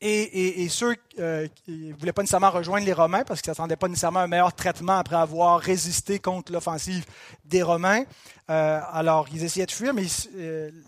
Euh, 0.03 0.25
et, 0.33 0.67
ceux 0.69 0.95
qui 0.95 1.71
ne 1.71 1.93
voulaient 1.93 2.11
pas 2.11 2.23
nécessairement 2.23 2.49
rejoindre 2.49 2.85
les 2.85 2.93
Romains 2.93 3.23
parce 3.23 3.41
qu'ils 3.41 3.51
ne 3.51 3.55
s'attendaient 3.55 3.75
pas 3.75 3.87
nécessairement 3.87 4.21
un 4.21 4.27
meilleur 4.27 4.53
traitement 4.53 4.97
après 4.97 5.15
avoir 5.15 5.59
résisté 5.59 6.19
contre 6.19 6.51
l'offensive 6.51 7.05
des 7.45 7.61
Romains. 7.61 8.03
alors, 8.47 9.27
ils 9.31 9.43
essayaient 9.43 9.65
de 9.65 9.71
fuir, 9.71 9.93
mais 9.93 10.05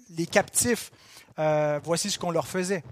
les 0.10 0.26
captifs 0.26 0.91
euh, 1.39 1.80
voici 1.84 2.12
ce 2.12 2.19
qu'on 2.19 2.32
leur 2.32 2.47
faisait. 2.47 2.84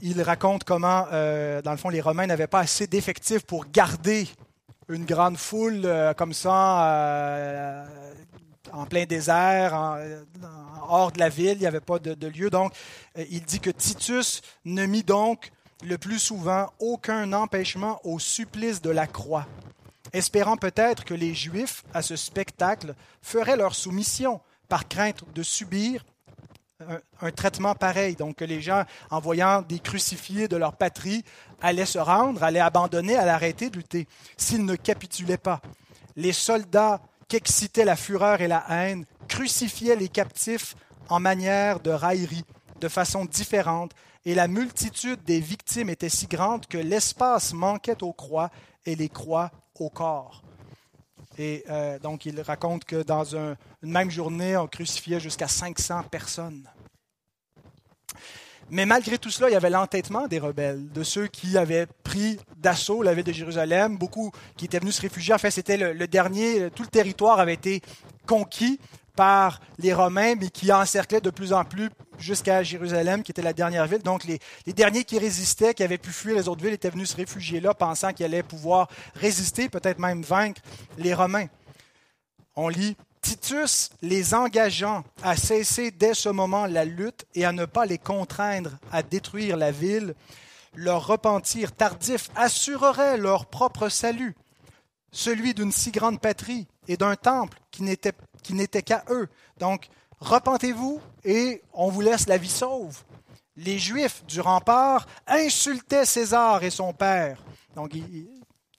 Il 0.00 0.20
raconte 0.22 0.64
comment, 0.64 1.06
euh, 1.12 1.62
dans 1.62 1.72
le 1.72 1.76
fond, 1.76 1.88
les 1.88 2.00
Romains 2.00 2.26
n'avaient 2.26 2.46
pas 2.46 2.60
assez 2.60 2.86
d'effectifs 2.86 3.44
pour 3.44 3.66
garder 3.66 4.28
une 4.88 5.04
grande 5.04 5.36
foule 5.36 5.82
euh, 5.84 6.12
comme 6.14 6.32
ça 6.32 7.84
en 8.72 8.86
plein 8.86 9.04
désert, 9.04 9.98
hors 10.88 11.12
de 11.12 11.18
la 11.18 11.28
ville, 11.28 11.54
il 11.54 11.60
n'y 11.60 11.66
avait 11.66 11.80
pas 11.80 11.98
de, 11.98 12.26
lieu. 12.26 12.50
Donc, 12.50 12.72
il 13.16 13.42
dit 13.42 13.60
que 13.60 13.70
Titus 13.70 14.42
ne 14.64 14.86
mit 14.86 15.02
donc 15.02 15.50
le 15.84 15.98
plus 15.98 16.18
souvent 16.18 16.72
aucun 16.78 17.32
empêchement 17.32 18.00
au 18.04 18.18
supplice 18.18 18.80
de 18.80 18.90
la 18.90 19.06
croix, 19.06 19.46
espérant 20.12 20.56
peut-être 20.56 21.04
que 21.04 21.14
les 21.14 21.34
Juifs, 21.34 21.82
à 21.92 22.02
ce 22.02 22.16
spectacle, 22.16 22.94
feraient 23.20 23.56
leur 23.56 23.74
soumission 23.74 24.40
par 24.68 24.88
crainte 24.88 25.24
de 25.34 25.42
subir 25.42 26.04
un, 27.20 27.30
traitement 27.30 27.74
pareil. 27.74 28.16
Donc, 28.16 28.36
que 28.36 28.44
les 28.44 28.60
gens, 28.60 28.84
en 29.10 29.20
voyant 29.20 29.62
des 29.62 29.78
crucifiés 29.78 30.48
de 30.48 30.56
leur 30.56 30.76
patrie, 30.76 31.24
allaient 31.60 31.86
se 31.86 31.98
rendre, 31.98 32.42
allaient 32.42 32.60
abandonner, 32.60 33.16
allaient 33.16 33.30
arrêter 33.30 33.70
de 33.70 33.76
lutter 33.76 34.08
s'ils 34.36 34.64
ne 34.64 34.74
capitulaient 34.74 35.36
pas. 35.36 35.60
Les 36.16 36.32
soldats 36.32 37.00
qu'excitait 37.28 37.84
la 37.84 37.96
fureur 37.96 38.40
et 38.40 38.48
la 38.48 38.64
haine 38.68 39.06
crucifiaient 39.28 39.96
les 39.96 40.08
captifs 40.08 40.76
en 41.08 41.20
manière 41.20 41.80
de 41.80 41.90
raillerie, 41.90 42.44
de 42.80 42.88
façon 42.88 43.24
différente, 43.24 43.92
et 44.24 44.34
la 44.34 44.48
multitude 44.48 45.22
des 45.24 45.40
victimes 45.40 45.90
était 45.90 46.08
si 46.08 46.26
grande 46.26 46.66
que 46.66 46.78
l'espace 46.78 47.52
manquait 47.52 48.02
aux 48.02 48.12
croix 48.12 48.50
et 48.86 48.94
les 48.94 49.08
croix 49.08 49.50
au 49.78 49.90
corps. 49.90 50.42
Et 51.38 51.64
euh, 51.70 51.98
donc, 51.98 52.26
il 52.26 52.40
raconte 52.40 52.84
que 52.84 53.02
dans 53.02 53.34
une 53.34 53.56
même 53.82 54.10
journée, 54.10 54.56
on 54.56 54.66
crucifiait 54.66 55.20
jusqu'à 55.20 55.48
500 55.48 56.04
personnes. 56.04 56.68
Mais 58.72 58.86
malgré 58.86 59.18
tout 59.18 59.30
cela, 59.30 59.50
il 59.50 59.52
y 59.52 59.56
avait 59.56 59.68
l'entêtement 59.68 60.26
des 60.26 60.38
rebelles, 60.38 60.90
de 60.92 61.02
ceux 61.02 61.26
qui 61.26 61.58
avaient 61.58 61.86
pris 62.04 62.38
d'assaut 62.56 63.02
la 63.02 63.12
ville 63.12 63.22
de 63.22 63.30
Jérusalem, 63.30 63.98
beaucoup 63.98 64.32
qui 64.56 64.64
étaient 64.64 64.78
venus 64.78 64.96
se 64.96 65.02
réfugier. 65.02 65.34
En 65.34 65.38
fait, 65.38 65.50
c'était 65.50 65.76
le, 65.76 66.08
dernier, 66.08 66.70
tout 66.74 66.82
le 66.82 66.88
territoire 66.88 67.38
avait 67.38 67.52
été 67.52 67.82
conquis 68.26 68.80
par 69.14 69.60
les 69.78 69.92
Romains, 69.92 70.36
mais 70.40 70.48
qui 70.48 70.72
encerclaient 70.72 71.20
de 71.20 71.28
plus 71.28 71.52
en 71.52 71.66
plus 71.66 71.90
jusqu'à 72.18 72.62
Jérusalem, 72.62 73.22
qui 73.22 73.32
était 73.32 73.42
la 73.42 73.52
dernière 73.52 73.86
ville. 73.86 74.02
Donc 74.02 74.24
les, 74.24 74.38
les, 74.64 74.72
derniers 74.72 75.04
qui 75.04 75.18
résistaient, 75.18 75.74
qui 75.74 75.82
avaient 75.82 75.98
pu 75.98 76.10
fuir 76.10 76.34
les 76.34 76.48
autres 76.48 76.64
villes, 76.64 76.72
étaient 76.72 76.88
venus 76.88 77.10
se 77.10 77.16
réfugier 77.16 77.60
là, 77.60 77.74
pensant 77.74 78.14
qu'ils 78.14 78.24
allaient 78.24 78.42
pouvoir 78.42 78.88
résister, 79.16 79.68
peut-être 79.68 79.98
même 79.98 80.22
vaincre 80.22 80.62
les 80.96 81.12
Romains. 81.12 81.48
On 82.56 82.70
lit 82.70 82.96
Titus 83.22 83.90
les 84.02 84.34
engageant 84.34 85.04
à 85.22 85.36
cesser 85.36 85.90
dès 85.90 86.14
ce 86.14 86.28
moment 86.28 86.66
la 86.66 86.84
lutte 86.84 87.24
et 87.34 87.44
à 87.44 87.52
ne 87.52 87.64
pas 87.64 87.86
les 87.86 87.98
contraindre 87.98 88.72
à 88.90 89.02
détruire 89.02 89.56
la 89.56 89.70
ville, 89.70 90.14
leur 90.74 91.06
repentir 91.06 91.72
tardif 91.72 92.28
assurerait 92.34 93.16
leur 93.16 93.46
propre 93.46 93.88
salut. 93.88 94.34
celui 95.12 95.54
d'une 95.54 95.72
si 95.72 95.92
grande 95.92 96.20
patrie 96.20 96.66
et 96.88 96.96
d'un 96.96 97.16
temple 97.16 97.58
qui 97.70 97.82
n'était, 97.82 98.82
qu'à 98.82 99.04
eux. 99.10 99.28
Donc, 99.58 99.88
repentez-vous 100.20 101.00
et 101.24 101.62
on 101.74 101.90
vous 101.90 102.00
laisse 102.00 102.26
la 102.26 102.38
vie 102.38 102.48
sauve. 102.48 103.04
Les 103.56 103.78
Juifs 103.78 104.24
du 104.24 104.40
rempart 104.40 105.06
insultaient 105.26 106.06
César 106.06 106.64
et 106.64 106.70
son 106.70 106.94
père. 106.94 107.44
Donc, 107.76 107.92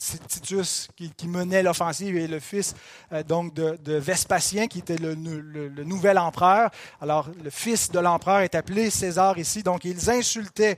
c'est 0.03 0.27
Titus 0.27 0.89
qui, 0.97 1.27
menait 1.27 1.63
l'offensive 1.63 2.17
et 2.17 2.27
le 2.27 2.39
fils 2.39 2.75
euh, 3.13 3.23
donc 3.23 3.53
de, 3.53 3.93
Vespasien 3.93 4.67
qui 4.67 4.79
était 4.79 4.97
le, 4.97 5.15
nouvel 5.15 6.19
empereur. 6.19 6.71
Alors 6.99 7.29
le 7.41 7.49
fils 7.49 7.89
de 7.89 7.99
l'empereur 7.99 8.41
est 8.41 8.53
appelé 8.53 8.89
César 8.89 9.37
ici. 9.37 9.63
Donc 9.63 9.85
ils 9.85 10.09
insultaient 10.09 10.77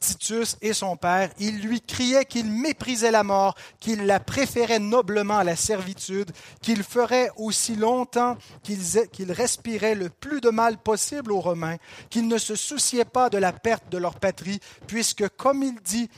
Titus 0.00 0.56
et 0.60 0.72
son 0.72 0.96
père. 0.96 1.30
Ils 1.38 1.60
lui 1.60 1.80
criaient 1.80 2.24
qu'il 2.24 2.50
méprisait 2.50 3.12
la 3.12 3.22
mort, 3.22 3.54
qu'il 3.78 4.06
la 4.06 4.18
préférait 4.18 4.80
noblement 4.80 5.38
à 5.38 5.44
la 5.44 5.54
servitude, 5.54 6.32
qu'il 6.60 6.82
ferait 6.82 7.30
aussi 7.36 7.76
longtemps 7.76 8.36
qu'il 8.64 9.30
respirait 9.30 9.94
le 9.94 10.08
plus 10.10 10.40
de 10.40 10.50
mal 10.50 10.78
possible 10.78 11.30
aux 11.30 11.40
Romains, 11.40 11.76
qu'il 12.10 12.26
ne 12.26 12.38
se 12.38 12.56
souciait 12.56 13.04
pas 13.04 13.30
de 13.30 13.38
la 13.38 13.52
perte 13.52 13.88
de 13.90 13.98
leur 13.98 14.16
patrie, 14.16 14.58
puisque, 14.88 15.28
comme 15.36 15.62
il 15.62 15.80
dit, 15.80 16.10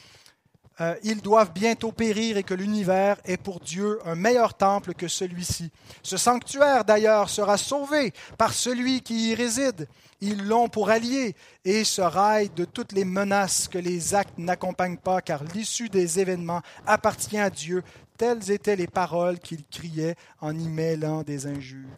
euh, 0.81 0.95
ils 1.03 1.23
doivent 1.23 1.53
bientôt 1.53 1.91
périr 1.91 2.37
et 2.37 2.43
que 2.43 2.53
l'univers 2.53 3.17
est 3.25 3.39
pour 3.39 3.61
Dieu 3.61 3.99
un 4.05 4.15
meilleur 4.15 4.55
temple 4.55 4.93
que 4.93 5.09
celui-ci. 5.09 5.71
Ce 6.03 6.19
sanctuaire, 6.19 6.85
d'ailleurs, 6.85 7.31
sera 7.31 7.57
sauvé 7.57 8.13
par 8.37 8.53
celui 8.53 9.01
qui 9.01 9.31
y 9.31 9.35
réside. 9.35 9.89
Ils 10.21 10.47
l'ont 10.47 10.69
pour 10.69 10.91
allié 10.91 11.35
et 11.65 11.85
se 11.85 12.03
raillent 12.03 12.51
de 12.55 12.65
toutes 12.65 12.93
les 12.93 13.05
menaces 13.05 13.69
que 13.69 13.79
les 13.79 14.15
actes 14.15 14.39
n'accompagnent 14.39 14.99
pas, 14.99 15.23
car 15.23 15.45
l'issue 15.45 15.89
des 15.89 16.21
événements 16.21 16.63
appartient 16.87 17.39
à 17.39 17.49
Dieu. 17.49 17.83
Telles 18.19 18.51
étaient 18.51 18.77
les 18.77 18.87
paroles 18.87 19.39
qu'ils 19.39 19.65
criaient 19.65 20.17
en 20.41 20.59
y 20.59 20.69
mêlant 20.69 21.23
des 21.23 21.47
injures. 21.47 21.89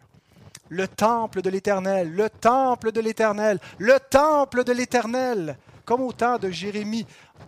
Le 0.69 0.87
temple 0.87 1.41
de 1.41 1.49
l'Éternel, 1.49 2.11
le 2.13 2.29
temple 2.29 2.91
de 2.91 3.01
l'Éternel, 3.01 3.59
le 3.77 3.97
temple 3.99 4.63
de 4.63 4.71
l'Éternel, 4.71 5.57
comme 5.89 6.01
au 6.01 6.13
temps 6.13 6.37
de 6.37 6.51
Jérémie. 6.51 7.07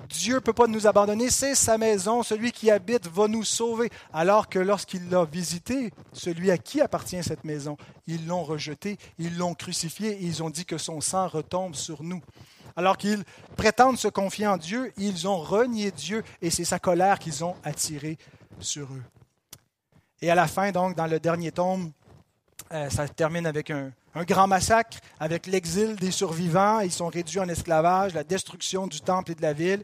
Dieu 0.10 0.34
ne 0.34 0.40
peut 0.40 0.52
pas 0.52 0.66
nous 0.66 0.88
abandonner, 0.88 1.30
c'est 1.30 1.54
sa 1.54 1.78
maison, 1.78 2.24
celui 2.24 2.52
qui 2.52 2.72
habite 2.72 3.08
va 3.08 3.28
nous 3.28 3.44
sauver. 3.44 3.92
Alors 4.12 4.50
que 4.50 4.58
lorsqu'il 4.58 5.12
l'a 5.12 5.26
visité, 5.26 5.94
celui 6.12 6.50
à 6.50 6.58
qui 6.58 6.82
appartient 6.82 7.24
cette 7.24 7.44
maison, 7.44 7.78
ils 8.08 8.26
l'ont 8.26 8.42
rejeté, 8.42 8.98
ils 9.20 9.38
l'ont 9.38 9.54
crucifié 9.54 10.14
et 10.14 10.24
ils 10.24 10.42
ont 10.42 10.50
dit 10.50 10.66
que 10.66 10.80
son 10.80 11.02
sang 11.02 11.28
retombe 11.28 11.76
sur 11.76 12.02
nous. 12.02 12.20
Alors 12.76 12.98
qu'ils 12.98 13.24
prétendent 13.58 14.00
se 14.00 14.08
confier 14.08 14.48
en 14.48 14.58
Dieu, 14.58 14.92
ils 14.98 15.28
ont 15.28 15.38
renié 15.38 15.92
Dieu 15.92 16.24
et 16.42 16.50
c'est 16.50 16.66
sa 16.66 16.80
colère 16.80 17.20
qu'ils 17.20 17.46
ont 17.46 17.54
attirée 17.64 18.18
sur 18.60 18.88
eux. 18.88 19.04
Et 20.20 20.32
à 20.32 20.36
la 20.36 20.48
fin, 20.48 20.72
donc, 20.72 20.96
dans 20.96 21.06
le 21.06 21.20
dernier 21.20 21.52
tome, 21.52 21.92
euh, 22.72 22.90
ça 22.90 23.08
termine 23.08 23.46
avec 23.46 23.70
un, 23.70 23.92
un 24.16 24.24
grand 24.24 24.48
massacre 24.48 24.98
avec 25.20 25.48
l'exil 25.48 25.96
des 25.96 26.12
survivants, 26.12 26.80
ils 26.82 26.92
sont 26.92 27.08
réduits 27.08 27.40
en 27.40 27.48
esclavage, 27.48 28.14
la 28.14 28.24
destruction 28.24 28.88
du 28.88 29.02
temple 29.02 29.32
et 29.32 29.36
de 29.36 29.42
la 29.42 29.54
ville. 29.54 29.84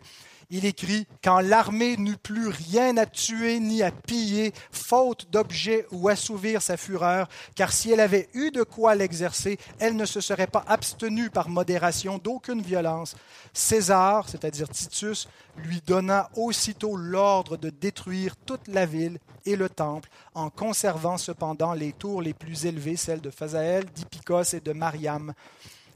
Il 0.49 0.63
écrit 0.63 1.07
Quand 1.21 1.41
l'armée 1.41 1.97
n'eut 1.97 2.15
plus 2.15 2.47
rien 2.47 2.95
à 2.95 3.05
tuer 3.05 3.59
ni 3.59 3.83
à 3.83 3.91
piller, 3.91 4.53
faute 4.71 5.29
d'objets 5.29 5.85
ou 5.91 6.07
assouvir 6.07 6.61
sa 6.61 6.77
fureur, 6.77 7.27
car 7.55 7.73
si 7.73 7.91
elle 7.91 7.99
avait 7.99 8.29
eu 8.33 8.51
de 8.51 8.63
quoi 8.63 8.95
l'exercer, 8.95 9.57
elle 9.79 9.97
ne 9.97 10.05
se 10.05 10.21
serait 10.21 10.47
pas 10.47 10.63
abstenue 10.67 11.29
par 11.29 11.49
modération 11.49 12.17
d'aucune 12.17 12.61
violence. 12.61 13.15
César, 13.51 14.29
c'est-à-dire 14.29 14.69
Titus, 14.69 15.27
lui 15.57 15.81
donna 15.85 16.29
aussitôt 16.37 16.95
l'ordre 16.95 17.57
de 17.57 17.69
détruire 17.69 18.37
toute 18.37 18.69
la 18.69 18.85
ville 18.85 19.19
et 19.45 19.57
le 19.57 19.67
temple, 19.67 20.09
en 20.33 20.49
conservant 20.49 21.17
cependant 21.17 21.73
les 21.73 21.91
tours 21.91 22.21
les 22.21 22.33
plus 22.33 22.65
élevées, 22.65 22.95
celles 22.95 23.21
de 23.21 23.31
Phasaël, 23.31 23.83
d'Ipicos 23.93 24.53
et 24.53 24.61
de 24.61 24.71
Mariam 24.71 25.33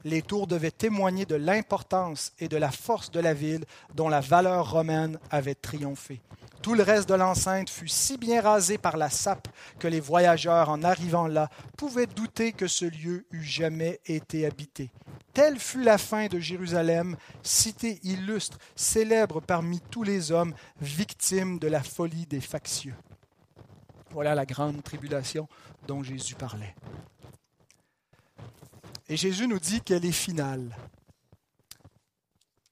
les 0.03 0.21
tours 0.21 0.47
devaient 0.47 0.71
témoigner 0.71 1.25
de 1.25 1.35
l'importance 1.35 2.33
et 2.39 2.47
de 2.47 2.57
la 2.57 2.71
force 2.71 3.11
de 3.11 3.19
la 3.19 3.33
ville 3.33 3.65
dont 3.95 4.09
la 4.09 4.21
valeur 4.21 4.71
romaine 4.71 5.19
avait 5.29 5.55
triomphé. 5.55 6.21
Tout 6.61 6.75
le 6.75 6.83
reste 6.83 7.09
de 7.09 7.15
l'enceinte 7.15 7.71
fut 7.71 7.87
si 7.87 8.17
bien 8.17 8.39
rasé 8.39 8.77
par 8.77 8.95
la 8.95 9.09
sape 9.09 9.47
que 9.79 9.87
les 9.87 9.99
voyageurs, 9.99 10.69
en 10.69 10.83
arrivant 10.83 11.27
là, 11.27 11.49
pouvaient 11.75 12.05
douter 12.05 12.51
que 12.51 12.67
ce 12.67 12.85
lieu 12.85 13.25
eût 13.31 13.43
jamais 13.43 13.99
été 14.05 14.45
habité. 14.45 14.91
Telle 15.33 15.57
fut 15.57 15.81
la 15.81 15.97
fin 15.97 16.27
de 16.27 16.39
Jérusalem, 16.39 17.17
cité 17.41 17.99
illustre, 18.03 18.59
célèbre 18.75 19.41
parmi 19.41 19.79
tous 19.89 20.03
les 20.03 20.31
hommes, 20.31 20.53
victime 20.81 21.57
de 21.57 21.67
la 21.67 21.81
folie 21.81 22.27
des 22.27 22.41
factieux. 22.41 22.95
Voilà 24.11 24.35
la 24.35 24.45
grande 24.45 24.83
tribulation 24.83 25.47
dont 25.87 26.03
Jésus 26.03 26.35
parlait. 26.35 26.75
Et 29.11 29.17
Jésus 29.17 29.45
nous 29.45 29.59
dit 29.59 29.81
qu'elle 29.81 30.05
est 30.05 30.13
finale. 30.13 30.73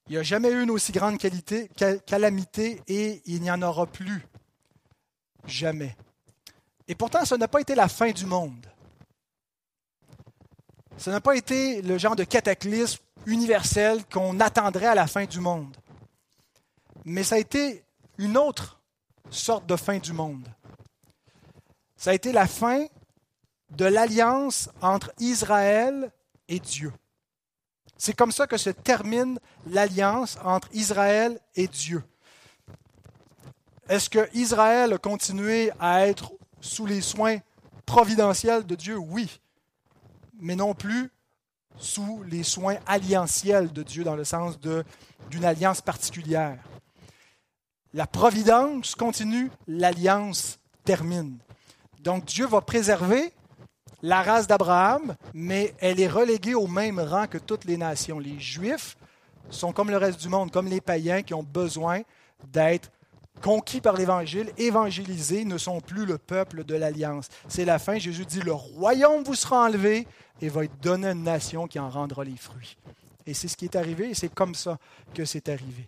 Il 0.08 0.14
n'y 0.14 0.18
a 0.18 0.24
jamais 0.24 0.50
eu 0.50 0.64
une 0.64 0.72
aussi 0.72 0.94
grande 0.94 1.18
calamité 1.18 2.82
et 2.88 3.22
il 3.26 3.42
n'y 3.42 3.52
en 3.52 3.62
aura 3.62 3.86
plus. 3.86 4.26
Jamais. 5.46 5.98
Et 6.88 6.96
pourtant, 6.96 7.26
ce 7.26 7.36
n'a 7.36 7.50
pas 7.50 7.60
été 7.60 7.76
la 7.76 7.90
fin 7.90 8.12
du 8.12 8.26
monde. 8.26 8.66
Ce 10.96 11.10
n'a 11.10 11.20
pas 11.20 11.36
été 11.36 11.82
le 11.82 11.98
genre 11.98 12.16
de 12.16 12.24
cataclysme 12.24 13.04
universel 13.26 14.06
qu'on 14.06 14.40
attendrait 14.40 14.86
à 14.86 14.96
la 14.96 15.08
fin 15.08 15.26
du 15.26 15.42
monde. 15.42 15.76
Mais 17.04 17.26
ça 17.26 17.36
a 17.36 17.40
été 17.40 17.84
une 18.18 18.38
autre 18.38 18.80
sorte 19.30 19.66
de 19.66 19.76
fin 19.76 19.98
du 19.98 20.14
monde. 20.14 20.48
Ça 21.98 22.12
a 22.12 22.14
été 22.14 22.32
la 22.32 22.48
fin 22.48 22.86
de 23.72 23.84
l'alliance 23.84 24.70
entre 24.82 25.12
Israël 25.20 26.14
et 26.50 26.60
Dieu. 26.60 26.92
C'est 27.98 28.14
comme 28.14 28.32
ça 28.32 28.48
que 28.48 28.58
se 28.58 28.70
termine 28.70 29.40
l'alliance 29.68 30.38
entre 30.44 30.68
Israël 30.74 31.40
et 31.56 31.68
Dieu. 31.68 32.04
Est-ce 33.88 34.10
que 34.10 34.30
Israël 34.34 34.94
a 34.94 34.98
continué 34.98 35.72
à 35.80 36.06
être 36.08 36.34
sous 36.62 36.86
les 36.86 37.02
soins 37.02 37.38
providentiels 37.86 38.66
de 38.66 38.76
Dieu? 38.76 38.98
Oui, 38.98 39.40
mais 40.40 40.56
non 40.56 40.74
plus 40.74 41.10
sous 41.78 42.24
les 42.24 42.44
soins 42.44 42.78
alliantiels 42.86 43.72
de 43.72 43.84
Dieu 43.84 44.04
dans 44.04 44.16
le 44.16 44.26
sens 44.26 44.60
d'une 44.60 45.46
alliance 45.46 45.82
particulière. 45.82 46.60
La 47.94 48.06
providence 48.06 48.96
continue, 48.96 49.50
l'alliance 49.68 50.60
termine. 50.84 51.40
Donc 52.00 52.26
Dieu 52.26 52.46
va 52.46 52.62
préserver 52.62 53.34
la 54.02 54.22
race 54.22 54.48
d'Abraham, 54.48 55.16
mais 55.34 55.74
elle 55.80 56.00
est 56.00 56.08
reléguée 56.08 56.56
au 56.56 56.68
même 56.68 57.00
rang 57.00 57.28
que 57.28 57.38
toutes 57.38 57.66
les 57.66 57.78
nations. 57.78 58.20
Les 58.20 58.40
Juifs 58.40 58.98
sont 59.50 59.74
comme 59.74 59.90
le 59.90 59.98
reste 59.98 60.22
du 60.22 60.30
monde, 60.30 60.52
comme 60.52 60.68
les 60.68 60.82
païens 60.82 61.22
qui 61.22 61.34
ont 61.34 61.44
besoin 61.44 62.02
d'être 62.52 62.92
conquis 63.42 63.82
par 63.82 63.96
l'Évangile, 63.96 64.52
évangélisés, 64.58 65.46
ne 65.46 65.58
sont 65.58 65.82
plus 65.82 66.06
le 66.06 66.18
peuple 66.18 66.64
de 66.64 66.76
l'Alliance. 66.76 67.30
C'est 67.48 67.66
la 67.66 67.80
fin. 67.80 67.98
Jésus 67.98 68.26
dit, 68.26 68.42
le 68.42 68.54
royaume 68.54 69.24
vous 69.24 69.36
sera 69.36 69.66
enlevé 69.66 70.08
et 70.42 70.50
va 70.50 70.66
être 70.66 70.80
donné 70.82 71.08
à 71.08 71.12
une 71.12 71.24
nation 71.24 71.68
qui 71.68 71.80
en 71.80 71.90
rendra 71.90 72.24
les 72.24 72.38
fruits. 72.38 72.78
Et 73.26 73.34
c'est 73.34 73.48
ce 73.48 73.58
qui 73.58 73.66
est 73.66 73.76
arrivé 73.76 74.10
et 74.10 74.14
c'est 74.14 74.34
comme 74.34 74.56
ça 74.56 74.78
que 75.14 75.26
c'est 75.26 75.50
arrivé. 75.50 75.88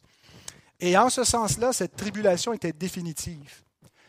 Et 0.80 0.98
en 0.98 1.10
ce 1.10 1.24
sens-là, 1.24 1.74
cette 1.74 1.96
tribulation 1.96 2.54
était 2.54 2.74
définitive 2.74 3.64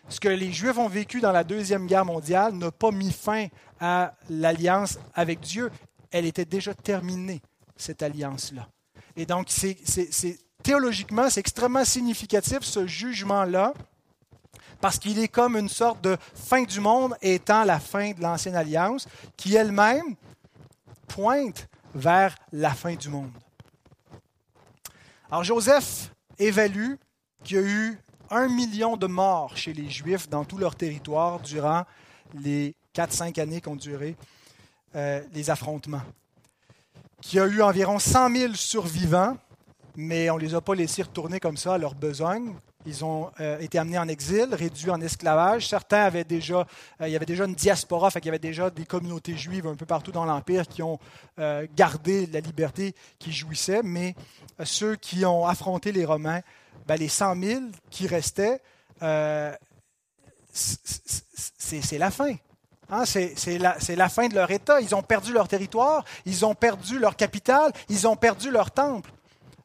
ce 0.09 0.21
que 0.21 0.29
les 0.29 0.53
Juifs 0.53 0.79
ont 0.79 0.89
vécu 0.89 1.21
dans 1.21 1.33
la 1.33 1.45
Deuxième 1.45 1.87
Guerre 1.87 2.05
mondiale 2.05 2.55
n'a 2.55 2.71
pas 2.71 2.91
mis 2.91 3.13
fin 3.13 3.47
à 3.81 4.15
l'alliance 4.29 4.99
avec 5.15 5.41
Dieu. 5.41 5.71
Elle 6.11 6.27
était 6.27 6.45
déjà 6.45 6.75
terminée, 6.75 7.41
cette 7.77 8.03
alliance-là. 8.03 8.69
Et 9.17 9.27
donc, 9.27 9.47
c'est, 9.49 9.79
théologiquement, 10.63 11.31
c'est 11.31 11.41
extrêmement 11.41 11.85
significatif, 11.85 12.61
ce 12.61 12.87
jugement-là, 12.87 13.73
parce 14.81 14.99
qu'il 14.99 15.19
est 15.19 15.29
comme 15.29 15.57
une 15.57 15.69
sorte 15.69 16.03
de 16.03 16.17
fin 16.35 16.63
du 16.65 16.81
monde 16.81 17.15
étant 17.23 17.65
la 17.65 17.79
fin 17.79 18.13
de 18.13 18.21
l'ancienne 18.21 18.57
alliance, 18.57 19.09
qui 19.37 19.55
elle-même 19.55 20.17
pointe 21.09 21.69
vers 21.95 22.35
la 22.53 22.71
fin 22.71 22.95
du 22.95 23.09
monde. 23.09 23.31
Alors 25.31 25.45
Joseph 25.45 26.13
évalue 26.39 26.95
qu'il 27.45 27.57
y 27.57 27.61
a 27.61 27.63
eu 27.63 27.99
un 28.33 28.49
million 28.49 28.97
de 28.97 29.07
morts 29.07 29.57
chez 29.57 29.73
les 29.73 29.91
Juifs 29.91 30.29
dans 30.29 30.45
tout 30.45 30.57
leur 30.57 30.75
territoire 30.75 31.41
durant 31.41 31.85
les 32.35 32.75
4-5 32.95 33.39
années 33.41 33.61
qu'ont 33.61 33.77
duré 33.77 34.17
euh, 34.97 35.21
les 35.35 35.51
affrontements. 35.51 36.03
Qu'il 37.21 37.39
y 37.39 37.41
a 37.41 37.47
eu 37.47 37.63
environ 37.63 37.99
100 37.99 38.35
000 38.35 38.55
survivants, 38.55 39.37
mais 39.97 40.31
on 40.31 40.37
ne 40.37 40.41
les 40.41 40.55
a 40.55 40.61
pas 40.61 40.75
laissés 40.75 41.03
retourner 41.03 41.41
comme 41.41 41.59
ça 41.59 41.75
à 41.75 41.79
leur 41.79 41.95
besogne. 41.95 42.55
Ils 42.87 43.05
ont 43.05 43.31
euh, 43.39 43.61
été 43.61 43.79
amenés 43.79 43.99
en 43.99 44.09
exil, 44.09 44.49
réduits 44.51 44.91
en 44.91 45.01
esclavage. 45.01 45.69
Certains 45.69 46.03
avaient 46.03 46.25
déjà, 46.25 46.67
euh, 47.01 47.09
il 47.09 47.13
y 47.13 47.17
avait 47.17 47.27
déjà 47.27 47.45
une 47.45 47.55
diaspora, 47.55 48.11
fait 48.11 48.21
il 48.21 48.27
y 48.27 48.29
avait 48.31 48.39
déjà 48.39 48.71
des 48.71 48.87
communautés 48.87 49.37
juives 49.37 49.67
un 49.67 49.77
peu 49.77 49.87
partout 49.87 50.11
dans 50.11 50.25
l'Empire 50.25 50.67
qui 50.67 50.83
ont 50.83 50.99
gardé 51.77 52.27
la 52.27 52.41
liberté 52.41 52.95
qui 53.19 53.31
jouissaient, 53.31 53.83
mais 53.83 54.15
ceux 54.65 54.97
qui 54.97 55.25
ont 55.25 55.47
affronté 55.47 55.93
les 55.93 56.05
Romains 56.05 56.41
ben, 56.87 56.97
les 56.97 57.09
100 57.09 57.41
000 57.41 57.61
qui 57.91 58.07
restaient, 58.07 58.61
euh, 59.03 59.55
c'est 60.53 61.99
la 61.99 62.11
fin. 62.11 62.35
Hein, 62.91 63.05
c'est 63.07 63.59
la, 63.59 64.09
fin 64.09 64.29
de 64.29 64.35
leur 64.35 64.51
État. 64.51 64.81
Ils 64.81 64.95
ont 64.95 65.03
perdu 65.03 65.33
leur 65.33 65.49
territoire, 65.49 66.05
ils 66.27 66.45
ont 66.45 66.55
perdu 66.55 66.99
leur 66.99 67.17
capitale, 67.17 67.73
ils 67.89 68.07
ont 68.07 68.17
perdu 68.17 68.51
leur 68.51 68.71
temple. 68.71 69.11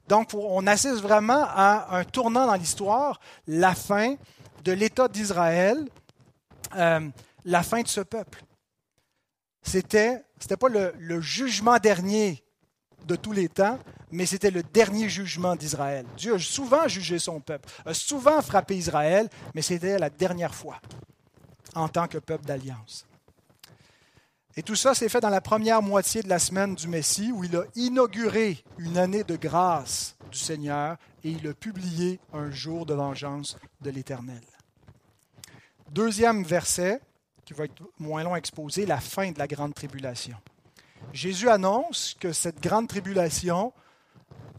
Donc, 0.07 0.34
on 0.34 0.65
assiste 0.68 1.01
vraiment 1.01 1.45
à 1.49 1.97
un 1.97 2.05
tournant 2.05 2.47
dans 2.47 2.55
l'histoire, 2.55 3.20
la 3.45 3.76
fin 3.76 4.15
de 4.63 4.72
l'État 4.72 5.09
d'Israël, 5.09 5.86
euh, 6.76 7.09
la 7.43 7.63
fin 7.63 7.82
de 7.82 7.88
ce 7.88 7.99
peuple. 7.99 8.43
C'était, 9.61 10.24
c'était 10.39 10.55
pas 10.55 10.70
le 10.70 11.20
jugement 11.20 11.78
dernier 11.78 12.47
de 13.08 13.16
tous 13.16 13.32
les 13.32 13.49
temps, 13.49 13.80
mais 14.12 14.26
c'était 14.26 14.51
le 14.51 14.64
dernier 14.64 15.10
jugement 15.10 15.55
d'Israël. 15.55 16.05
Dieu 16.18 16.36
a 16.36 16.39
souvent 16.39 16.88
jugé 16.88 17.20
son 17.20 17.39
peuple, 17.39 17.68
a 17.86 17.93
souvent 17.93 18.41
frappé 18.41 18.76
Israël, 18.76 19.30
mais 19.55 19.62
c'était 19.62 19.97
la 19.97 20.10
dernière 20.10 20.53
fois 20.53 20.80
en 21.76 21.88
tant 21.88 22.08
que 22.08 22.18
peuple 22.18 22.45
d'alliance. 22.45 23.05
Et 24.55 24.64
tout 24.64 24.76
ça 24.76 24.95
s'est 24.95 25.10
fait 25.10 25.20
dans 25.20 25.30
la 25.30 25.41
première 25.41 25.84
moitié 25.84 26.24
de 26.24 26.30
la 26.30 26.39
semaine 26.39 26.74
du 26.74 26.88
Messie, 26.88 27.32
où 27.32 27.43
il 27.43 27.55
a 27.55 27.64
inauguré 27.76 28.64
une 28.80 28.97
année 28.97 29.24
de 29.24 29.36
grâce 29.36 30.16
du 30.32 30.38
Seigneur 30.38 30.97
et 31.24 31.30
il 31.30 31.47
a 31.47 31.53
publié 31.53 32.20
un 32.34 32.49
jour 32.49 32.86
de 32.88 32.95
vengeance 32.95 33.55
de 33.82 33.91
l'Éternel. 33.91 34.41
Deuxième 35.91 36.43
verset, 36.43 36.99
qui 37.45 37.53
va 37.53 37.66
être 37.66 37.84
moins 37.99 38.24
long 38.24 38.34
à 38.34 38.38
exposer, 38.38 38.88
la 38.88 38.99
fin 38.99 39.32
de 39.32 39.38
la 39.38 39.47
grande 39.47 39.76
tribulation. 39.76 40.38
Jésus 41.14 41.50
annonce 41.50 42.16
que 42.20 42.32
cette 42.32 42.62
grande 42.62 42.88
tribulation, 42.88 43.74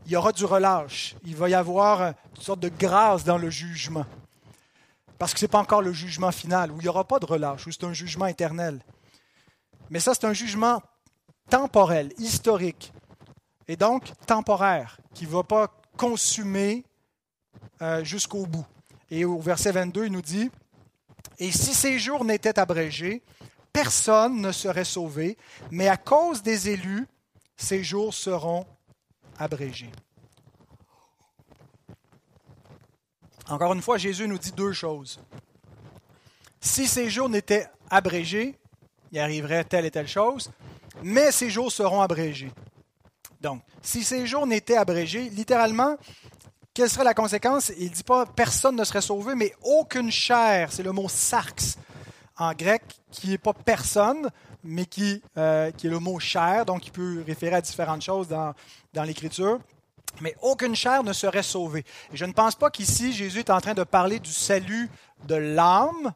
il 0.07 0.13
y 0.13 0.17
aura 0.17 0.33
du 0.33 0.45
relâche. 0.45 1.15
Il 1.25 1.37
va 1.37 1.49
y 1.49 1.55
avoir 1.55 2.03
une 2.03 2.43
sorte 2.43 2.61
de 2.61 2.69
grâce 2.69 3.25
dans 3.25 3.39
le 3.39 3.51
jugement. 3.51 4.07
Parce 5.19 5.35
que 5.35 5.41
ce 5.41 5.45
n'est 5.45 5.51
pas 5.51 5.59
encore 5.59 5.83
le 5.83 5.93
jugement 5.93 6.33
final, 6.33 6.71
où 6.71 6.77
il 6.77 6.83
n'y 6.83 6.89
aura 6.89 7.05
pas 7.05 7.19
de 7.19 7.27
relâche, 7.27 7.67
où 7.67 7.73
c'est 7.73 7.85
un 7.85 7.93
jugement 7.93 8.27
éternel. 8.27 8.81
Mais 9.91 10.01
ça, 10.01 10.15
c'est 10.15 10.27
un 10.27 10.33
jugement 10.33 10.83
temporel, 11.51 12.13
historique, 12.19 12.93
et 13.67 13.77
donc 13.77 14.05
temporaire, 14.27 14.99
qui 15.15 15.27
ne 15.27 15.31
va 15.31 15.43
pas 15.43 15.69
consumer 15.97 16.85
euh, 17.83 18.05
jusqu'au 18.05 18.47
bout. 18.47 18.67
Et 19.11 19.25
au 19.25 19.39
verset 19.41 19.73
22, 19.73 20.07
il 20.07 20.13
nous 20.13 20.23
dit, 20.23 20.51
Et 21.39 21.51
si 21.51 21.75
ces 21.75 21.99
jours 21.99 22.25
n'étaient 22.25 22.59
abrégés, 22.59 23.23
personne 23.83 24.41
ne 24.41 24.51
serait 24.51 24.85
sauvé, 24.85 25.37
mais 25.71 25.87
à 25.87 25.97
cause 25.97 26.43
des 26.43 26.69
élus, 26.69 27.07
ces 27.57 27.85
jours 27.85 28.13
seront 28.13 28.67
abrégés. 29.39 29.93
Encore 33.49 33.73
une 33.73 33.81
fois, 33.81 33.97
Jésus 33.97 34.27
nous 34.27 34.39
dit 34.39 34.51
deux 34.51 34.73
choses. 34.73 35.21
Si 36.61 36.89
ces 36.89 37.09
jours 37.09 37.29
n'étaient 37.29 37.69
abrégés, 37.89 38.59
il 39.13 39.21
arriverait 39.21 39.63
telle 39.63 39.87
et 39.87 39.93
telle 39.93 40.09
chose, 40.09 40.51
mais 41.05 41.31
ces 41.31 41.49
jours 41.49 41.71
seront 41.71 42.01
abrégés. 42.01 42.51
Donc, 43.41 43.63
si 43.81 44.03
ces 44.03 44.27
jours 44.27 44.49
n'étaient 44.49 44.77
abrégés, 44.77 45.31
littéralement, 45.31 45.97
quelle 46.75 46.91
serait 46.91 47.05
la 47.05 47.15
conséquence? 47.15 47.71
Il 47.79 47.91
ne 47.91 47.95
dit 47.95 48.03
pas 48.03 48.27
personne 48.27 48.75
ne 48.75 48.83
serait 48.83 49.03
sauvé, 49.03 49.37
mais 49.37 49.55
aucune 49.63 50.11
chair, 50.11 50.73
c'est 50.73 50.83
le 50.83 50.91
mot 50.91 51.09
sarx 51.09 51.79
en 52.39 52.53
grec, 52.53 52.83
qui 53.11 53.29
n'est 53.29 53.39
pas 53.39 53.53
personne, 53.53 54.31
mais 54.63 54.87
qui, 54.87 55.23
euh, 55.37 55.71
qui, 55.73 55.87
est 55.87 55.91
le 55.91 55.99
mot 55.99 56.19
chair, 56.19 56.65
donc 56.65 56.83
qui 56.83 56.91
peut 56.91 57.23
référer 57.27 57.57
à 57.57 57.61
différentes 57.61 58.03
choses 58.03 58.29
dans, 58.29 58.55
dans 58.95 59.03
l'Écriture. 59.03 59.59
Mais 60.21 60.35
aucune 60.43 60.75
chair 60.75 61.03
ne 61.03 61.13
serait 61.13 61.43
sauvée. 61.43 61.85
Et 62.13 62.17
je 62.17 62.25
ne 62.25 62.33
pense 62.33 62.55
pas 62.55 62.71
qu'ici 62.71 63.13
Jésus 63.13 63.41
est 63.41 63.51
en 63.51 63.61
train 63.61 63.75
de 63.75 63.85
parler 63.85 64.19
du 64.19 64.33
salut 64.33 64.89
de 65.27 65.35
l'âme, 65.35 66.13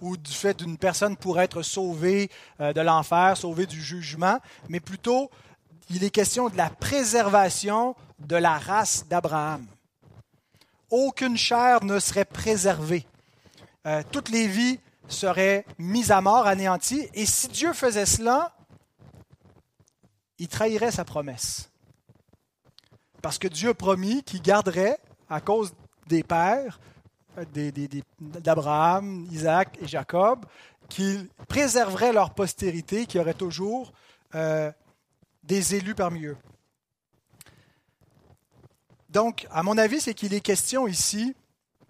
ou 0.00 0.16
du 0.16 0.32
fait 0.32 0.56
d'une 0.56 0.76
personne 0.76 1.16
pour 1.16 1.40
être 1.40 1.62
sauvée 1.62 2.30
euh, 2.60 2.72
de 2.72 2.80
l'enfer, 2.80 3.36
sauvée 3.36 3.66
du 3.66 3.82
jugement, 3.82 4.38
mais 4.68 4.80
plutôt 4.80 5.30
il 5.90 6.04
est 6.04 6.10
question 6.10 6.48
de 6.48 6.56
la 6.56 6.70
préservation 6.70 7.96
de 8.18 8.36
la 8.36 8.58
race 8.58 9.06
d'Abraham. 9.08 9.64
Aucune 10.90 11.36
chair 11.36 11.84
ne 11.84 11.98
serait 11.98 12.24
préservée. 12.24 13.06
Euh, 13.86 14.02
toutes 14.10 14.28
les 14.28 14.48
vies 14.48 14.80
seraient 15.08 15.64
mises 15.78 16.10
à 16.10 16.20
mort, 16.20 16.46
anéanties, 16.46 17.08
et 17.14 17.26
si 17.26 17.48
Dieu 17.48 17.72
faisait 17.72 18.06
cela, 18.06 18.54
il 20.38 20.48
trahirait 20.48 20.92
sa 20.92 21.04
promesse. 21.04 21.70
Parce 23.22 23.38
que 23.38 23.48
Dieu 23.48 23.70
a 23.70 23.74
promis 23.74 24.22
qu'il 24.22 24.42
garderait, 24.42 24.98
à 25.28 25.40
cause 25.40 25.72
des 26.06 26.22
pères, 26.22 26.78
d'Abraham, 28.20 29.26
Isaac 29.30 29.78
et 29.80 29.86
Jacob, 29.86 30.44
qu'ils 30.88 31.28
préserveraient 31.48 32.12
leur 32.12 32.34
postérité, 32.34 33.06
qu'il 33.06 33.18
y 33.18 33.20
aurait 33.20 33.34
toujours 33.34 33.92
euh, 34.34 34.72
des 35.42 35.74
élus 35.74 35.94
parmi 35.94 36.24
eux. 36.24 36.36
Donc, 39.08 39.46
à 39.50 39.62
mon 39.62 39.78
avis, 39.78 40.00
c'est 40.00 40.14
qu'il 40.14 40.34
est 40.34 40.40
question 40.40 40.86
ici 40.86 41.34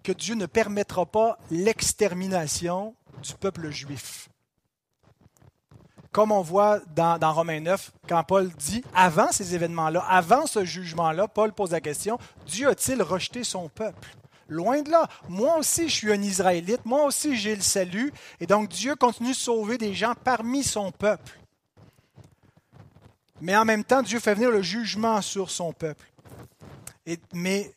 que 0.03 0.11
Dieu 0.11 0.35
ne 0.35 0.45
permettra 0.45 1.05
pas 1.05 1.37
l'extermination 1.51 2.95
du 3.21 3.33
peuple 3.35 3.69
juif. 3.69 4.29
Comme 6.11 6.31
on 6.31 6.41
voit 6.41 6.79
dans, 6.95 7.33
Romains 7.33 7.59
9, 7.59 7.91
quand 8.07 8.23
Paul 8.23 8.49
dit, 8.49 8.83
avant 8.95 9.31
ces 9.31 9.53
événements-là, 9.53 10.03
avant 10.09 10.47
ce 10.47 10.65
jugement-là, 10.65 11.27
Paul 11.27 11.53
pose 11.53 11.71
la 11.71 11.81
question, 11.81 12.17
Dieu 12.47 12.67
a-t-il 12.67 13.01
rejeté 13.03 13.43
son 13.43 13.69
peuple? 13.69 14.09
Loin 14.47 14.81
de 14.81 14.89
là. 14.89 15.07
Moi 15.27 15.57
aussi, 15.57 15.87
je 15.87 15.93
suis 15.93 16.11
un 16.11 16.21
Israélite. 16.23 16.83
Moi 16.83 17.03
aussi, 17.03 17.37
j'ai 17.37 17.55
le 17.55 17.61
salut. 17.61 18.11
Et 18.39 18.47
donc, 18.47 18.69
Dieu 18.69 18.95
continue 18.95 19.31
de 19.31 19.35
sauver 19.35 19.77
des 19.77 19.93
gens 19.93 20.15
parmi 20.23 20.63
son 20.63 20.91
peuple. 20.91 21.39
Mais 23.41 23.55
en 23.55 23.63
même 23.63 23.83
temps, 23.83 24.01
Dieu 24.01 24.19
fait 24.19 24.33
venir 24.33 24.49
le 24.49 24.63
jugement 24.63 25.21
sur 25.21 25.51
son 25.51 25.71
peuple. 25.71 26.03
Et, 27.05 27.19
mais 27.31 27.71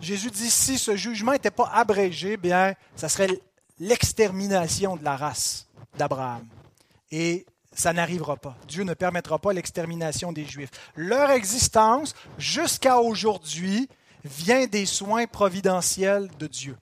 Jésus 0.00 0.30
dit, 0.30 0.50
si 0.50 0.78
ce 0.78 0.96
jugement 0.96 1.32
n'était 1.32 1.50
pas 1.50 1.70
abrégé, 1.72 2.36
bien, 2.36 2.74
ça 2.94 3.08
serait 3.08 3.40
l'extermination 3.82 4.96
de 4.96 5.02
la 5.02 5.16
race 5.16 5.66
d'Abraham. 5.98 6.46
Et 7.10 7.44
ça 7.72 7.92
n'arrivera 7.92 8.36
pas. 8.36 8.56
Dieu 8.68 8.84
ne 8.84 8.94
permettra 8.94 9.40
pas 9.40 9.52
l'extermination 9.52 10.32
des 10.32 10.44
Juifs. 10.44 10.70
Leur 10.94 11.30
existence, 11.30 12.14
jusqu'à 12.38 12.98
aujourd'hui, 12.98 13.88
vient 14.24 14.66
des 14.66 14.86
soins 14.86 15.26
providentiels 15.26 16.30
de 16.38 16.46
Dieu. 16.46 16.76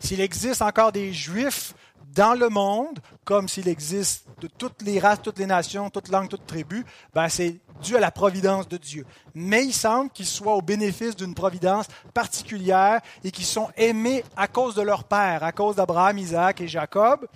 S'il 0.00 0.20
existe 0.20 0.60
encore 0.60 0.90
des 0.90 1.12
Juifs 1.12 1.72
dans 2.14 2.34
le 2.34 2.48
monde, 2.48 3.00
comme 3.24 3.48
s'il 3.48 3.68
existe 3.68 4.26
de 4.40 4.46
toutes 4.46 4.82
les 4.82 5.00
races, 5.00 5.20
toutes 5.22 5.38
les 5.38 5.46
nations, 5.46 5.90
toutes 5.90 6.08
langues, 6.08 6.28
toutes 6.28 6.46
tribus, 6.46 6.84
ben 7.12 7.28
c'est 7.28 7.56
dû 7.82 7.96
à 7.96 8.00
la 8.00 8.12
providence 8.12 8.68
de 8.68 8.76
Dieu. 8.76 9.04
Mais 9.34 9.64
il 9.64 9.72
semble 9.72 10.10
qu'ils 10.10 10.26
soient 10.26 10.54
au 10.54 10.62
bénéfice 10.62 11.16
d'une 11.16 11.34
providence 11.34 11.86
particulière 12.12 13.00
et 13.24 13.30
qu'ils 13.30 13.44
sont 13.44 13.68
aimés 13.76 14.24
à 14.36 14.46
cause 14.46 14.74
de 14.74 14.82
leur 14.82 15.04
père, 15.04 15.42
à 15.42 15.52
cause 15.52 15.76
d'Abraham, 15.76 16.18
Isaac 16.18 16.60
et 16.60 16.68
Jacob, 16.68 17.26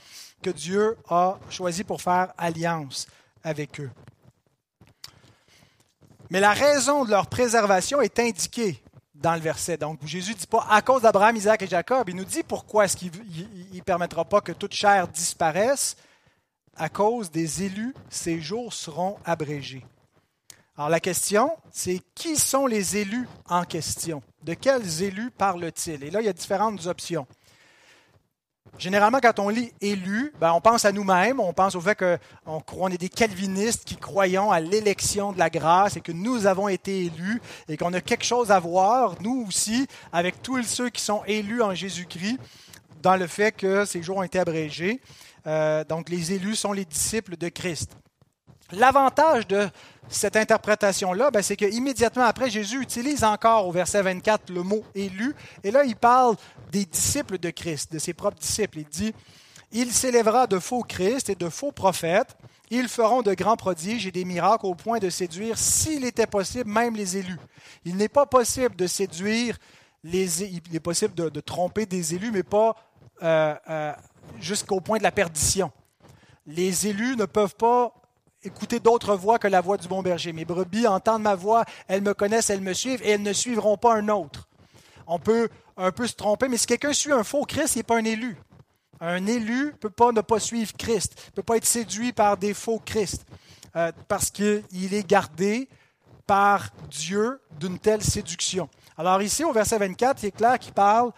que 0.43 0.51
Dieu 0.51 0.97
a 1.09 1.39
choisi 1.51 1.83
pour 1.83 2.01
faire 2.01 2.33
alliance 2.39 3.09
avec 3.43 3.81
eux. 3.81 3.91
Mais 6.31 6.41
la 6.41 6.53
raison 6.53 7.05
de 7.05 7.11
leur 7.11 7.27
préservation 7.27 8.01
est 8.01 8.19
indiquée 8.19 8.83
dans 9.21 9.35
le 9.35 9.41
verset. 9.41 9.77
Donc 9.77 10.05
Jésus 10.05 10.33
ne 10.33 10.37
dit 10.37 10.47
pas 10.47 10.67
à 10.71 10.83
cause 10.83 11.03
d'Abraham, 11.03 11.37
Isaac 11.37 11.63
et 11.63 11.67
Jacob. 11.67 12.09
Il 12.09 12.17
nous 12.17 12.25
dit 12.25 12.43
pourquoi 12.43 12.85
est-ce 12.85 12.97
qu'il 12.97 13.11
ne 13.73 13.81
permettra 13.81 14.25
pas 14.25 14.41
que 14.41 14.53
toute 14.53 14.75
chair 14.75 15.09
disparaisse. 15.09 15.97
À 16.77 16.89
cause 16.89 17.31
des 17.31 17.65
élus, 17.65 17.95
ces 18.09 18.41
jours 18.41 18.73
seront 18.73 19.19
abrégés. 19.25 19.85
Alors 20.77 20.91
la 20.91 21.01
question, 21.01 21.51
c'est 21.73 22.01
qui 22.15 22.37
sont 22.37 22.69
les 22.69 22.97
élus 22.97 23.29
en 23.49 23.65
question? 23.65 24.23
De 24.45 24.55
quels 24.55 25.03
élus 25.03 25.33
parle-t-il? 25.33 26.05
Et 26.05 26.11
là, 26.11 26.21
il 26.21 26.27
y 26.27 26.29
a 26.29 26.33
différentes 26.33 26.87
options. 26.87 27.27
Généralement, 28.79 29.19
quand 29.21 29.39
on 29.39 29.49
lit 29.49 29.73
élu, 29.81 30.33
ben, 30.41 30.53
on 30.53 30.61
pense 30.61 30.85
à 30.85 30.93
nous-mêmes, 30.93 31.41
on 31.41 31.53
pense 31.53 31.75
au 31.75 31.81
fait 31.81 31.97
qu'on 31.97 32.63
on 32.77 32.89
est 32.89 32.99
des 32.99 33.09
calvinistes 33.09 33.85
qui 33.85 33.97
croyons 33.97 34.51
à 34.51 34.61
l'élection 34.61 35.33
de 35.33 35.39
la 35.39 35.51
grâce 35.51 35.97
et 35.97 36.01
que 36.01 36.13
nous 36.13 36.47
avons 36.47 36.69
été 36.69 37.07
élus 37.07 37.41
et 37.69 37.77
qu'on 37.77 37.93
a 37.93 38.01
quelque 38.01 38.25
chose 38.25 38.51
à 38.51 38.61
voir, 38.61 39.15
nous 39.21 39.45
aussi, 39.49 39.87
avec 40.13 40.43
tous 40.43 40.63
ceux 40.63 40.91
qui 40.91 41.03
sont 41.03 41.23
élus 41.27 41.63
en 41.63 41.75
Jésus-Christ, 41.75 42.39
dans 43.03 43.17
le 43.17 43.27
fait 43.27 43.53
que 43.53 43.85
ces 43.85 44.03
jours 44.03 44.19
ont 44.19 44.23
été 44.23 44.39
abrégés. 44.39 45.01
Euh, 45.47 45.85
donc, 45.85 46.09
les 46.09 46.33
élus 46.33 46.57
sont 46.57 46.73
les 46.73 46.85
disciples 46.85 47.37
de 47.37 47.49
Christ. 47.49 47.97
L'avantage 48.73 49.47
de 49.47 49.69
cette 50.09 50.37
interprétation-là, 50.37 51.31
ben, 51.31 51.43
c'est 51.43 51.57
qu'immédiatement 51.57 52.25
après, 52.25 52.51
Jésus 52.51 52.81
utilise 52.83 53.25
encore 53.25 53.67
au 53.67 53.73
verset 53.73 54.03
24 54.03 54.51
le 54.51 54.63
mot 54.63 54.85
élu. 54.95 55.35
Et 55.65 55.71
là, 55.71 55.85
il 55.85 55.97
parle 55.97 56.37
des 56.71 56.85
disciples 56.85 57.39
de 57.39 57.51
Christ, 57.51 57.93
de 57.93 57.99
ses 57.99 58.13
propres 58.13 58.39
disciples. 58.39 58.79
Il 58.79 58.89
dit, 58.89 59.15
Il 59.73 59.93
s'élèvera 59.93 60.47
de 60.47 60.59
faux 60.59 60.83
Christ 60.83 61.31
et 61.31 61.35
de 61.35 61.49
faux 61.49 61.73
prophètes. 61.73 62.37
Ils 62.71 62.89
feront 62.89 63.23
de 63.23 63.33
grands 63.33 63.57
prodiges 63.57 64.07
et 64.07 64.11
des 64.11 64.27
miracles 64.27 64.67
au 64.67 64.75
point 64.75 64.99
de 64.99 65.09
séduire, 65.09 65.57
s'il 65.59 66.05
était 66.05 66.27
possible, 66.27 66.71
même 66.71 66.95
les 66.95 67.17
élus. 67.17 67.39
Il 67.87 67.97
n'est 67.97 68.09
pas 68.09 68.27
possible 68.27 68.77
de 68.77 68.87
séduire 68.87 69.57
les 70.05 70.45
il 70.45 70.77
est 70.77 70.81
possible 70.81 71.15
de, 71.15 71.41
tromper 71.41 71.87
des 71.87 72.15
élus, 72.15 72.31
mais 72.31 72.43
pas 72.43 72.77
euh, 73.23 73.55
euh, 73.69 73.93
jusqu'au 74.41 74.81
point 74.81 74.99
de 74.99 75.03
la 75.03 75.13
perdition. 75.13 75.73
Les 76.47 76.87
élus 76.87 77.17
ne 77.17 77.25
peuvent 77.25 77.57
pas 77.57 77.95
écouter 78.49 78.81
d'autres 78.81 79.15
voix 79.15 79.39
que 79.39 79.49
la 79.49 79.61
voix 79.61 79.77
du 79.77 79.89
bon 79.89 80.03
berger. 80.03 80.33
Mes 80.33 80.45
brebis 80.45 80.87
entendent 80.87 81.23
ma 81.23 81.35
voix, 81.35 81.65
elles 81.87 82.03
me 82.03 82.15
connaissent, 82.15 82.51
elles 82.51 82.61
me 82.61 82.73
suivent 82.73 83.03
et 83.03 83.11
elles 83.11 83.23
ne 83.23 83.33
suivront 83.33 83.77
pas 83.77 83.95
un 83.95 84.09
autre. 84.09 84.49
On 85.07 85.19
peut 85.19 85.49
un 85.77 85.93
peu 85.93 86.07
se 86.07 86.15
tromper, 86.15 86.49
mais 86.49 86.57
si 86.57 86.67
quelqu'un 86.67 86.93
suit 86.93 87.13
un 87.13 87.25
faux 87.25 87.45
Christ, 87.45 87.77
il 87.77 87.79
n'est 87.79 87.85
pas 87.85 87.99
un 87.99 88.05
élu. 88.05 88.37
Un 89.01 89.27
élu 89.27 89.67
ne 89.67 89.71
peut 89.71 89.91
pas 89.91 90.13
ne 90.13 90.21
pas 90.21 90.41
suivre 90.41 90.73
Christ, 90.77 91.15
ne 91.29 91.33
peut 91.37 91.43
pas 91.43 91.57
être 91.57 91.65
séduit 91.65 92.13
par 92.13 92.37
des 92.37 92.53
faux 92.53 92.83
Christ, 92.85 93.25
euh, 93.77 93.93
parce 94.09 94.31
qu'il 94.31 94.65
est 94.73 95.07
gardé 95.07 95.69
par 96.27 96.69
Dieu 96.91 97.41
d'une 97.59 97.79
telle 97.79 98.03
séduction. 98.03 98.69
Alors 98.97 99.23
ici, 99.23 99.45
au 99.45 99.53
verset 99.53 99.79
24, 99.79 100.23
il 100.23 100.27
est 100.27 100.31
clair 100.33 100.59
qu'il 100.59 100.73
parle 100.73 101.13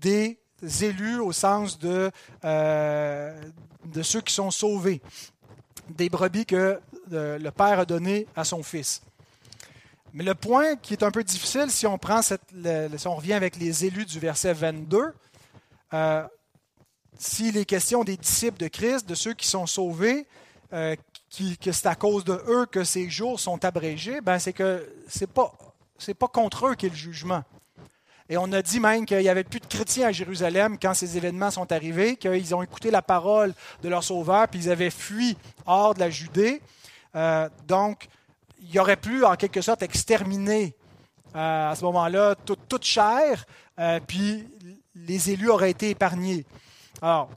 des 0.00 0.38
élus 0.80 1.18
au 1.18 1.32
sens 1.32 1.78
de, 1.78 2.10
euh, 2.44 3.42
de 3.84 4.02
ceux 4.02 4.20
qui 4.20 4.32
sont 4.32 4.50
sauvés, 4.50 5.02
des 5.90 6.08
brebis 6.08 6.46
que 6.46 6.80
euh, 7.12 7.38
le 7.38 7.50
Père 7.50 7.78
a 7.78 7.84
données 7.84 8.26
à 8.36 8.44
son 8.44 8.62
Fils. 8.62 9.02
Mais 10.12 10.24
le 10.24 10.34
point 10.34 10.76
qui 10.76 10.94
est 10.94 11.02
un 11.02 11.10
peu 11.10 11.24
difficile, 11.24 11.70
si 11.70 11.86
on, 11.86 11.98
prend 11.98 12.22
cette, 12.22 12.42
si 12.96 13.06
on 13.06 13.16
revient 13.16 13.32
avec 13.32 13.56
les 13.56 13.84
élus 13.84 14.04
du 14.04 14.20
verset 14.20 14.52
22, 14.52 15.12
euh, 15.92 16.22
s'il 17.18 17.56
est 17.56 17.64
question 17.64 18.04
des 18.04 18.16
disciples 18.16 18.58
de 18.58 18.68
Christ, 18.68 19.08
de 19.08 19.14
ceux 19.14 19.34
qui 19.34 19.48
sont 19.48 19.66
sauvés, 19.66 20.26
euh, 20.72 20.94
que 21.60 21.72
c'est 21.72 21.86
à 21.86 21.96
cause 21.96 22.24
de 22.24 22.40
eux 22.48 22.66
que 22.66 22.84
ces 22.84 23.10
jours 23.10 23.40
sont 23.40 23.64
abrégés, 23.64 24.20
ben 24.20 24.38
c'est 24.38 24.52
que 24.52 24.88
c'est 25.08 25.30
pas 25.30 25.52
c'est 25.98 26.14
pas 26.14 26.28
contre 26.28 26.68
eux 26.68 26.74
qu'est 26.74 26.88
le 26.88 26.94
jugement. 26.94 27.42
Et 28.30 28.38
on 28.38 28.50
a 28.52 28.62
dit 28.62 28.80
même 28.80 29.04
qu'il 29.04 29.18
n'y 29.18 29.28
avait 29.28 29.44
plus 29.44 29.60
de 29.60 29.66
chrétiens 29.66 30.08
à 30.08 30.12
Jérusalem 30.12 30.78
quand 30.80 30.94
ces 30.94 31.18
événements 31.18 31.50
sont 31.50 31.70
arrivés, 31.72 32.16
qu'ils 32.16 32.54
ont 32.54 32.62
écouté 32.62 32.90
la 32.90 33.02
parole 33.02 33.52
de 33.82 33.88
leur 33.88 34.02
Sauveur, 34.02 34.48
puis 34.48 34.60
ils 34.60 34.70
avaient 34.70 34.90
fui 34.90 35.36
hors 35.66 35.94
de 35.94 36.00
la 36.00 36.08
Judée. 36.08 36.62
Euh, 37.16 37.48
donc, 37.68 38.08
il 38.62 38.78
aurait 38.80 38.96
pu, 38.96 39.24
en 39.24 39.36
quelque 39.36 39.60
sorte, 39.60 39.82
exterminer 39.82 40.74
euh, 41.36 41.70
à 41.70 41.74
ce 41.74 41.84
moment-là 41.84 42.34
toute, 42.34 42.84
chair, 42.84 43.44
euh, 43.78 44.00
puis 44.06 44.48
les 44.94 45.30
élus 45.30 45.50
auraient 45.50 45.70
été 45.70 45.90
épargnés. 45.90 46.46
Alors, 47.02 47.28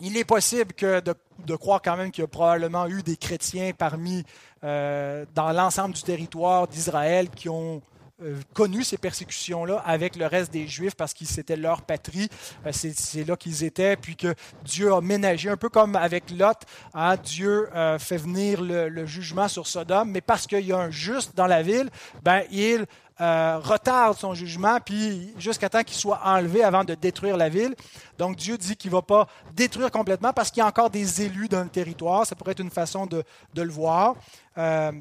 il 0.00 0.16
est 0.16 0.24
possible 0.24 0.72
que 0.72 1.00
de, 1.00 1.56
croire 1.56 1.82
quand 1.82 1.96
même 1.96 2.12
qu'il 2.12 2.22
y 2.22 2.24
a 2.24 2.28
probablement 2.28 2.86
eu 2.86 3.02
des 3.02 3.16
chrétiens 3.16 3.72
parmi, 3.76 4.24
dans 4.62 5.52
l'ensemble 5.52 5.94
du 5.94 6.02
territoire 6.02 6.68
d'Israël 6.68 7.30
qui 7.30 7.48
ont 7.48 7.80
connu 8.54 8.82
ces 8.82 8.96
persécutions-là 8.96 9.82
avec 9.84 10.16
le 10.16 10.26
reste 10.26 10.52
des 10.52 10.66
Juifs 10.66 10.94
parce 10.94 11.12
qu'ils 11.12 11.26
c'était 11.26 11.56
leur 11.56 11.82
patrie, 11.82 12.28
c'est 12.72 13.24
là 13.24 13.36
qu'ils 13.36 13.64
étaient, 13.64 13.96
puis 13.96 14.16
que 14.16 14.34
Dieu 14.64 14.92
a 14.92 15.00
ménagé, 15.00 15.50
un 15.50 15.56
peu 15.56 15.68
comme 15.68 15.96
avec 15.96 16.30
Lot, 16.30 16.56
hein, 16.94 17.16
Dieu 17.16 17.68
fait 17.98 18.16
venir 18.16 18.62
le, 18.62 19.06
jugement 19.06 19.48
sur 19.48 19.66
Sodome, 19.66 20.10
mais 20.10 20.20
parce 20.20 20.46
qu'il 20.46 20.66
y 20.66 20.72
a 20.72 20.78
un 20.78 20.90
juste 20.90 21.36
dans 21.36 21.46
la 21.46 21.62
ville, 21.62 21.90
ben, 22.22 22.42
il 22.50 22.86
euh, 23.18 23.58
retarde 23.60 24.18
son 24.18 24.34
jugement, 24.34 24.78
puis 24.78 25.32
jusqu'à 25.38 25.70
temps 25.70 25.82
qu'il 25.82 25.96
soit 25.96 26.20
enlevé 26.22 26.62
avant 26.62 26.84
de 26.84 26.94
détruire 26.94 27.38
la 27.38 27.48
ville. 27.48 27.74
Donc 28.18 28.36
Dieu 28.36 28.58
dit 28.58 28.76
qu'il 28.76 28.90
ne 28.90 28.96
va 28.96 29.00
pas 29.00 29.26
détruire 29.54 29.90
complètement 29.90 30.34
parce 30.34 30.50
qu'il 30.50 30.60
y 30.60 30.62
a 30.62 30.66
encore 30.66 30.90
des 30.90 31.22
élus 31.22 31.48
dans 31.48 31.62
le 31.62 31.70
territoire. 31.70 32.26
Ça 32.26 32.34
pourrait 32.34 32.52
être 32.52 32.60
une 32.60 32.70
façon 32.70 33.06
de, 33.06 33.24
le 33.54 33.70
voir. 33.70 34.16
Euh, 34.58 34.92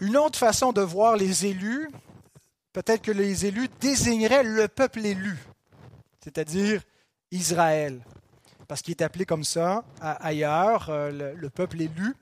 une 0.00 0.16
autre 0.16 0.38
façon 0.38 0.72
de 0.72 0.80
voir 0.80 1.16
les 1.16 1.46
élus, 1.46 1.90
peut-être 2.72 3.02
que 3.02 3.12
les 3.12 3.46
élus 3.46 3.68
désigneraient 3.80 4.42
le 4.42 4.68
peuple 4.68 5.04
élu, 5.04 5.38
c'est-à-dire 6.22 6.82
Israël, 7.30 8.00
parce 8.68 8.82
qu'il 8.82 8.92
est 8.92 9.02
appelé 9.02 9.24
comme 9.24 9.44
ça 9.44 9.84
ailleurs, 10.00 10.88
euh, 10.90 11.34
le 11.34 11.50
peuple 11.50 11.80
élu. 11.80 12.14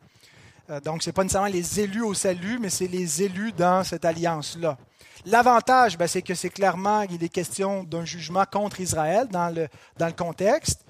Euh, 0.71 0.81
donc, 0.81 1.03
ce 1.03 1.09
n'est 1.09 1.13
pas 1.13 1.23
nécessairement 1.23 1.49
les 1.49 1.81
élus 1.81 2.03
au 2.03 2.15
salut, 2.15 2.59
mais 2.59 2.71
c'est 2.71 2.87
les 2.87 3.23
élus 3.23 3.53
dans 3.53 3.85
cette 3.85 4.05
alliance-là. 4.05 4.79
L'avantage, 5.27 5.97
ben, 5.99 6.07
c'est 6.07 6.23
que 6.23 6.35
c'est 6.35 6.51
clairement, 6.51 7.03
il 7.03 7.23
est 7.23 7.29
question 7.29 7.85
d'un 7.85 8.05
jugement 8.05 8.45
contre 8.51 8.81
Israël 8.81 9.29
dans 9.29 9.55
le, 9.55 9.69
dans 9.97 10.07
le 10.07 10.13
contexte. 10.13 10.84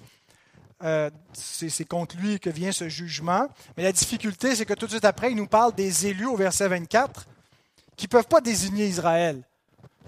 Euh, 0.85 1.11
c'est 1.33 1.89
contre 1.89 2.17
lui 2.19 2.39
que 2.39 2.51
vient 2.51 2.73
ce 2.73 2.89
jugement. 2.89 3.49
Mais 3.77 3.83
la 3.83 3.93
difficulté, 3.93 4.55
c'est 4.55 4.67
que 4.67 4.75
tout 4.75 4.87
de 4.87 4.91
suite 4.91 5.05
après, 5.05 5.31
il 5.31 5.37
nous 5.37 5.47
parle 5.47 5.75
des 5.75 6.07
élus 6.07 6.27
au 6.27 6.37
verset 6.37 6.69
24 6.69 7.27
qui 7.97 8.07
ne 8.07 8.11
peuvent 8.11 8.29
pas 8.29 8.41
désigner 8.41 8.87
Israël. 8.87 9.43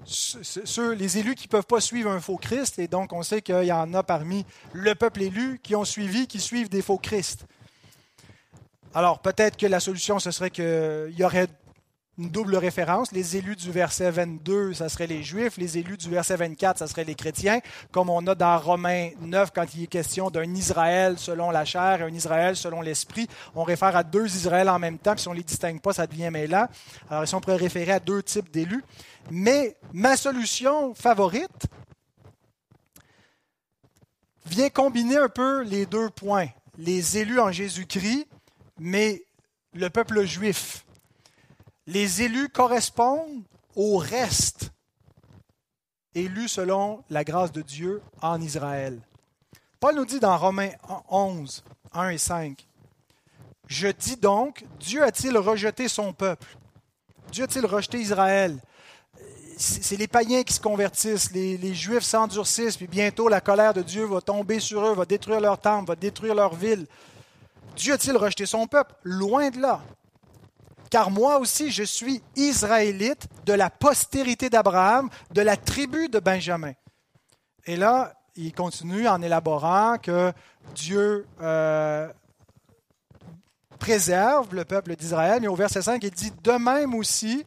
Ceux, 0.05 0.93
les 0.93 1.18
élus 1.18 1.35
qui 1.35 1.47
ne 1.47 1.51
peuvent 1.51 1.66
pas 1.66 1.81
suivre 1.81 2.11
un 2.11 2.20
faux 2.20 2.37
Christ, 2.37 2.79
et 2.79 2.87
donc 2.87 3.12
on 3.12 3.22
sait 3.22 3.43
qu'il 3.43 3.64
y 3.64 3.72
en 3.72 3.93
a 3.95 4.03
parmi 4.05 4.45
le 4.72 4.95
peuple 4.95 5.22
élu 5.22 5.59
qui 5.62 5.74
ont 5.74 5.85
suivi, 5.85 6.29
qui 6.29 6.41
suivent 6.41 6.68
des 6.68 6.83
faux 6.83 6.99
Christ. 6.99 7.45
Alors, 8.95 9.18
peut-être 9.18 9.57
que 9.57 9.66
la 9.66 9.81
solution, 9.81 10.18
ce 10.20 10.31
serait 10.31 10.51
qu'il 10.51 11.14
y 11.16 11.24
aurait 11.24 11.49
une 12.19 12.31
double 12.31 12.57
référence. 12.57 13.12
Les 13.12 13.37
élus 13.37 13.57
du 13.57 13.71
verset 13.71 14.11
22, 14.11 14.75
ça 14.75 14.89
serait 14.89 15.07
les 15.07 15.23
Juifs. 15.23 15.57
Les 15.59 15.79
élus 15.79 15.97
du 15.97 16.09
verset 16.09 16.37
24, 16.37 16.79
ça 16.79 16.87
serait 16.87 17.05
les 17.05 17.14
chrétiens. 17.14 17.61
Comme 17.93 18.11
on 18.11 18.27
a 18.27 18.35
dans 18.35 18.59
Romains 18.59 19.11
9, 19.21 19.51
quand 19.55 19.67
il 19.75 19.85
est 19.85 19.87
question 19.89 20.31
d'un 20.31 20.55
Israël 20.55 21.19
selon 21.19 21.51
la 21.51 21.64
chair 21.64 22.01
et 22.01 22.05
un 22.05 22.14
Israël 22.14 22.57
selon 22.57 22.81
l'esprit, 22.81 23.29
on 23.55 23.62
réfère 23.62 23.97
à 23.97 24.03
deux 24.03 24.27
Israëls 24.27 24.69
en 24.69 24.79
même 24.79 24.99
temps. 24.99 25.12
Puis 25.12 25.23
si 25.23 25.29
on 25.29 25.33
ne 25.33 25.39
les 25.39 25.45
distingue 25.45 25.81
pas, 25.81 25.93
ça 25.93 26.07
devient 26.07 26.31
mêlant. 26.31 26.69
Alors 27.11 27.25
ici, 27.25 27.35
on 27.35 27.41
pourrait 27.41 27.57
référer 27.57 27.93
à 27.93 28.01
deux 28.01 28.23
types 28.23 28.51
d'élus. 28.51 28.85
Mais 29.31 29.77
ma 29.93 30.17
solution 30.17 30.95
favorite 30.95 31.67
vient 34.47 34.71
combiner 34.71 35.19
un 35.19 35.29
peu 35.29 35.62
les 35.62 35.87
deux 35.87 36.11
points. 36.11 36.49
Les 36.79 37.19
élus 37.19 37.41
en 37.41 37.51
Jésus-Christ 37.51 38.27
mais 38.79 39.25
le 39.75 39.91
peuple 39.91 40.25
juif. 40.25 40.86
Les 41.87 42.22
élus 42.22 42.49
correspondent 42.49 43.43
au 43.76 43.99
reste 43.99 44.70
élus 46.14 46.49
selon 46.49 47.05
la 47.11 47.22
grâce 47.22 47.53
de 47.53 47.62
Dieu 47.62 48.03
en 48.22 48.41
Israël. 48.41 49.01
Paul 49.78 49.95
nous 49.95 50.07
dit 50.07 50.18
dans 50.18 50.37
Romains 50.37 50.70
11, 51.11 51.62
1 51.93 52.09
et 52.09 52.18
5, 52.18 52.66
Je 53.66 53.89
dis 53.89 54.16
donc, 54.16 54.64
Dieu 54.80 55.05
a-t-il 55.05 55.37
rejeté 55.37 55.87
son 55.87 56.12
peuple? 56.12 56.57
Dieu 57.30 57.45
a-t-il 57.45 57.66
rejeté 57.66 57.99
Israël? 57.99 58.59
C'est 59.59 59.97
les 59.97 60.09
païens 60.09 60.43
qui 60.43 60.53
se 60.53 60.61
convertissent, 60.61 61.30
les, 61.32 61.57
les 61.57 61.74
Juifs 61.74 62.03
s'endurcissent, 62.03 62.76
puis 62.76 62.87
bientôt 62.87 63.28
la 63.28 63.41
colère 63.41 63.72
de 63.72 63.82
Dieu 63.82 64.05
va 64.05 64.20
tomber 64.20 64.61
sur 64.61 64.84
eux, 64.84 64.95
va 64.95 65.05
détruire 65.05 65.41
leur 65.41 65.59
temple, 65.59 65.89
va 65.89 65.97
détruire 65.97 66.34
leur 66.34 66.55
ville. 66.55 66.87
Dieu 67.74 67.95
a-t-il 67.95 68.16
rejeté 68.16 68.45
son 68.45 68.66
peuple? 68.66 68.95
Loin 69.03 69.51
de 69.51 69.61
là. 69.61 69.82
Car 70.97 71.11
moi 71.11 71.38
aussi, 71.40 71.70
je 71.70 71.82
suis 71.82 72.22
israélite 72.36 73.28
de 73.44 73.53
la 73.53 73.68
postérité 73.68 74.49
d'Abraham, 74.49 75.11
de 75.30 75.42
la 75.42 75.59
tribu 75.59 76.09
de 76.09 76.18
Benjamin. 76.18 76.72
Et 77.66 77.76
là, 77.76 78.14
il 78.34 78.55
continue 78.55 79.07
en 79.07 79.20
élaborant 79.20 79.99
que 79.99 80.32
Dieu 80.74 81.26
euh, 81.42 82.11
préserve 83.78 84.55
le 84.55 84.64
peuple 84.64 84.97
d'Israël. 84.97 85.44
Et 85.44 85.49
au 85.49 85.55
verset 85.55 85.82
5, 85.82 86.03
il 86.03 86.12
dit 86.12 86.32
De 86.42 86.53
même 86.53 86.94
aussi, 86.94 87.44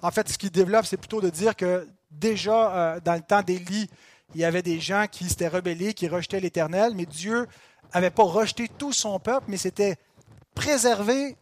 en 0.00 0.10
fait, 0.10 0.26
ce 0.26 0.38
qu'il 0.38 0.50
développe, 0.50 0.86
c'est 0.86 0.96
plutôt 0.96 1.20
de 1.20 1.28
dire 1.28 1.56
que 1.56 1.86
déjà 2.10 2.74
euh, 2.74 3.00
dans 3.00 3.16
le 3.16 3.20
temps 3.20 3.42
d'Élie, 3.42 3.90
il 4.34 4.40
y 4.40 4.46
avait 4.46 4.62
des 4.62 4.80
gens 4.80 5.04
qui 5.12 5.28
s'étaient 5.28 5.48
rebellés, 5.48 5.92
qui 5.92 6.08
rejetaient 6.08 6.40
l'Éternel, 6.40 6.94
mais 6.94 7.04
Dieu 7.04 7.48
n'avait 7.94 8.08
pas 8.08 8.24
rejeté 8.24 8.66
tout 8.78 8.94
son 8.94 9.20
peuple, 9.20 9.44
mais 9.48 9.58
c'était 9.58 9.96
préserver 10.54 11.36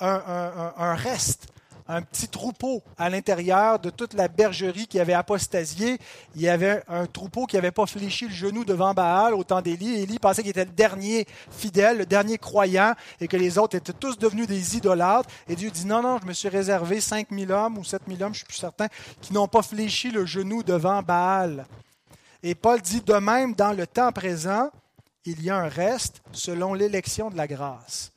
un, 0.00 0.94
reste, 0.94 1.48
un 1.86 2.02
petit 2.02 2.28
troupeau 2.28 2.82
à 2.98 3.08
l'intérieur 3.08 3.78
de 3.78 3.90
toute 3.90 4.14
la 4.14 4.28
bergerie 4.28 4.86
qui 4.86 5.00
avait 5.00 5.14
apostasié. 5.14 5.98
Il 6.34 6.42
y 6.42 6.48
avait 6.48 6.82
un 6.88 7.06
troupeau 7.06 7.46
qui 7.46 7.56
n'avait 7.56 7.70
pas 7.70 7.86
fléchi 7.86 8.26
le 8.26 8.34
genou 8.34 8.64
devant 8.64 8.92
Baal 8.94 9.34
au 9.34 9.44
temps 9.44 9.62
d'Élie. 9.62 10.02
Élie 10.02 10.18
pensait 10.18 10.42
qu'il 10.42 10.50
était 10.50 10.64
le 10.64 10.72
dernier 10.72 11.26
fidèle, 11.50 11.98
le 11.98 12.06
dernier 12.06 12.38
croyant, 12.38 12.94
et 13.20 13.28
que 13.28 13.36
les 13.36 13.58
autres 13.58 13.76
étaient 13.76 13.92
tous 13.92 14.18
devenus 14.18 14.46
des 14.46 14.76
idolâtres. 14.76 15.30
Et 15.48 15.56
Dieu 15.56 15.70
dit, 15.70 15.86
non, 15.86 16.02
non, 16.02 16.18
je 16.20 16.26
me 16.26 16.32
suis 16.32 16.48
réservé 16.48 17.00
5000 17.00 17.50
hommes 17.50 17.78
ou 17.78 17.84
7000 17.84 18.22
hommes, 18.22 18.34
je 18.34 18.38
suis 18.38 18.46
plus 18.46 18.56
certain, 18.56 18.88
qui 19.20 19.32
n'ont 19.32 19.48
pas 19.48 19.62
fléchi 19.62 20.10
le 20.10 20.26
genou 20.26 20.62
devant 20.62 21.02
Baal. 21.02 21.66
Et 22.42 22.54
Paul 22.54 22.80
dit 22.80 23.00
de 23.00 23.14
même 23.14 23.54
dans 23.54 23.72
le 23.72 23.86
temps 23.86 24.12
présent, 24.12 24.70
il 25.24 25.42
y 25.42 25.50
a 25.50 25.56
un 25.56 25.68
reste 25.68 26.22
selon 26.32 26.74
l'élection 26.74 27.30
de 27.30 27.36
la 27.36 27.46
grâce. 27.46 28.12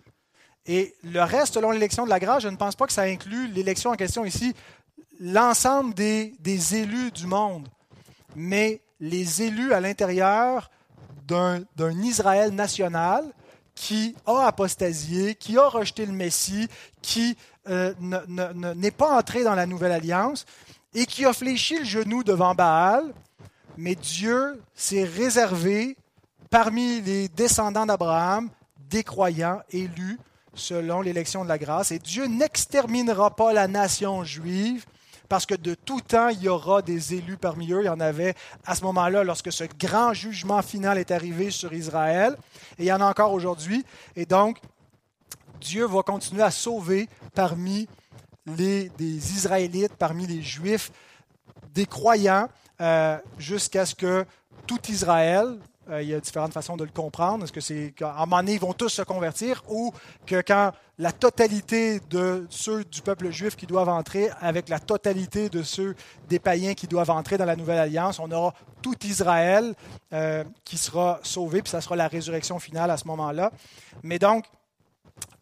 Et 0.65 0.93
le 1.03 1.21
reste 1.21 1.55
selon 1.55 1.71
l'élection 1.71 2.05
de 2.05 2.09
la 2.09 2.19
grâce, 2.19 2.43
je 2.43 2.47
ne 2.47 2.55
pense 2.55 2.75
pas 2.75 2.87
que 2.87 2.93
ça 2.93 3.03
inclut 3.03 3.47
l'élection 3.47 3.89
en 3.89 3.95
question 3.95 4.25
ici, 4.25 4.53
l'ensemble 5.19 5.93
des, 5.93 6.33
élus 6.75 7.11
du 7.11 7.27
monde, 7.27 7.67
mais 8.35 8.81
les 8.99 9.41
élus 9.41 9.73
à 9.73 9.79
l'intérieur 9.79 10.69
d'un 11.27 11.63
Israël 12.03 12.51
national 12.53 13.23
qui 13.73 14.15
a 14.25 14.45
apostasié, 14.45 15.35
qui 15.35 15.57
a 15.57 15.67
rejeté 15.67 16.05
le 16.05 16.11
Messie, 16.11 16.67
qui 17.01 17.37
euh, 17.69 17.93
n'est 18.75 18.91
pas 18.91 19.17
entré 19.17 19.43
dans 19.43 19.55
la 19.55 19.65
nouvelle 19.65 19.93
alliance 19.93 20.45
et 20.93 21.05
qui 21.05 21.25
a 21.25 21.33
fléchi 21.33 21.79
le 21.79 21.85
genou 21.85 22.23
devant 22.23 22.53
Baal 22.53 23.13
mais 23.77 23.95
Dieu 23.95 24.61
s'est 24.73 25.03
réservé 25.03 25.97
parmi 26.49 27.01
les 27.01 27.27
descendants 27.29 27.85
d'Abraham 27.85 28.49
des 28.77 29.03
croyants 29.03 29.61
élus 29.71 30.19
selon 30.53 31.01
l'élection 31.01 31.43
de 31.43 31.49
la 31.49 31.57
grâce. 31.57 31.91
Et 31.91 31.99
Dieu 31.99 32.25
n'exterminera 32.25 33.35
pas 33.35 33.53
la 33.53 33.67
nation 33.67 34.23
juive 34.23 34.85
parce 35.31 35.45
que 35.45 35.55
de 35.55 35.75
tout 35.75 36.01
temps, 36.01 36.27
il 36.27 36.41
y 36.41 36.49
aura 36.49 36.81
des 36.81 37.13
élus 37.13 37.37
parmi 37.37 37.71
eux. 37.71 37.81
Il 37.83 37.85
y 37.85 37.89
en 37.89 38.01
avait 38.01 38.35
à 38.65 38.75
ce 38.75 38.83
moment-là, 38.83 39.23
lorsque 39.23 39.49
ce 39.49 39.63
grand 39.79 40.13
jugement 40.13 40.61
final 40.61 40.97
est 40.97 41.09
arrivé 41.09 41.51
sur 41.51 41.71
Israël, 41.71 42.35
et 42.77 42.83
il 42.83 42.85
y 42.87 42.91
en 42.91 42.99
a 42.99 43.05
encore 43.05 43.31
aujourd'hui. 43.31 43.85
Et 44.17 44.25
donc, 44.25 44.57
Dieu 45.61 45.85
va 45.85 46.03
continuer 46.03 46.43
à 46.43 46.51
sauver 46.51 47.07
parmi 47.33 47.87
les 48.45 48.89
des 48.97 49.31
Israélites, 49.31 49.93
parmi 49.97 50.27
les 50.27 50.41
Juifs, 50.41 50.91
des 51.73 51.85
croyants, 51.85 52.49
euh, 52.81 53.17
jusqu'à 53.37 53.85
ce 53.85 53.95
que 53.95 54.25
tout 54.67 54.81
Israël, 54.89 55.59
il 55.99 56.07
y 56.07 56.13
a 56.13 56.19
différentes 56.19 56.53
façons 56.53 56.77
de 56.77 56.83
le 56.83 56.91
comprendre. 56.91 57.43
Est-ce 57.43 57.51
que 57.51 57.61
c'est 57.61 57.93
qu'à 57.95 58.13
un 58.13 58.25
moment 58.25 58.37
donné, 58.37 58.53
ils 58.53 58.59
vont 58.59 58.73
tous 58.73 58.89
se 58.89 59.01
convertir 59.01 59.63
ou 59.67 59.91
que 60.25 60.41
quand 60.41 60.71
la 60.97 61.11
totalité 61.11 61.99
de 62.09 62.45
ceux 62.49 62.83
du 62.85 63.01
peuple 63.01 63.31
juif 63.31 63.55
qui 63.55 63.65
doivent 63.65 63.89
entrer 63.89 64.29
avec 64.39 64.69
la 64.69 64.79
totalité 64.79 65.49
de 65.49 65.63
ceux 65.63 65.95
des 66.29 66.39
païens 66.39 66.75
qui 66.75 66.87
doivent 66.87 67.09
entrer 67.09 67.37
dans 67.37 67.45
la 67.45 67.55
nouvelle 67.55 67.79
alliance, 67.79 68.19
on 68.19 68.31
aura 68.31 68.53
tout 68.81 68.95
Israël 69.05 69.73
euh, 70.13 70.43
qui 70.63 70.77
sera 70.77 71.19
sauvé, 71.23 71.61
puis 71.61 71.71
ça 71.71 71.81
sera 71.81 71.95
la 71.95 72.07
résurrection 72.07 72.59
finale 72.59 72.91
à 72.91 72.97
ce 72.97 73.07
moment-là. 73.07 73.51
Mais 74.03 74.19
donc, 74.19 74.45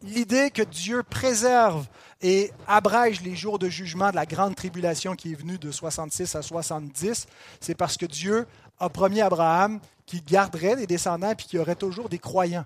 l'idée 0.02 0.50
que 0.50 0.62
Dieu 0.62 1.02
préserve 1.02 1.86
et 2.22 2.50
abrège 2.66 3.22
les 3.22 3.34
jours 3.34 3.58
de 3.58 3.68
jugement 3.68 4.10
de 4.10 4.16
la 4.16 4.26
grande 4.26 4.54
tribulation 4.54 5.14
qui 5.14 5.32
est 5.32 5.34
venue 5.34 5.58
de 5.58 5.70
66 5.70 6.34
à 6.34 6.42
70, 6.42 7.26
c'est 7.60 7.74
parce 7.74 7.96
que 7.96 8.06
Dieu 8.06 8.46
a 8.80 8.88
promis 8.88 9.20
Abraham 9.20 9.80
qu'il 10.06 10.24
garderait 10.24 10.76
des 10.76 10.86
descendants 10.86 11.30
et 11.30 11.36
qu'il 11.36 11.58
y 11.58 11.62
aurait 11.62 11.76
toujours 11.76 12.08
des 12.08 12.18
croyants 12.18 12.64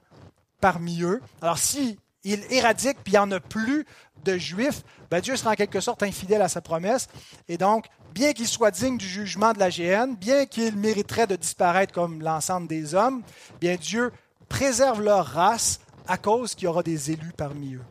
parmi 0.61 1.03
eux. 1.03 1.21
Alors 1.43 1.59
si 1.59 1.99
il 2.23 2.43
éradique 2.51 2.99
puis 3.05 3.13
il 3.13 3.17
n'y 3.17 3.19
en 3.19 3.31
a 3.33 3.41
plus 3.41 3.85
de 4.25 4.39
juifs, 4.39 4.83
ben 5.11 5.21
Dieu 5.21 5.37
sera 5.37 5.51
en 5.51 5.55
quelque 5.55 5.81
sorte 5.81 6.03
infidèle 6.03 6.41
à 6.41 6.49
sa 6.49 6.63
promesse. 6.63 7.09
Et 7.49 7.59
donc, 7.59 7.87
bien 8.15 8.33
qu'il 8.33 8.49
soit 8.49 8.71
digne 8.71 8.97
du 8.97 9.07
jugement 9.07 9.53
de 9.53 9.59
la 9.59 9.69
GN, 9.69 10.15
bien 10.15 10.47
qu'il 10.47 10.77
mériterait 10.77 11.27
de 11.27 11.37
disparaître 11.37 11.93
comme 11.93 12.23
l'ensemble 12.23 12.67
des 12.67 12.95
hommes, 12.95 13.23
bien 13.61 13.77
Dieu 13.77 14.11
préserve 14.49 15.03
leur 15.03 15.27
race 15.27 15.81
à 16.07 16.17
cause 16.17 16.55
qu'il 16.55 16.65
y 16.65 16.69
aura 16.69 16.83
des 16.83 17.11
élus 17.11 17.33
parmi 17.37 17.75
eux. 17.75 17.85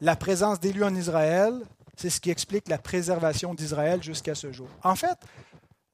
La 0.00 0.16
présence 0.16 0.60
d'élus 0.60 0.84
en 0.84 0.94
Israël, 0.94 1.54
c'est 1.96 2.10
ce 2.10 2.20
qui 2.20 2.30
explique 2.30 2.68
la 2.68 2.78
préservation 2.78 3.54
d'Israël 3.54 4.02
jusqu'à 4.02 4.34
ce 4.34 4.52
jour. 4.52 4.68
En 4.82 4.96
fait, 4.96 5.16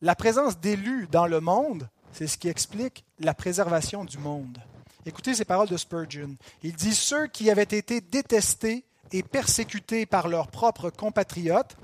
la 0.02 0.14
présence 0.14 0.58
d'élus 0.58 1.08
dans 1.10 1.26
le 1.26 1.40
monde, 1.40 1.88
c'est 2.12 2.26
ce 2.26 2.38
qui 2.38 2.48
explique 2.48 3.04
la 3.18 3.34
préservation 3.34 4.04
du 4.04 4.18
monde. 4.18 4.58
Écoutez 5.06 5.34
ces 5.34 5.44
paroles 5.44 5.68
de 5.68 5.76
Spurgeon. 5.76 6.36
Il 6.62 6.74
dit 6.74 6.94
Ceux 6.94 7.26
qui 7.26 7.50
avaient 7.50 7.62
été 7.62 8.00
détestés 8.00 8.84
et 9.12 9.22
persécutés 9.22 10.06
par 10.06 10.28
leurs 10.28 10.48
propres 10.48 10.90
compatriotes 10.90 11.76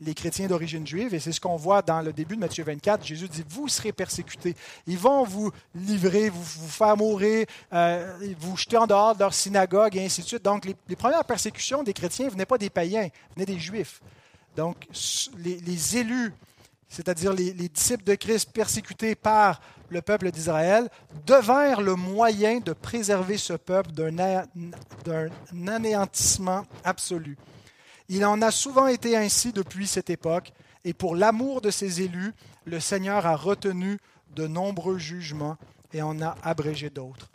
les 0.00 0.14
chrétiens 0.14 0.46
d'origine 0.46 0.86
juive, 0.86 1.14
et 1.14 1.20
c'est 1.20 1.32
ce 1.32 1.40
qu'on 1.40 1.56
voit 1.56 1.82
dans 1.82 2.02
le 2.02 2.12
début 2.12 2.34
de 2.34 2.40
Matthieu 2.40 2.64
24. 2.64 3.04
Jésus 3.04 3.28
dit, 3.28 3.44
vous 3.48 3.68
serez 3.68 3.92
persécutés. 3.92 4.54
Ils 4.86 4.98
vont 4.98 5.24
vous 5.24 5.50
livrer, 5.74 6.28
vous, 6.28 6.42
vous 6.42 6.68
faire 6.68 6.96
mourir, 6.96 7.46
euh, 7.72 8.18
vous 8.38 8.56
jeter 8.56 8.76
en 8.76 8.86
dehors 8.86 9.14
de 9.14 9.20
leur 9.20 9.32
synagogue, 9.32 9.96
et 9.96 10.04
ainsi 10.04 10.22
de 10.22 10.26
suite. 10.26 10.44
Donc, 10.44 10.66
les, 10.66 10.96
premières 10.96 11.24
persécutions 11.24 11.82
des 11.82 11.94
chrétiens 11.94 12.26
ne 12.26 12.30
venaient 12.30 12.46
pas 12.46 12.58
des 12.58 12.70
païens, 12.70 13.08
venaient 13.34 13.46
des 13.46 13.58
juifs. 13.58 14.02
Donc, 14.54 14.86
les, 15.38 15.96
élus, 15.96 16.32
c'est-à-dire 16.88 17.32
les, 17.32 17.52
les 17.52 17.68
disciples 17.68 18.04
de 18.04 18.14
Christ 18.14 18.52
persécutés 18.52 19.14
par 19.14 19.60
le 19.90 20.02
peuple 20.02 20.30
d'Israël, 20.30 20.88
devinrent 21.26 21.82
le 21.82 21.94
moyen 21.94 22.60
de 22.60 22.72
préserver 22.72 23.38
ce 23.38 23.52
peuple 23.54 23.90
d'un 23.92 25.28
anéantissement 25.66 26.64
absolu. 26.84 27.36
Il 28.08 28.24
en 28.24 28.40
a 28.42 28.50
souvent 28.50 28.86
été 28.86 29.16
ainsi 29.16 29.52
depuis 29.52 29.86
cette 29.86 30.10
époque, 30.10 30.52
et 30.84 30.94
pour 30.94 31.16
l'amour 31.16 31.60
de 31.60 31.70
ses 31.70 32.02
élus, 32.02 32.32
le 32.64 32.80
Seigneur 32.80 33.26
a 33.26 33.36
retenu 33.36 33.98
de 34.34 34.46
nombreux 34.46 34.98
jugements 34.98 35.56
et 35.92 36.02
en 36.02 36.20
a 36.20 36.36
abrégé 36.42 36.90
d'autres. 36.90 37.30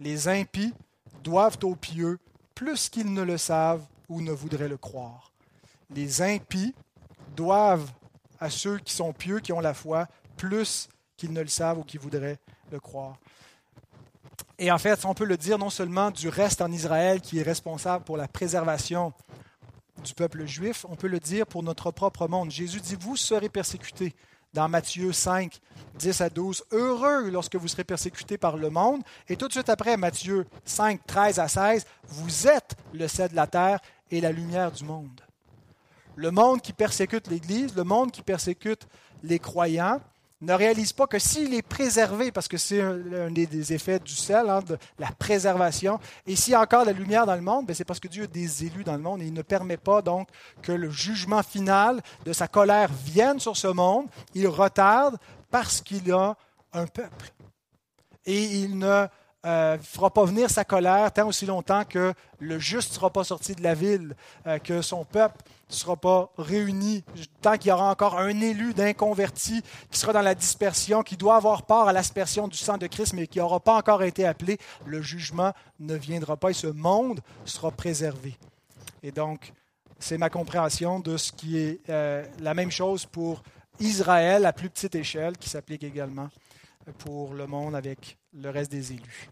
Les 0.00 0.28
impies 0.28 0.74
doivent 1.22 1.58
aux 1.62 1.76
pieux 1.76 2.18
plus 2.54 2.88
qu'ils 2.88 3.12
ne 3.12 3.22
le 3.22 3.38
savent 3.38 3.84
ou 4.08 4.20
ne 4.20 4.32
voudraient 4.32 4.68
le 4.68 4.76
croire. 4.76 5.32
Les 5.90 6.22
impies 6.22 6.74
doivent 7.36 7.90
à 8.40 8.50
ceux 8.50 8.78
qui 8.78 8.94
sont 8.94 9.12
pieux, 9.12 9.40
qui 9.40 9.52
ont 9.52 9.60
la 9.60 9.74
foi, 9.74 10.06
plus 10.36 10.88
qu'ils 11.16 11.32
ne 11.32 11.40
le 11.40 11.48
savent 11.48 11.78
ou 11.78 11.82
qu'ils 11.82 12.00
voudraient 12.00 12.38
le 12.70 12.80
croire. 12.80 13.16
Et 14.58 14.70
en 14.70 14.78
fait, 14.78 15.04
on 15.04 15.14
peut 15.14 15.24
le 15.24 15.36
dire 15.36 15.58
non 15.58 15.70
seulement 15.70 16.10
du 16.10 16.28
reste 16.28 16.62
en 16.62 16.72
Israël 16.72 17.20
qui 17.20 17.38
est 17.38 17.42
responsable 17.42 18.04
pour 18.04 18.16
la 18.16 18.28
préservation 18.28 19.12
du 20.02 20.14
peuple 20.14 20.46
juif, 20.46 20.84
on 20.88 20.96
peut 20.96 21.08
le 21.08 21.20
dire 21.20 21.46
pour 21.46 21.62
notre 21.62 21.90
propre 21.90 22.28
monde. 22.28 22.50
Jésus 22.50 22.80
dit, 22.80 22.96
vous 22.98 23.16
serez 23.16 23.48
persécutés. 23.48 24.14
Dans 24.54 24.68
Matthieu 24.68 25.12
5, 25.12 25.58
10 25.98 26.20
à 26.22 26.30
12, 26.30 26.64
heureux 26.70 27.28
lorsque 27.28 27.56
vous 27.56 27.68
serez 27.68 27.84
persécutés 27.84 28.38
par 28.38 28.56
le 28.56 28.70
monde. 28.70 29.02
Et 29.28 29.36
tout 29.36 29.48
de 29.48 29.52
suite 29.52 29.68
après, 29.68 29.98
Matthieu 29.98 30.46
5, 30.64 31.04
13 31.06 31.38
à 31.40 31.48
16, 31.48 31.84
vous 32.08 32.46
êtes 32.46 32.74
le 32.94 33.06
sel 33.06 33.30
de 33.30 33.36
la 33.36 33.46
terre 33.46 33.80
et 34.10 34.20
la 34.22 34.32
lumière 34.32 34.72
du 34.72 34.84
monde. 34.84 35.20
Le 36.16 36.30
monde 36.30 36.62
qui 36.62 36.72
persécute 36.72 37.28
l'Église, 37.28 37.76
le 37.76 37.84
monde 37.84 38.10
qui 38.10 38.22
persécute 38.22 38.88
les 39.22 39.38
croyants, 39.38 40.00
ne 40.40 40.52
réalise 40.52 40.92
pas 40.92 41.06
que 41.06 41.18
s'il 41.18 41.54
est 41.54 41.62
préservé, 41.62 42.30
parce 42.30 42.48
que 42.48 42.58
c'est 42.58 42.80
un, 42.82 43.30
des, 43.30 43.72
effets 43.72 43.98
du 43.98 44.12
sel, 44.12 44.50
hein, 44.50 44.60
de 44.60 44.78
la 44.98 45.08
préservation, 45.08 45.98
et 46.26 46.36
s'il 46.36 46.52
y 46.52 46.54
a 46.54 46.60
encore 46.60 46.84
la 46.84 46.92
lumière 46.92 47.26
dans 47.26 47.34
le 47.34 47.40
monde, 47.40 47.66
ben, 47.66 47.74
c'est 47.74 47.84
parce 47.84 48.00
que 48.00 48.08
Dieu 48.08 48.24
a 48.24 48.26
des 48.26 48.64
élus 48.64 48.84
dans 48.84 48.96
le 48.96 49.02
monde 49.02 49.22
et 49.22 49.26
il 49.26 49.32
ne 49.32 49.42
permet 49.42 49.78
pas 49.78 50.02
donc 50.02 50.28
que 50.62 50.72
le 50.72 50.90
jugement 50.90 51.42
final 51.42 52.02
de 52.24 52.32
sa 52.32 52.48
colère 52.48 52.90
vienne 53.04 53.40
sur 53.40 53.56
ce 53.56 53.68
monde. 53.68 54.06
Il 54.34 54.46
retarde 54.48 55.16
parce 55.50 55.80
qu'il 55.80 56.12
a 56.12 56.36
un 56.72 56.86
peuple. 56.86 57.32
Et 58.26 58.42
il 58.42 58.78
ne 58.78 59.06
euh, 59.46 59.78
fera 59.78 60.10
pas 60.10 60.24
venir 60.24 60.50
sa 60.50 60.64
colère 60.64 61.12
tant 61.12 61.28
aussi 61.28 61.46
longtemps 61.46 61.84
que 61.84 62.12
le 62.40 62.58
juste 62.58 62.90
ne 62.90 62.94
sera 62.96 63.10
pas 63.10 63.24
sorti 63.24 63.54
de 63.54 63.62
la 63.62 63.74
ville, 63.74 64.14
euh, 64.46 64.58
que 64.58 64.82
son 64.82 65.04
peuple 65.04 65.42
ne 65.68 65.74
sera 65.74 65.96
pas 65.96 66.32
réuni, 66.38 67.04
tant 67.42 67.56
qu'il 67.56 67.70
y 67.70 67.72
aura 67.72 67.90
encore 67.90 68.18
un 68.18 68.40
élu 68.40 68.72
d'inconverti 68.72 69.62
qui 69.90 69.98
sera 69.98 70.12
dans 70.12 70.22
la 70.22 70.34
dispersion, 70.34 71.02
qui 71.02 71.16
doit 71.16 71.36
avoir 71.36 71.64
part 71.64 71.88
à 71.88 71.92
l'aspersion 71.92 72.46
du 72.46 72.56
sang 72.56 72.78
de 72.78 72.86
Christ, 72.86 73.14
mais 73.14 73.26
qui 73.26 73.38
n'aura 73.38 73.60
pas 73.60 73.76
encore 73.76 74.02
été 74.02 74.24
appelé, 74.24 74.58
le 74.84 75.02
jugement 75.02 75.52
ne 75.80 75.94
viendra 75.94 76.36
pas 76.36 76.50
et 76.50 76.54
ce 76.54 76.68
monde 76.68 77.20
sera 77.44 77.70
préservé. 77.70 78.36
Et 79.02 79.10
donc, 79.10 79.52
c'est 79.98 80.18
ma 80.18 80.30
compréhension 80.30 81.00
de 81.00 81.16
ce 81.16 81.32
qui 81.32 81.58
est 81.58 81.80
euh, 81.88 82.24
la 82.40 82.54
même 82.54 82.70
chose 82.70 83.06
pour 83.06 83.42
Israël 83.80 84.46
à 84.46 84.52
plus 84.52 84.70
petite 84.70 84.94
échelle, 84.94 85.36
qui 85.36 85.48
s'applique 85.48 85.82
également 85.82 86.28
pour 86.98 87.34
le 87.34 87.46
monde 87.46 87.74
avec 87.74 88.16
le 88.32 88.50
reste 88.50 88.70
des 88.70 88.92
élus. 88.92 89.28